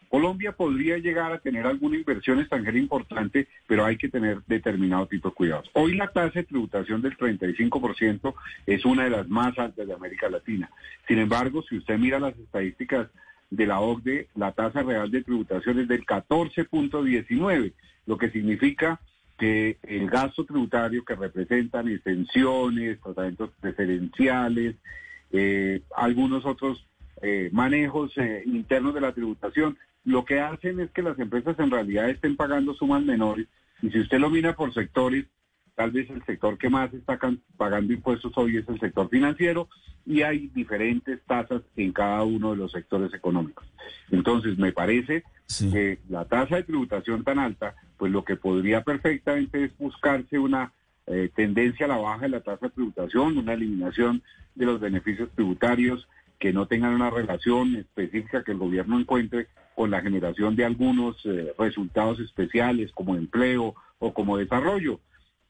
Colombia 0.09 0.53
podría 0.53 0.99
llegar 0.99 1.33
a 1.33 1.39
tener 1.39 1.67
alguna 1.67 1.97
inversión 1.97 2.39
extranjera 2.39 2.79
importante, 2.79 3.49
pero 3.67 3.85
hay 3.85 3.97
que 3.97 4.09
tener 4.09 4.43
determinado 4.47 5.07
tipo 5.07 5.29
de 5.29 5.35
cuidados. 5.35 5.71
Hoy 5.75 5.95
la 5.95 6.09
tasa 6.09 6.41
de 6.41 6.45
tributación 6.45 7.03
del 7.03 7.17
35% 7.17 8.35
es 8.67 8.85
una 8.85 9.05
de 9.05 9.11
las 9.11 9.29
más 9.29 9.59
altas 9.59 9.87
de 9.87 9.93
América 9.93 10.29
Latina. 10.29 10.71
Sin 11.07 11.19
embargo, 11.19 11.63
si 11.69 11.77
usted 11.77 11.99
mira 11.99 12.19
las 12.19 12.37
estadísticas 12.39 13.09
de 13.51 13.67
la 13.67 13.81
OCDE, 13.81 14.29
la 14.35 14.53
tasa 14.53 14.83
real 14.83 15.11
de 15.11 15.23
tributación 15.23 15.79
es 15.81 15.89
del 15.89 16.05
14.19, 16.05 17.73
lo 18.07 18.19
que 18.19 18.31
significa 18.31 19.01
que 19.39 19.79
el 19.85 20.11
gasto 20.11 20.45
tributario 20.45 21.05
que 21.05 21.15
representan 21.15 21.89
extensiones, 21.89 23.01
tratamientos 23.01 23.51
preferenciales, 23.61 24.75
eh, 25.31 25.83
algunos 25.95 26.45
otros 26.45 26.85
eh, 27.23 27.49
manejos 27.53 28.17
eh, 28.17 28.43
internos 28.47 28.95
de 28.95 29.01
la 29.01 29.13
tributación 29.13 29.79
lo 30.09 30.25
que 30.25 30.41
hacen 30.41 30.81
es 30.81 30.91
que 30.91 31.03
las 31.03 31.19
empresas 31.19 31.59
en 31.59 31.71
realidad 31.71 32.09
estén 32.09 32.35
pagando 32.35 32.73
sumas 32.73 33.05
menores 33.05 33.47
y 33.83 33.91
si 33.91 34.01
usted 34.01 34.19
lo 34.19 34.31
mira 34.31 34.57
por 34.57 34.73
sectores, 34.73 35.27
tal 35.75 35.91
vez 35.91 36.09
el 36.09 36.25
sector 36.25 36.57
que 36.57 36.71
más 36.71 36.93
está 36.95 37.19
pagando 37.59 37.93
impuestos 37.93 38.33
hoy 38.37 38.57
es 38.57 38.67
el 38.71 38.81
sector 38.81 39.11
financiero 39.11 39.69
y 40.07 40.23
hay 40.23 40.49
diferentes 40.49 41.21
tasas 41.27 41.61
en 41.77 41.93
cada 41.93 42.25
uno 42.25 42.53
de 42.53 42.57
los 42.57 42.73
sectores 42.73 43.13
económicos. 43.13 43.67
Entonces, 44.11 44.57
me 44.57 44.73
parece 44.73 45.25
que 45.71 45.99
la 46.09 46.25
tasa 46.25 46.57
de 46.57 46.63
tributación 46.63 47.23
tan 47.23 47.39
alta, 47.39 47.75
pues 47.99 48.11
lo 48.11 48.25
que 48.25 48.37
podría 48.37 48.83
perfectamente 48.83 49.65
es 49.65 49.77
buscarse 49.77 50.39
una 50.39 50.73
eh, 51.07 51.31
tendencia 51.35 51.85
a 51.85 51.91
la 51.91 51.99
baja 51.99 52.23
de 52.23 52.31
la 52.31 52.41
tasa 52.41 52.67
de 52.67 52.73
tributación, 52.73 53.37
una 53.37 53.53
eliminación 53.53 54.23
de 54.55 54.65
los 54.65 54.81
beneficios 54.81 55.29
tributarios 55.35 56.09
que 56.39 56.53
no 56.53 56.67
tengan 56.67 56.95
una 56.95 57.11
relación 57.11 57.77
específica 57.77 58.45
que 58.45 58.53
el 58.53 58.59
gobierno 58.59 58.99
encuentre 58.99 59.49
con 59.75 59.91
la 59.91 60.01
generación 60.01 60.57
de 60.57 60.65
algunos 60.65 61.17
eh, 61.25 61.53
resultados 61.59 62.21
especiales 62.21 62.93
como 62.93 63.17
empleo 63.17 63.75
o 63.99 64.13
como 64.13 64.37
desarrollo 64.37 65.01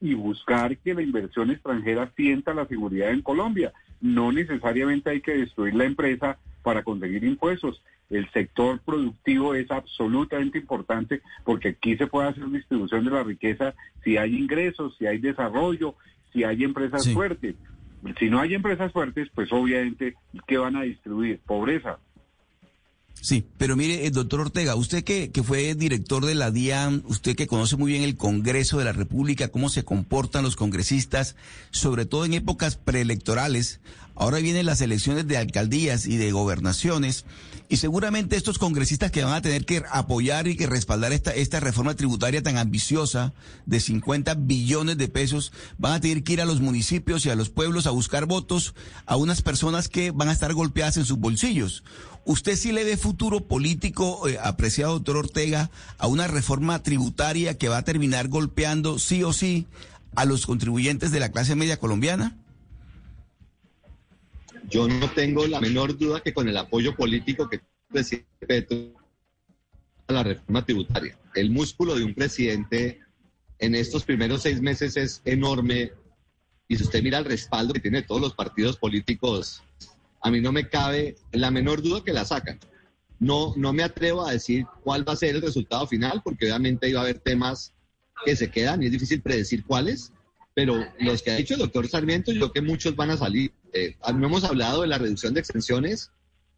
y 0.00 0.14
buscar 0.14 0.76
que 0.78 0.94
la 0.94 1.02
inversión 1.02 1.50
extranjera 1.50 2.12
sienta 2.16 2.54
la 2.54 2.66
seguridad 2.66 3.10
en 3.10 3.22
Colombia. 3.22 3.72
No 4.00 4.32
necesariamente 4.32 5.10
hay 5.10 5.20
que 5.20 5.36
destruir 5.36 5.74
la 5.74 5.84
empresa 5.84 6.38
para 6.62 6.82
conseguir 6.82 7.24
impuestos. 7.24 7.82
El 8.10 8.30
sector 8.30 8.80
productivo 8.80 9.54
es 9.54 9.70
absolutamente 9.70 10.58
importante 10.58 11.20
porque 11.44 11.68
aquí 11.68 11.96
se 11.96 12.06
puede 12.06 12.28
hacer 12.28 12.48
distribución 12.48 13.04
de 13.04 13.10
la 13.10 13.22
riqueza 13.22 13.74
si 14.04 14.16
hay 14.16 14.36
ingresos, 14.36 14.96
si 14.98 15.06
hay 15.06 15.18
desarrollo, 15.18 15.94
si 16.32 16.44
hay 16.44 16.64
empresas 16.64 17.12
fuertes. 17.12 17.56
Si 18.18 18.30
no 18.30 18.40
hay 18.40 18.54
empresas 18.54 18.92
fuertes, 18.92 19.28
pues 19.34 19.52
obviamente, 19.52 20.14
¿qué 20.46 20.58
van 20.58 20.76
a 20.76 20.82
distribuir? 20.82 21.40
Pobreza. 21.46 21.98
Sí, 23.20 23.44
pero 23.56 23.76
mire, 23.76 24.02
el 24.02 24.06
eh, 24.06 24.10
doctor 24.10 24.40
Ortega, 24.40 24.76
usted 24.76 25.02
que, 25.02 25.30
que 25.30 25.42
fue 25.42 25.74
director 25.74 26.24
de 26.24 26.34
la 26.34 26.50
DIAN, 26.50 27.02
usted 27.06 27.34
que 27.34 27.48
conoce 27.48 27.76
muy 27.76 27.92
bien 27.92 28.04
el 28.04 28.16
Congreso 28.16 28.78
de 28.78 28.84
la 28.84 28.92
República, 28.92 29.48
cómo 29.48 29.68
se 29.68 29.84
comportan 29.84 30.44
los 30.44 30.56
congresistas, 30.56 31.34
sobre 31.70 32.06
todo 32.06 32.24
en 32.24 32.34
épocas 32.34 32.76
preelectorales, 32.76 33.80
ahora 34.14 34.38
vienen 34.38 34.66
las 34.66 34.80
elecciones 34.80 35.26
de 35.26 35.36
alcaldías 35.36 36.06
y 36.06 36.16
de 36.16 36.30
gobernaciones, 36.30 37.24
y 37.68 37.76
seguramente 37.76 38.36
estos 38.36 38.58
congresistas 38.58 39.10
que 39.10 39.22
van 39.22 39.34
a 39.34 39.42
tener 39.42 39.66
que 39.66 39.82
apoyar 39.90 40.48
y 40.48 40.56
que 40.56 40.66
respaldar 40.66 41.12
esta, 41.12 41.32
esta 41.32 41.60
reforma 41.60 41.94
tributaria 41.94 42.42
tan 42.42 42.56
ambiciosa 42.56 43.34
de 43.66 43.78
50 43.78 44.34
billones 44.34 44.96
de 44.96 45.08
pesos, 45.08 45.52
van 45.76 45.92
a 45.92 46.00
tener 46.00 46.24
que 46.24 46.32
ir 46.32 46.40
a 46.40 46.46
los 46.46 46.60
municipios 46.60 47.26
y 47.26 47.30
a 47.30 47.36
los 47.36 47.50
pueblos 47.50 47.86
a 47.86 47.90
buscar 47.90 48.26
votos 48.26 48.74
a 49.06 49.16
unas 49.16 49.42
personas 49.42 49.88
que 49.88 50.12
van 50.12 50.28
a 50.28 50.32
estar 50.32 50.54
golpeadas 50.54 50.96
en 50.96 51.04
sus 51.04 51.18
bolsillos. 51.18 51.84
¿Usted 52.28 52.56
sí 52.56 52.72
le 52.72 52.84
ve 52.84 52.96
futuro 52.96 53.40
político, 53.40 54.28
eh, 54.28 54.38
apreciado 54.40 54.92
doctor 54.92 55.16
Ortega, 55.16 55.70
a 55.98 56.06
una 56.06 56.28
reforma 56.28 56.82
tributaria 56.82 57.56
que 57.56 57.68
va 57.68 57.78
a 57.78 57.84
terminar 57.84 58.28
golpeando 58.28 58.98
sí 58.98 59.24
o 59.24 59.32
sí 59.32 59.66
a 60.14 60.24
los 60.24 60.46
contribuyentes 60.46 61.10
de 61.10 61.20
la 61.20 61.32
clase 61.32 61.56
media 61.56 61.78
colombiana? 61.78 62.36
yo 64.70 64.86
no 64.86 65.10
tengo 65.10 65.46
la 65.46 65.60
menor 65.60 65.96
duda 65.96 66.20
que 66.20 66.32
con 66.32 66.48
el 66.48 66.56
apoyo 66.56 66.94
político 66.94 67.48
que 67.48 67.60
presidente 67.90 68.46
Petro 68.46 68.76
a 70.06 70.12
la 70.12 70.22
reforma 70.22 70.64
tributaria, 70.64 71.18
el 71.34 71.50
músculo 71.50 71.94
de 71.94 72.04
un 72.04 72.14
presidente 72.14 73.00
en 73.58 73.74
estos 73.74 74.04
primeros 74.04 74.42
seis 74.42 74.60
meses 74.60 74.96
es 74.96 75.22
enorme 75.24 75.92
y 76.66 76.76
si 76.76 76.82
usted 76.82 77.02
mira 77.02 77.18
el 77.18 77.24
respaldo 77.24 77.72
que 77.72 77.80
tiene 77.80 78.02
todos 78.02 78.20
los 78.20 78.34
partidos 78.34 78.76
políticos, 78.76 79.62
a 80.20 80.30
mí 80.30 80.40
no 80.40 80.52
me 80.52 80.68
cabe 80.68 81.16
la 81.32 81.50
menor 81.50 81.82
duda 81.82 82.02
que 82.04 82.12
la 82.12 82.24
sacan. 82.24 82.58
No, 83.20 83.54
no 83.56 83.72
me 83.72 83.82
atrevo 83.82 84.26
a 84.26 84.32
decir 84.32 84.66
cuál 84.82 85.08
va 85.08 85.12
a 85.12 85.16
ser 85.16 85.34
el 85.34 85.42
resultado 85.42 85.86
final, 85.86 86.22
porque 86.22 86.46
obviamente 86.46 86.88
iba 86.88 87.00
a 87.00 87.02
haber 87.02 87.18
temas 87.18 87.74
que 88.24 88.36
se 88.36 88.50
quedan 88.50 88.82
y 88.82 88.86
es 88.86 88.92
difícil 88.92 89.22
predecir 89.22 89.64
cuáles, 89.64 90.12
pero 90.54 90.84
los 90.98 91.22
que 91.22 91.30
ha 91.30 91.36
dicho 91.36 91.54
el 91.54 91.60
doctor 91.60 91.88
Sarmiento, 91.88 92.32
yo 92.32 92.38
creo 92.40 92.52
que 92.52 92.62
muchos 92.62 92.96
van 92.96 93.10
a 93.10 93.16
salir. 93.16 93.52
Eh, 93.72 93.96
no 94.14 94.26
hemos 94.26 94.44
hablado 94.44 94.82
de 94.82 94.88
la 94.88 94.98
reducción 94.98 95.34
de 95.34 95.40
extensiones 95.40 96.10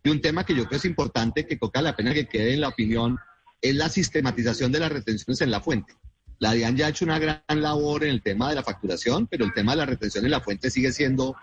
y 0.02 0.08
un 0.08 0.20
tema 0.20 0.44
que 0.44 0.54
yo 0.54 0.66
creo 0.66 0.78
es 0.78 0.84
importante, 0.84 1.46
que 1.46 1.56
toca 1.56 1.82
la 1.82 1.96
pena 1.96 2.14
que 2.14 2.26
quede 2.26 2.54
en 2.54 2.62
la 2.62 2.68
opinión, 2.68 3.18
es 3.60 3.74
la 3.74 3.88
sistematización 3.88 4.72
de 4.72 4.80
las 4.80 4.92
retenciones 4.92 5.40
en 5.42 5.50
la 5.50 5.60
fuente. 5.60 5.94
La 6.38 6.52
DIAN 6.52 6.76
ya 6.76 6.86
ha 6.86 6.88
hecho 6.88 7.04
una 7.04 7.18
gran 7.18 7.42
labor 7.48 8.04
en 8.04 8.10
el 8.10 8.22
tema 8.22 8.48
de 8.48 8.54
la 8.54 8.62
facturación, 8.62 9.26
pero 9.26 9.44
el 9.44 9.52
tema 9.52 9.72
de 9.72 9.78
la 9.78 9.86
retención 9.86 10.24
en 10.24 10.30
la 10.30 10.40
fuente 10.40 10.70
sigue 10.70 10.92
siendo 10.92 11.36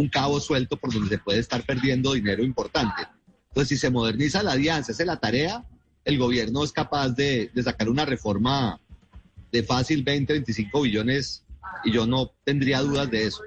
un 0.00 0.08
cabo 0.08 0.40
suelto 0.40 0.76
por 0.76 0.92
donde 0.92 1.08
se 1.08 1.18
puede 1.18 1.38
estar 1.40 1.64
perdiendo 1.64 2.12
dinero 2.14 2.42
importante. 2.42 3.02
Entonces, 3.48 3.68
si 3.68 3.76
se 3.76 3.90
moderniza 3.90 4.42
la 4.42 4.56
DIAN, 4.56 4.84
se 4.84 4.92
hace 4.92 5.04
la 5.04 5.18
tarea, 5.18 5.64
el 6.04 6.18
gobierno 6.18 6.64
es 6.64 6.72
capaz 6.72 7.10
de, 7.10 7.50
de 7.54 7.62
sacar 7.62 7.88
una 7.88 8.04
reforma 8.04 8.80
de 9.52 9.62
fácil 9.62 10.02
20, 10.02 10.32
25 10.32 10.82
billones 10.82 11.44
y 11.84 11.92
yo 11.92 12.06
no 12.06 12.32
tendría 12.44 12.80
dudas 12.80 13.10
de 13.10 13.26
eso. 13.26 13.42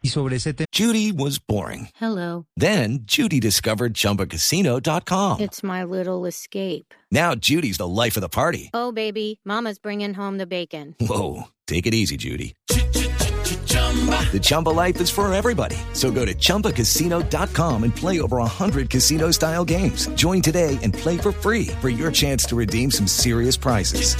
Y 0.00 0.10
sobre 0.10 0.36
ese 0.36 0.54
tema. 0.54 0.66
Judy 0.72 1.10
was 1.10 1.40
boring. 1.40 1.88
Hello. 2.00 2.46
Then 2.56 3.00
Judy 3.04 3.40
discovered 3.40 3.94
chumbacasino.com. 3.94 5.40
It's 5.40 5.64
my 5.64 5.82
little 5.82 6.24
escape. 6.24 6.94
Now 7.10 7.34
Judy's 7.34 7.78
the 7.78 7.88
life 7.88 8.16
of 8.16 8.20
the 8.22 8.28
party. 8.28 8.70
Oh, 8.72 8.92
baby, 8.92 9.40
Mama's 9.44 9.80
bringing 9.80 10.14
home 10.14 10.38
the 10.38 10.46
bacon. 10.46 10.94
Whoa. 11.00 11.48
Take 11.66 11.86
it 11.86 11.94
easy, 11.94 12.16
Judy. 12.16 12.54
The 14.32 14.40
Chumba 14.40 14.68
life 14.70 15.00
is 15.00 15.08
for 15.10 15.32
everybody. 15.32 15.76
So 15.94 16.10
go 16.10 16.24
to 16.26 16.34
ChumbaCasino.com 16.34 17.84
and 17.84 17.94
play 17.94 18.20
over 18.20 18.36
100 18.38 18.90
casino 18.90 19.30
style 19.32 19.64
games. 19.64 20.08
Join 20.14 20.42
today 20.42 20.78
and 20.82 20.92
play 20.92 21.16
for 21.16 21.32
free 21.32 21.68
for 21.80 21.88
your 21.88 22.10
chance 22.12 22.44
to 22.46 22.56
redeem 22.56 22.90
some 22.90 23.06
serious 23.08 23.56
prizes. 23.56 24.14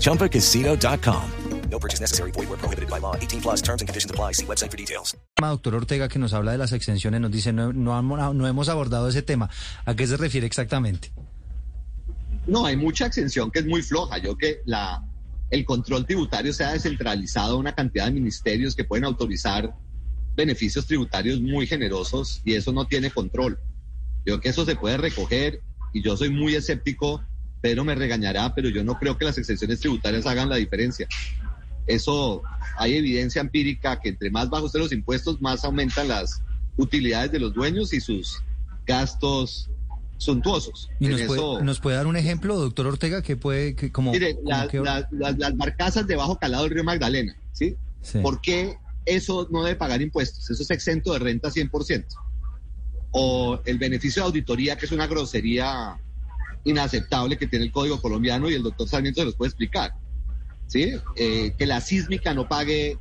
ChumbaCasino.com. 0.00 1.22
No 1.70 1.78
purchase 1.78 2.00
necessary. 2.00 2.30
Void 2.32 2.48
where 2.50 2.58
prohibited 2.58 2.90
by 2.90 2.98
law. 2.98 3.16
18 3.16 3.40
plus 3.40 3.62
terms 3.62 3.80
and 3.82 3.88
conditions 3.88 4.10
apply. 4.10 4.32
See 4.32 4.44
website 4.46 4.70
for 4.70 4.76
details. 4.76 5.16
Doctor 5.40 5.74
Ortega, 5.74 6.08
que 6.08 6.18
nos 6.18 6.32
habla 6.34 6.52
de 6.52 6.58
las 6.58 6.72
exenciones, 6.72 7.20
nos 7.20 7.30
dice, 7.30 7.52
no, 7.52 7.72
no, 7.72 7.92
hemos- 7.98 8.34
no 8.34 8.46
hemos 8.46 8.68
abordado 8.68 9.08
ese 9.08 9.22
tema. 9.22 9.48
¿A 9.86 9.94
qué 9.94 10.06
se 10.06 10.16
refiere 10.18 10.46
exactamente? 10.46 11.10
No, 12.46 12.66
hay 12.66 12.76
mucha 12.76 13.06
exención 13.06 13.50
que 13.50 13.60
es 13.60 13.66
muy 13.66 13.80
floja. 13.82 14.18
Yo 14.18 14.36
que 14.36 14.60
la, 14.66 15.02
el 15.52 15.66
control 15.66 16.06
tributario 16.06 16.50
se 16.54 16.64
ha 16.64 16.72
descentralizado 16.72 17.54
a 17.54 17.58
una 17.58 17.74
cantidad 17.74 18.06
de 18.06 18.12
ministerios 18.12 18.74
que 18.74 18.84
pueden 18.84 19.04
autorizar 19.04 19.76
beneficios 20.34 20.86
tributarios 20.86 21.42
muy 21.42 21.66
generosos 21.66 22.40
y 22.42 22.54
eso 22.54 22.72
no 22.72 22.86
tiene 22.86 23.10
control. 23.10 23.58
Yo 24.24 24.32
creo 24.32 24.40
que 24.40 24.48
eso 24.48 24.64
se 24.64 24.76
puede 24.76 24.96
recoger 24.96 25.60
y 25.92 26.02
yo 26.02 26.16
soy 26.16 26.30
muy 26.30 26.54
escéptico, 26.54 27.22
pero 27.60 27.84
me 27.84 27.94
regañará, 27.94 28.54
pero 28.54 28.70
yo 28.70 28.82
no 28.82 28.98
creo 28.98 29.18
que 29.18 29.26
las 29.26 29.36
exenciones 29.36 29.80
tributarias 29.80 30.24
hagan 30.24 30.48
la 30.48 30.56
diferencia. 30.56 31.06
Eso 31.86 32.42
hay 32.78 32.94
evidencia 32.94 33.42
empírica 33.42 34.00
que 34.00 34.08
entre 34.08 34.30
más 34.30 34.48
bajos 34.48 34.68
estén 34.68 34.80
los 34.80 34.92
impuestos, 34.92 35.42
más 35.42 35.66
aumentan 35.66 36.08
las 36.08 36.40
utilidades 36.78 37.30
de 37.30 37.40
los 37.40 37.52
dueños 37.52 37.92
y 37.92 38.00
sus 38.00 38.42
gastos 38.86 39.68
suntuosos. 40.24 40.88
¿Y 41.00 41.06
En 41.06 41.12
nos, 41.12 41.22
puede, 41.22 41.64
nos 41.64 41.80
puede 41.80 41.96
dar 41.96 42.06
un 42.06 42.16
ejemplo, 42.16 42.56
doctor 42.58 42.86
Ortega, 42.86 43.22
que 43.22 43.36
puede, 43.36 43.74
que 43.74 43.90
como... 43.92 44.12
Mire, 44.12 44.34
como 44.36 44.48
la- 44.50 44.68
que- 44.68 44.80
la- 44.80 45.08
la- 45.10 45.32
las 45.32 45.56
barcazas 45.56 46.06
de 46.06 46.16
bajo 46.16 46.38
calado 46.38 46.64
del 46.64 46.72
río 46.72 46.84
Magdalena, 46.84 47.36
¿sí? 47.52 47.76
Sí. 48.00 48.18
¿Por 48.20 48.40
qué 48.40 48.76
eso 49.04 49.48
no 49.50 49.64
debe 49.64 49.76
pagar 49.76 50.00
impuestos? 50.02 50.48
Eso 50.50 50.62
es 50.62 50.70
exento 50.70 51.12
de 51.12 51.18
renta 51.18 51.50
100%. 51.50 52.04
O 53.10 53.60
el 53.64 53.78
beneficio 53.78 54.22
de 54.22 54.26
auditoría, 54.28 54.76
que 54.76 54.86
es 54.86 54.92
una 54.92 55.06
grosería 55.06 55.98
inaceptable 56.64 57.36
que 57.36 57.46
tiene 57.46 57.64
el 57.66 57.72
Código 57.72 58.00
colombiano 58.00 58.48
y 58.48 58.54
el 58.54 58.62
doctor 58.62 58.88
Sarmiento 58.88 59.20
se 59.20 59.26
los 59.26 59.34
puede 59.34 59.48
explicar. 59.50 59.92
¿Sí? 60.66 60.92
Eh, 61.16 61.52
que 61.58 61.66
la 61.66 61.80
sísmica 61.82 62.32
no 62.32 62.48
pague 62.48 62.96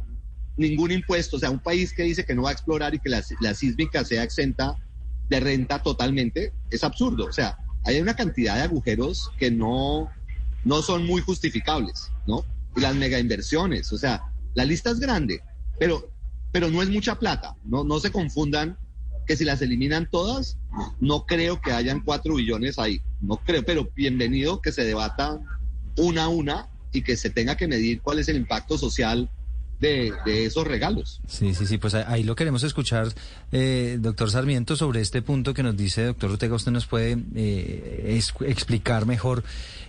ningún 0.57 0.91
impuesto, 0.91 1.37
o 1.37 1.39
sea, 1.39 1.49
un 1.49 1.59
país 1.59 1.93
que 1.93 2.03
dice 2.03 2.25
que 2.25 2.35
no 2.35 2.41
va 2.43 2.49
a 2.49 2.53
explorar 2.53 2.93
y 2.93 2.99
que 2.99 3.07
la, 3.09 3.23
la 3.39 3.53
sísmica 3.53 4.03
sea 4.03 4.23
exenta 4.23 4.75
de 5.31 5.39
renta 5.39 5.81
totalmente, 5.81 6.51
es 6.69 6.83
absurdo. 6.83 7.25
O 7.25 7.31
sea, 7.31 7.57
hay 7.85 8.01
una 8.01 8.15
cantidad 8.15 8.55
de 8.55 8.63
agujeros 8.63 9.31
que 9.39 9.49
no, 9.49 10.09
no 10.65 10.81
son 10.81 11.07
muy 11.07 11.21
justificables, 11.21 12.11
¿no? 12.27 12.43
Y 12.75 12.81
las 12.81 12.95
mega 12.95 13.17
inversiones, 13.17 13.91
o 13.93 13.97
sea, 13.97 14.25
la 14.53 14.65
lista 14.65 14.91
es 14.91 14.99
grande, 14.99 15.41
pero, 15.79 16.11
pero 16.51 16.69
no 16.69 16.81
es 16.81 16.89
mucha 16.89 17.17
plata, 17.17 17.55
no, 17.63 17.85
no 17.85 17.99
se 18.01 18.11
confundan 18.11 18.77
que 19.25 19.37
si 19.37 19.45
las 19.45 19.61
eliminan 19.61 20.09
todas, 20.11 20.57
no 20.99 21.25
creo 21.25 21.61
que 21.61 21.71
hayan 21.71 22.01
cuatro 22.01 22.35
billones 22.35 22.77
ahí, 22.77 23.01
no 23.21 23.37
creo, 23.37 23.63
pero 23.63 23.89
bienvenido 23.95 24.61
que 24.61 24.73
se 24.73 24.83
debata 24.83 25.39
una 25.97 26.25
a 26.25 26.27
una 26.27 26.67
y 26.91 27.03
que 27.03 27.15
se 27.15 27.29
tenga 27.29 27.55
que 27.55 27.69
medir 27.69 28.01
cuál 28.01 28.19
es 28.19 28.27
el 28.27 28.35
impacto 28.35 28.77
social 28.77 29.29
de, 29.81 30.13
de 30.25 30.45
esos 30.45 30.65
regalos. 30.65 31.19
Sí, 31.27 31.53
sí, 31.53 31.65
sí, 31.65 31.77
pues 31.77 31.93
ahí- 31.95 32.23
lo 32.23 32.35
queremos 32.35 32.63
escuchar, 32.63 33.07
eh, 33.51 33.97
doctor 33.99 34.29
Sarmiento, 34.31 34.75
sobre 34.77 35.01
este 35.01 35.21
punto 35.21 35.53
que 35.53 35.63
nos 35.63 35.75
dice, 35.75 36.05
doctor 36.05 36.31
Ortega, 36.31 36.55
usted 36.55 36.71
nos 36.71 36.85
puede 36.85 37.17
eh, 37.35 38.15
es- 38.17 38.33
explicar 38.45 39.05
mejor 39.05 39.43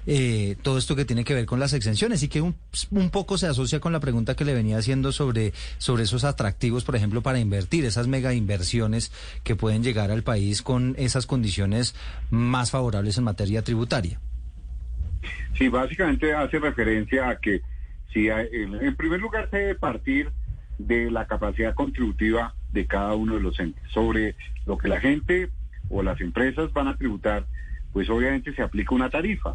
eh, 0.07 0.57
todo 0.63 0.79
esto 0.79 0.97
que 0.97 1.05
tiene 1.05 1.23
que 1.23 1.35
ver 1.35 1.47
con 1.47 1.61
las 1.61 1.75
exenciones 1.75 2.23
y 2.25 2.29
que 2.29 2.41
un, 2.41 2.57
un 2.91 3.11
poco 3.11 3.39
se 3.39 3.47
asocia 3.47 3.79
con 3.79 3.93
la 3.93 4.01
pregunta 4.01 4.35
que 4.35 4.45
le 4.45 4.55
venía 4.55 4.79
haciendo 4.79 5.13
sobre, 5.13 5.53
sobre 5.79 6.03
esos 6.05 6.25
atractivos, 6.25 6.83
por 6.83 6.97
ejemplo, 6.97 7.23
para 7.23 7.39
invertir, 7.39 7.85
esas 7.85 8.09
mega 8.09 8.35
inversiones 8.35 9.13
que 9.45 9.55
pueden 9.55 9.85
llegar 9.85 10.11
al 10.11 10.23
país 10.25 10.63
con 10.63 10.95
esas 10.99 11.27
condiciones 11.27 11.95
más 12.31 12.71
favorables 12.73 13.19
en 13.19 13.25
materia 13.25 13.63
tributaria. 13.63 14.19
Sí, 15.57 15.69
básicamente 15.69 16.33
hace 16.35 16.59
referencia 16.59 17.29
a 17.29 17.39
que 17.39 17.61
si 18.13 18.31
hay- 18.31 18.49
en 18.53 18.97
primer 18.97 19.21
lugar 19.21 19.49
se 19.51 19.59
debe 19.59 19.75
partir 19.75 20.31
de 20.79 21.11
la 21.11 21.27
capacidad 21.27 21.75
contributiva 21.75 22.55
de 22.73 22.87
cada 22.87 23.15
uno 23.15 23.35
de 23.35 23.41
los 23.41 23.59
entes. 23.61 23.83
Sobre 23.93 24.35
lo 24.67 24.79
que 24.79 24.89
la 24.89 25.01
gente 25.01 25.51
o 25.89 26.03
las 26.03 26.21
empresas 26.21 26.73
van 26.73 26.89
a 26.89 26.97
tributar, 26.97 27.47
pues 27.93 28.09
obviamente 28.09 28.55
se 28.55 28.63
aplica 28.63 28.95
una 28.95 29.11
tarifa. 29.11 29.55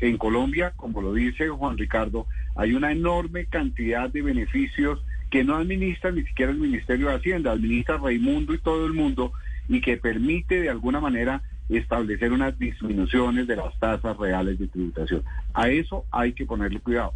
En 0.00 0.16
Colombia, 0.16 0.72
como 0.76 1.02
lo 1.02 1.12
dice 1.12 1.48
Juan 1.48 1.76
Ricardo, 1.76 2.26
hay 2.54 2.74
una 2.74 2.92
enorme 2.92 3.46
cantidad 3.46 4.08
de 4.08 4.22
beneficios 4.22 5.02
que 5.30 5.44
no 5.44 5.56
administra 5.56 6.10
ni 6.10 6.22
siquiera 6.22 6.52
el 6.52 6.58
Ministerio 6.58 7.08
de 7.08 7.16
Hacienda, 7.16 7.52
administra 7.52 7.98
Raimundo 7.98 8.54
y 8.54 8.58
todo 8.58 8.86
el 8.86 8.94
mundo, 8.94 9.32
y 9.68 9.80
que 9.80 9.96
permite 9.96 10.62
de 10.62 10.70
alguna 10.70 11.00
manera 11.00 11.42
establecer 11.68 12.32
unas 12.32 12.58
disminuciones 12.58 13.46
de 13.46 13.56
las 13.56 13.78
tasas 13.78 14.16
reales 14.16 14.58
de 14.58 14.68
tributación. 14.68 15.22
A 15.52 15.68
eso 15.68 16.06
hay 16.10 16.32
que 16.32 16.46
ponerle 16.46 16.80
cuidado. 16.80 17.12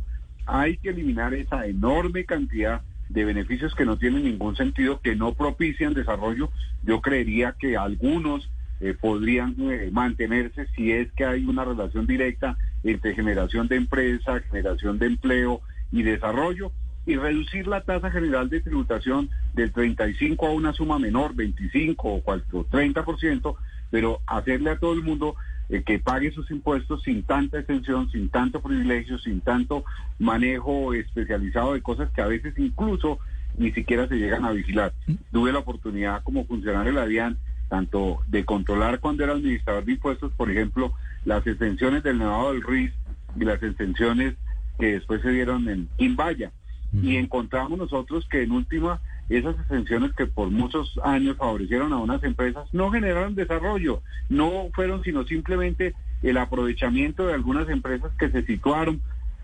Hay 0.46 0.76
que 0.76 0.90
eliminar 0.90 1.34
esa 1.34 1.66
enorme 1.66 2.24
cantidad 2.24 2.82
de 3.08 3.24
beneficios 3.24 3.74
que 3.74 3.84
no 3.84 3.98
tienen 3.98 4.24
ningún 4.24 4.56
sentido, 4.56 5.00
que 5.00 5.14
no 5.14 5.34
propician 5.34 5.94
desarrollo. 5.94 6.50
Yo 6.82 7.00
creería 7.00 7.54
que 7.58 7.76
algunos 7.76 8.48
eh, 8.80 8.94
podrían 9.00 9.54
eh, 9.58 9.90
mantenerse 9.92 10.66
si 10.74 10.90
es 10.92 11.12
que 11.12 11.24
hay 11.24 11.44
una 11.44 11.64
relación 11.64 12.06
directa 12.06 12.56
entre 12.82 13.14
generación 13.14 13.68
de 13.68 13.76
empresa, 13.76 14.40
generación 14.50 14.98
de 14.98 15.06
empleo 15.06 15.60
y 15.92 16.02
desarrollo, 16.02 16.72
y 17.06 17.16
reducir 17.16 17.66
la 17.66 17.82
tasa 17.82 18.10
general 18.10 18.48
de 18.48 18.60
tributación 18.60 19.28
del 19.54 19.72
35 19.72 20.46
a 20.46 20.52
una 20.52 20.72
suma 20.72 20.98
menor, 20.98 21.34
25 21.34 22.08
o 22.08 22.22
cual- 22.22 22.44
o 22.52 22.64
30%, 22.64 23.56
pero 23.90 24.20
hacerle 24.26 24.70
a 24.70 24.78
todo 24.78 24.94
el 24.94 25.02
mundo 25.02 25.36
eh, 25.72 25.82
que 25.82 25.98
pague 25.98 26.30
sus 26.32 26.50
impuestos 26.50 27.02
sin 27.02 27.22
tanta 27.22 27.58
extensión, 27.58 28.10
sin 28.10 28.28
tanto 28.28 28.60
privilegio, 28.60 29.18
sin 29.18 29.40
tanto 29.40 29.84
manejo 30.18 30.92
especializado 30.92 31.72
de 31.72 31.80
cosas 31.80 32.10
que 32.10 32.20
a 32.20 32.26
veces 32.26 32.52
incluso 32.58 33.18
ni 33.56 33.72
siquiera 33.72 34.06
se 34.06 34.16
llegan 34.16 34.44
a 34.44 34.52
vigilar. 34.52 34.92
Tuve 35.32 35.50
la 35.50 35.60
oportunidad 35.60 36.22
como 36.24 36.44
funcionario 36.44 36.92
de 36.92 37.00
la 37.00 37.06
DIAN 37.06 37.38
tanto 37.70 38.18
de 38.26 38.44
controlar 38.44 39.00
cuando 39.00 39.24
era 39.24 39.32
administrador 39.32 39.86
de 39.86 39.92
impuestos, 39.92 40.30
por 40.32 40.50
ejemplo, 40.50 40.92
las 41.24 41.46
extensiones 41.46 42.02
del 42.02 42.18
Nevado 42.18 42.52
del 42.52 42.62
RIS 42.62 42.92
y 43.34 43.44
las 43.46 43.62
extensiones 43.62 44.34
que 44.78 44.92
después 44.92 45.22
se 45.22 45.30
dieron 45.30 45.66
en 45.70 45.88
Quimbaya. 45.96 46.52
Y 46.92 47.16
encontramos 47.16 47.78
nosotros 47.78 48.28
que 48.30 48.42
en 48.42 48.52
última 48.52 49.00
esas 49.28 49.58
exenciones 49.60 50.12
que 50.14 50.26
por 50.26 50.50
muchos 50.50 50.98
años 51.04 51.36
favorecieron 51.36 51.92
a 51.92 51.98
unas 51.98 52.22
empresas 52.24 52.68
no 52.72 52.90
generaron 52.90 53.34
desarrollo, 53.34 54.02
no 54.28 54.68
fueron 54.74 55.02
sino 55.02 55.24
simplemente 55.24 55.94
el 56.22 56.36
aprovechamiento 56.36 57.26
de 57.26 57.34
algunas 57.34 57.68
empresas 57.68 58.12
que 58.18 58.30
se 58.30 58.44
situaron 58.44 59.00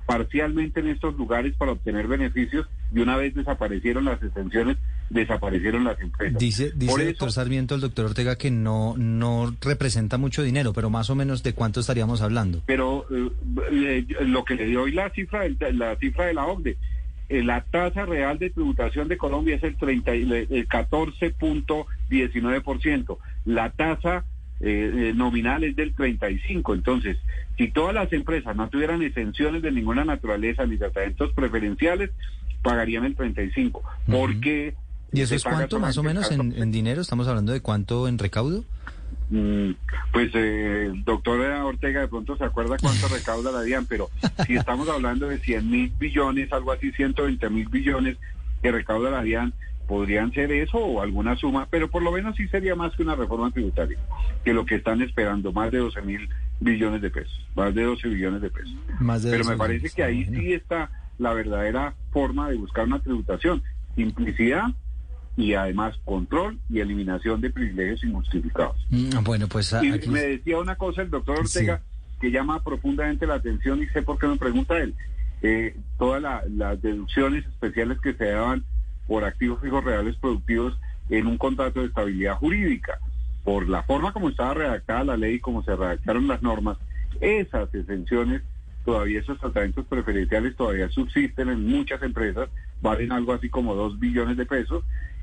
parcialmente 0.06 0.80
en 0.80 0.88
estos 0.88 1.14
lugares 1.16 1.54
para 1.56 1.72
obtener 1.72 2.06
beneficios 2.06 2.66
y 2.94 3.00
una 3.00 3.16
vez 3.16 3.34
desaparecieron 3.34 4.06
las 4.06 4.22
exenciones 4.22 4.78
desaparecieron 5.10 5.84
las 5.84 6.00
empresas. 6.00 6.38
Dice, 6.38 6.72
dice 6.74 7.00
el 7.02 7.08
doctor 7.08 7.32
Sarmiento, 7.32 7.74
el 7.74 7.80
doctor 7.80 8.06
Ortega, 8.06 8.36
que 8.36 8.50
no, 8.50 8.94
no 8.96 9.54
representa 9.60 10.18
mucho 10.18 10.42
dinero, 10.42 10.72
pero 10.72 10.90
más 10.90 11.10
o 11.10 11.14
menos 11.14 11.42
de 11.42 11.52
cuánto 11.52 11.80
estaríamos 11.80 12.22
hablando. 12.22 12.62
pero 12.66 13.06
eh, 13.10 13.30
eh, 13.72 14.06
lo 14.24 14.44
que 14.44 14.54
le 14.54 14.66
dio 14.66 14.82
hoy 14.82 14.92
la 14.92 15.10
cifra 15.10 15.42
la 15.72 15.96
cifra 15.96 16.26
de 16.26 16.34
la 16.34 16.46
OCDE 16.46 16.76
la 17.28 17.60
tasa 17.62 18.06
real 18.06 18.38
de 18.38 18.50
tributación 18.50 19.08
de 19.08 19.18
Colombia 19.18 19.56
es 19.56 19.62
el 19.62 19.76
30 19.76 20.14
y 20.14 20.24
le- 20.24 20.46
el 20.50 20.66
14.19%. 20.68 23.18
La 23.44 23.70
tasa 23.70 24.24
eh, 24.60 25.10
eh, 25.10 25.12
nominal 25.14 25.62
es 25.64 25.76
del 25.76 25.94
35. 25.94 26.74
Entonces, 26.74 27.16
si 27.56 27.68
todas 27.70 27.94
las 27.94 28.12
empresas 28.12 28.56
no 28.56 28.68
tuvieran 28.68 29.02
exenciones 29.02 29.62
de 29.62 29.70
ninguna 29.70 30.04
naturaleza 30.04 30.66
ni 30.66 30.76
tratamientos 30.78 31.32
preferenciales, 31.32 32.10
pagarían 32.62 33.04
el 33.04 33.14
35. 33.14 33.82
Porque 34.06 34.74
¿Y 35.12 35.20
eso 35.22 35.34
es 35.36 35.44
cuánto 35.44 35.78
más 35.80 35.96
o 35.96 36.02
menos 36.02 36.30
en 36.32 36.72
dinero? 36.72 37.00
¿Estamos 37.00 37.28
hablando 37.28 37.52
de 37.52 37.60
cuánto 37.60 38.08
en 38.08 38.18
recaudo? 38.18 38.64
Mm, 39.30 39.72
Pues, 40.12 40.30
eh, 40.34 40.90
doctor 41.04 41.40
Ortega, 41.40 42.00
de 42.00 42.08
pronto 42.08 42.36
se 42.36 42.44
acuerda 42.44 42.76
cuánto 42.80 43.08
recauda 43.14 43.52
la 43.52 43.62
DIAN, 43.62 43.86
pero 43.86 44.08
si 44.46 44.56
estamos 44.56 44.88
hablando 44.88 45.28
de 45.28 45.38
100 45.38 45.70
mil 45.70 45.92
billones, 45.98 46.52
algo 46.52 46.72
así, 46.72 46.90
120 46.92 47.50
mil 47.50 47.68
billones 47.68 48.16
que 48.62 48.72
recauda 48.72 49.10
la 49.10 49.22
DIAN, 49.22 49.52
podrían 49.86 50.32
ser 50.32 50.52
eso 50.52 50.78
o 50.78 51.00
alguna 51.00 51.36
suma, 51.36 51.66
pero 51.70 51.88
por 51.90 52.02
lo 52.02 52.12
menos 52.12 52.36
sí 52.36 52.46
sería 52.48 52.74
más 52.74 52.94
que 52.94 53.02
una 53.02 53.14
reforma 53.16 53.50
tributaria, 53.50 53.98
que 54.44 54.52
lo 54.52 54.66
que 54.66 54.76
están 54.76 55.00
esperando, 55.02 55.52
más 55.52 55.70
de 55.72 55.78
12 55.78 56.02
mil 56.02 56.28
billones 56.60 57.00
de 57.00 57.10
pesos, 57.10 57.46
más 57.54 57.74
de 57.74 57.84
12 57.84 58.08
billones 58.08 58.42
de 58.42 58.50
pesos. 58.50 58.74
Más 59.00 59.22
de 59.22 59.30
Pero 59.30 59.44
12 59.44 59.50
me 59.50 59.58
parece 59.58 59.90
que 59.90 60.02
ahí 60.02 60.24
sí 60.26 60.52
está 60.52 60.90
la 61.18 61.32
verdadera 61.32 61.94
forma 62.12 62.50
de 62.50 62.56
buscar 62.56 62.86
una 62.86 63.00
tributación, 63.00 63.62
simplicidad 63.96 64.66
y 65.38 65.54
además 65.54 65.94
control 66.04 66.58
y 66.68 66.80
eliminación 66.80 67.40
de 67.40 67.48
privilegios 67.50 68.02
injustificados. 68.02 68.76
Mm, 68.90 69.22
Bueno, 69.22 69.46
pues 69.46 69.72
Y 69.82 69.92
aquí... 69.92 70.08
me 70.10 70.20
decía 70.20 70.58
una 70.58 70.74
cosa 70.74 71.02
el 71.02 71.10
doctor 71.10 71.38
Ortega 71.38 71.80
que 72.20 72.30
llama 72.32 72.62
profundamente 72.64 73.24
la 73.26 73.34
atención 73.34 73.80
y 73.80 73.86
sé 73.86 74.02
por 74.02 74.18
qué 74.18 74.26
me 74.26 74.36
pregunta 74.36 74.76
él. 74.78 74.94
Eh, 75.40 75.76
todas 75.96 76.20
la- 76.20 76.42
las 76.50 76.82
deducciones 76.82 77.46
especiales 77.46 78.00
que 78.00 78.14
se 78.14 78.24
daban 78.32 78.64
por 79.06 79.22
activos 79.24 79.60
fijos 79.62 79.84
reales 79.84 80.16
productivos 80.16 80.76
en 81.08 81.28
un 81.28 81.38
contrato 81.38 81.80
de 81.80 81.86
estabilidad 81.86 82.34
jurídica. 82.34 82.98
Por 83.44 83.68
la 83.68 83.84
forma 83.84 84.12
como 84.12 84.30
estaba 84.30 84.54
redactada 84.54 85.04
la 85.04 85.16
ley 85.16 85.36
y 85.36 85.40
como 85.40 85.62
se 85.62 85.74
redactaron 85.76 86.26
las 86.26 86.42
normas, 86.42 86.76
esas 87.20 87.72
exenciones, 87.72 88.42
todavía 88.84 89.20
esos 89.20 89.38
tratamientos 89.38 89.86
preferenciales 89.86 90.56
todavía 90.56 90.88
subsisten 90.90 91.48
en 91.48 91.64
muchas 91.64 92.02
empresas, 92.02 92.48
valen 92.82 93.12
algo 93.12 93.32
así 93.32 93.48
como 93.48 93.74
dos 93.76 93.98
billones 94.00 94.36
de 94.36 94.44
pesos 94.44 94.82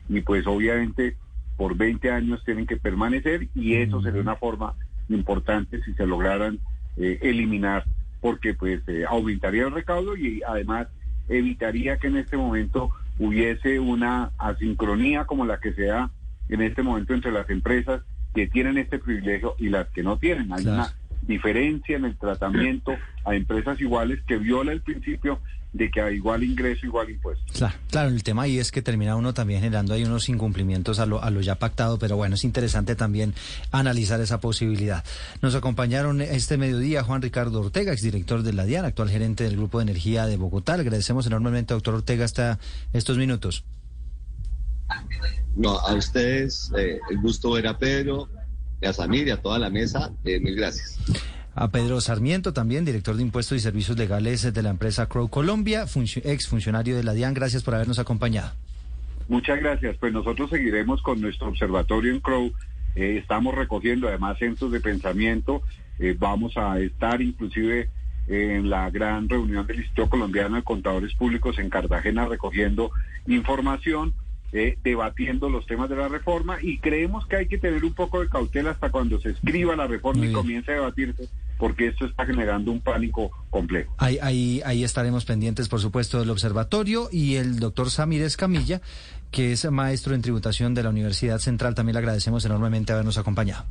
y 0.10 0.22
pues 0.22 0.46
obviamente 0.48 1.16
por 1.58 1.76
20 1.76 2.12
años 2.12 2.44
tienen 2.44 2.66
que 2.68 2.78
permanecer 2.78 3.48
y 3.56 3.76
eso 3.76 4.02
sería 4.02 4.22
una 4.22 4.36
forma 4.36 4.74
importante 5.10 5.82
si 5.84 5.94
se 5.94 6.06
lograran 6.06 6.60
eh, 6.98 7.20
eliminar 7.22 7.86
porque 8.22 8.54
pues 8.54 8.82
eh, 8.88 9.06
aumentaría 9.08 9.66
el 9.66 9.72
recaudo 9.72 10.18
y 10.18 10.42
además 10.48 10.88
evitaría 11.30 11.98
que 11.98 12.08
en 12.08 12.18
este 12.18 12.38
momento 12.38 12.90
hubiese 13.20 13.80
una 13.80 14.32
asincronía 14.38 15.26
como 15.26 15.46
la 15.46 15.60
que 15.60 15.74
se 15.74 15.84
da 15.86 16.12
en 16.50 16.62
este 16.62 16.84
momento 16.84 17.14
entre 17.14 17.32
las 17.32 17.50
empresas 17.50 18.02
que 18.34 18.48
tienen 18.48 18.78
este 18.78 19.00
privilegio 19.00 19.56
y 19.58 19.70
las 19.70 19.88
que 19.90 20.04
no 20.04 20.18
tienen. 20.18 20.52
Hay 20.52 20.64
Claro. 20.64 20.78
una 20.84 20.94
diferencia 21.28 21.98
en 21.98 22.06
el 22.06 22.18
tratamiento 22.18 22.96
a 23.24 23.36
empresas 23.36 23.80
iguales 23.82 24.20
que 24.28 24.38
viola 24.38 24.72
el 24.72 24.82
principio 24.82 25.40
de 25.76 25.92
que 25.92 26.00
a 26.00 26.10
igual 26.10 26.42
ingreso, 26.44 26.86
igual 26.86 27.10
impuesto. 27.10 27.44
Claro, 27.54 27.76
claro, 27.90 28.10
el 28.10 28.24
tema 28.24 28.44
ahí 28.44 28.60
es 28.60 28.72
que 28.72 28.82
termina 28.82 29.18
uno 29.18 29.34
también 29.34 29.60
generando 29.60 29.94
ahí 29.94 30.06
unos 30.06 30.30
incumplimientos 30.30 31.00
a 31.00 31.06
lo, 31.06 31.22
a 31.22 31.30
lo 31.30 31.42
ya 31.42 31.56
pactado, 31.56 32.00
pero 32.00 32.16
bueno, 32.16 32.36
es 32.36 32.46
interesante 32.46 32.96
también 32.96 33.34
analizar 33.72 34.22
esa 34.22 34.40
posibilidad. 34.40 35.04
Nos 35.42 35.54
acompañaron 35.54 36.22
este 36.22 36.58
mediodía 36.58 37.04
Juan 37.04 37.22
Ricardo 37.22 37.60
Ortega, 37.60 37.92
exdirector 37.92 38.44
de 38.44 38.54
la 38.54 38.64
DIAN, 38.64 38.86
actual 38.86 39.10
gerente 39.10 39.44
del 39.44 39.58
Grupo 39.58 39.80
de 39.80 39.84
Energía 39.84 40.26
de 40.28 40.38
Bogotá. 40.38 40.78
Le 40.78 40.84
agradecemos 40.84 41.28
enormemente, 41.28 41.74
doctor 41.74 41.96
Ortega, 41.96 42.24
hasta 42.24 42.58
estos 42.94 43.18
minutos. 43.18 43.66
No, 45.58 45.78
a 45.80 45.94
ustedes, 45.94 46.72
eh, 46.78 47.00
el 47.10 47.18
gusto 47.18 47.52
ver 47.52 47.68
a 47.68 47.78
Pedro, 47.78 48.30
a 48.86 48.94
Samir 48.94 49.28
y 49.28 49.32
a 49.32 49.38
toda 49.42 49.60
la 49.60 49.70
mesa. 49.70 50.12
eh, 50.24 50.40
mil 50.40 50.56
gracias. 50.56 50.98
A 51.58 51.70
Pedro 51.72 52.02
Sarmiento, 52.02 52.52
también 52.52 52.84
director 52.84 53.16
de 53.16 53.22
Impuestos 53.22 53.58
y 53.58 53.62
Servicios 53.62 53.98
Legales 53.98 54.54
de 54.54 54.62
la 54.62 54.70
empresa 54.70 55.08
Crow 55.08 55.30
Colombia, 55.30 55.86
funcio- 55.88 56.22
ex 56.26 56.48
funcionario 56.48 56.98
de 56.98 57.04
la 57.04 57.14
DIAN. 57.14 57.34
Gracias 57.34 57.64
por 57.64 57.76
habernos 57.76 57.98
acompañado. 57.98 58.52
Muchas 59.30 59.60
gracias. 59.60 59.96
Pues 59.98 60.12
nosotros 60.14 60.50
seguiremos 60.50 61.02
con 61.02 61.22
nuestro 61.22 61.48
observatorio 61.48 62.12
en 62.12 62.20
Crow. 62.20 62.52
Eh, 62.96 63.18
estamos 63.22 63.56
recogiendo 63.56 64.08
además 64.08 64.38
centros 64.38 64.72
de 64.72 64.82
pensamiento. 64.82 65.62
Eh, 66.00 66.16
vamos 66.20 66.58
a 66.58 66.78
estar 66.80 67.22
inclusive 67.22 67.90
en 68.28 68.70
la 68.70 68.90
gran 68.90 69.30
reunión 69.30 69.66
del 69.68 69.78
Instituto 69.78 70.10
Colombiano 70.10 70.56
de 70.58 70.64
Contadores 70.64 71.14
Públicos 71.16 71.58
en 71.60 71.70
Cartagena 71.70 72.26
recogiendo 72.26 72.92
información, 73.28 74.14
eh, 74.54 74.78
debatiendo 74.84 75.50
los 75.50 75.66
temas 75.66 75.90
de 75.90 75.96
la 75.96 76.08
reforma 76.08 76.58
y 76.62 76.78
creemos 76.80 77.26
que 77.28 77.38
hay 77.38 77.48
que 77.48 77.58
tener 77.58 77.84
un 77.84 77.94
poco 77.94 78.22
de 78.22 78.30
cautela 78.30 78.72
hasta 78.72 78.90
cuando 78.90 79.20
se 79.20 79.32
escriba 79.32 79.76
la 79.76 79.88
reforma 79.88 80.26
y 80.26 80.32
comience 80.32 80.72
a 80.72 80.76
debatirse 80.76 81.28
porque 81.58 81.88
esto 81.88 82.06
está 82.06 82.26
generando 82.26 82.72
un 82.72 82.82
pánico 82.82 83.32
complejo. 83.50 83.94
Ahí, 83.98 84.18
ahí, 84.22 84.62
ahí 84.66 84.84
estaremos 84.84 85.26
pendientes, 85.26 85.70
por 85.70 85.80
supuesto, 85.80 86.20
del 86.20 86.30
observatorio 86.30 87.10
y 87.12 87.36
el 87.36 87.60
doctor 87.60 87.90
Samir 87.90 88.22
Escamilla, 88.24 88.82
que 89.32 89.54
es 89.54 89.70
maestro 89.72 90.16
en 90.16 90.22
tributación 90.22 90.74
de 90.74 90.84
la 90.84 90.90
Universidad 90.90 91.40
Central. 91.40 91.76
También 91.76 91.94
le 91.94 92.00
agradecemos 92.00 92.46
enormemente 92.46 92.94
habernos 92.94 93.18
acompañado. 93.18 93.66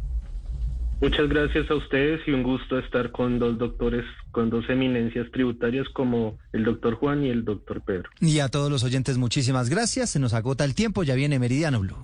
Muchas 1.01 1.29
gracias 1.29 1.71
a 1.71 1.75
ustedes 1.75 2.21
y 2.27 2.31
un 2.31 2.43
gusto 2.43 2.79
estar 2.79 3.11
con 3.11 3.39
dos 3.39 3.59
doctores, 3.59 4.05
con 4.31 4.49
dos 4.51 4.65
eminencias 4.69 5.31
tributarias 5.33 5.87
como 5.91 6.39
el 6.53 6.65
doctor 6.65 6.95
Juan 6.95 7.25
y 7.25 7.31
el 7.31 7.45
doctor 7.45 7.83
Pedro. 7.85 8.09
Y 8.21 8.39
a 8.39 8.49
todos 8.49 8.71
los 8.71 8.85
oyentes, 8.85 9.19
muchísimas 9.19 9.69
gracias. 9.69 10.11
Se 10.11 10.19
nos 10.19 10.35
agota 10.35 10.65
el 10.65 10.75
tiempo, 10.75 11.03
ya 11.03 11.15
viene 11.15 11.39
Meridiano 11.39 11.81
Blue. 11.81 11.97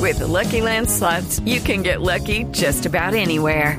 With 0.00 0.18
the 0.18 0.26
Lucky 0.26 0.60
Land 0.60 0.88
slots, 0.88 1.40
you 1.44 1.60
can 1.60 1.82
get 1.82 2.00
lucky 2.00 2.44
just 2.52 2.86
about 2.86 3.14
anywhere. 3.14 3.78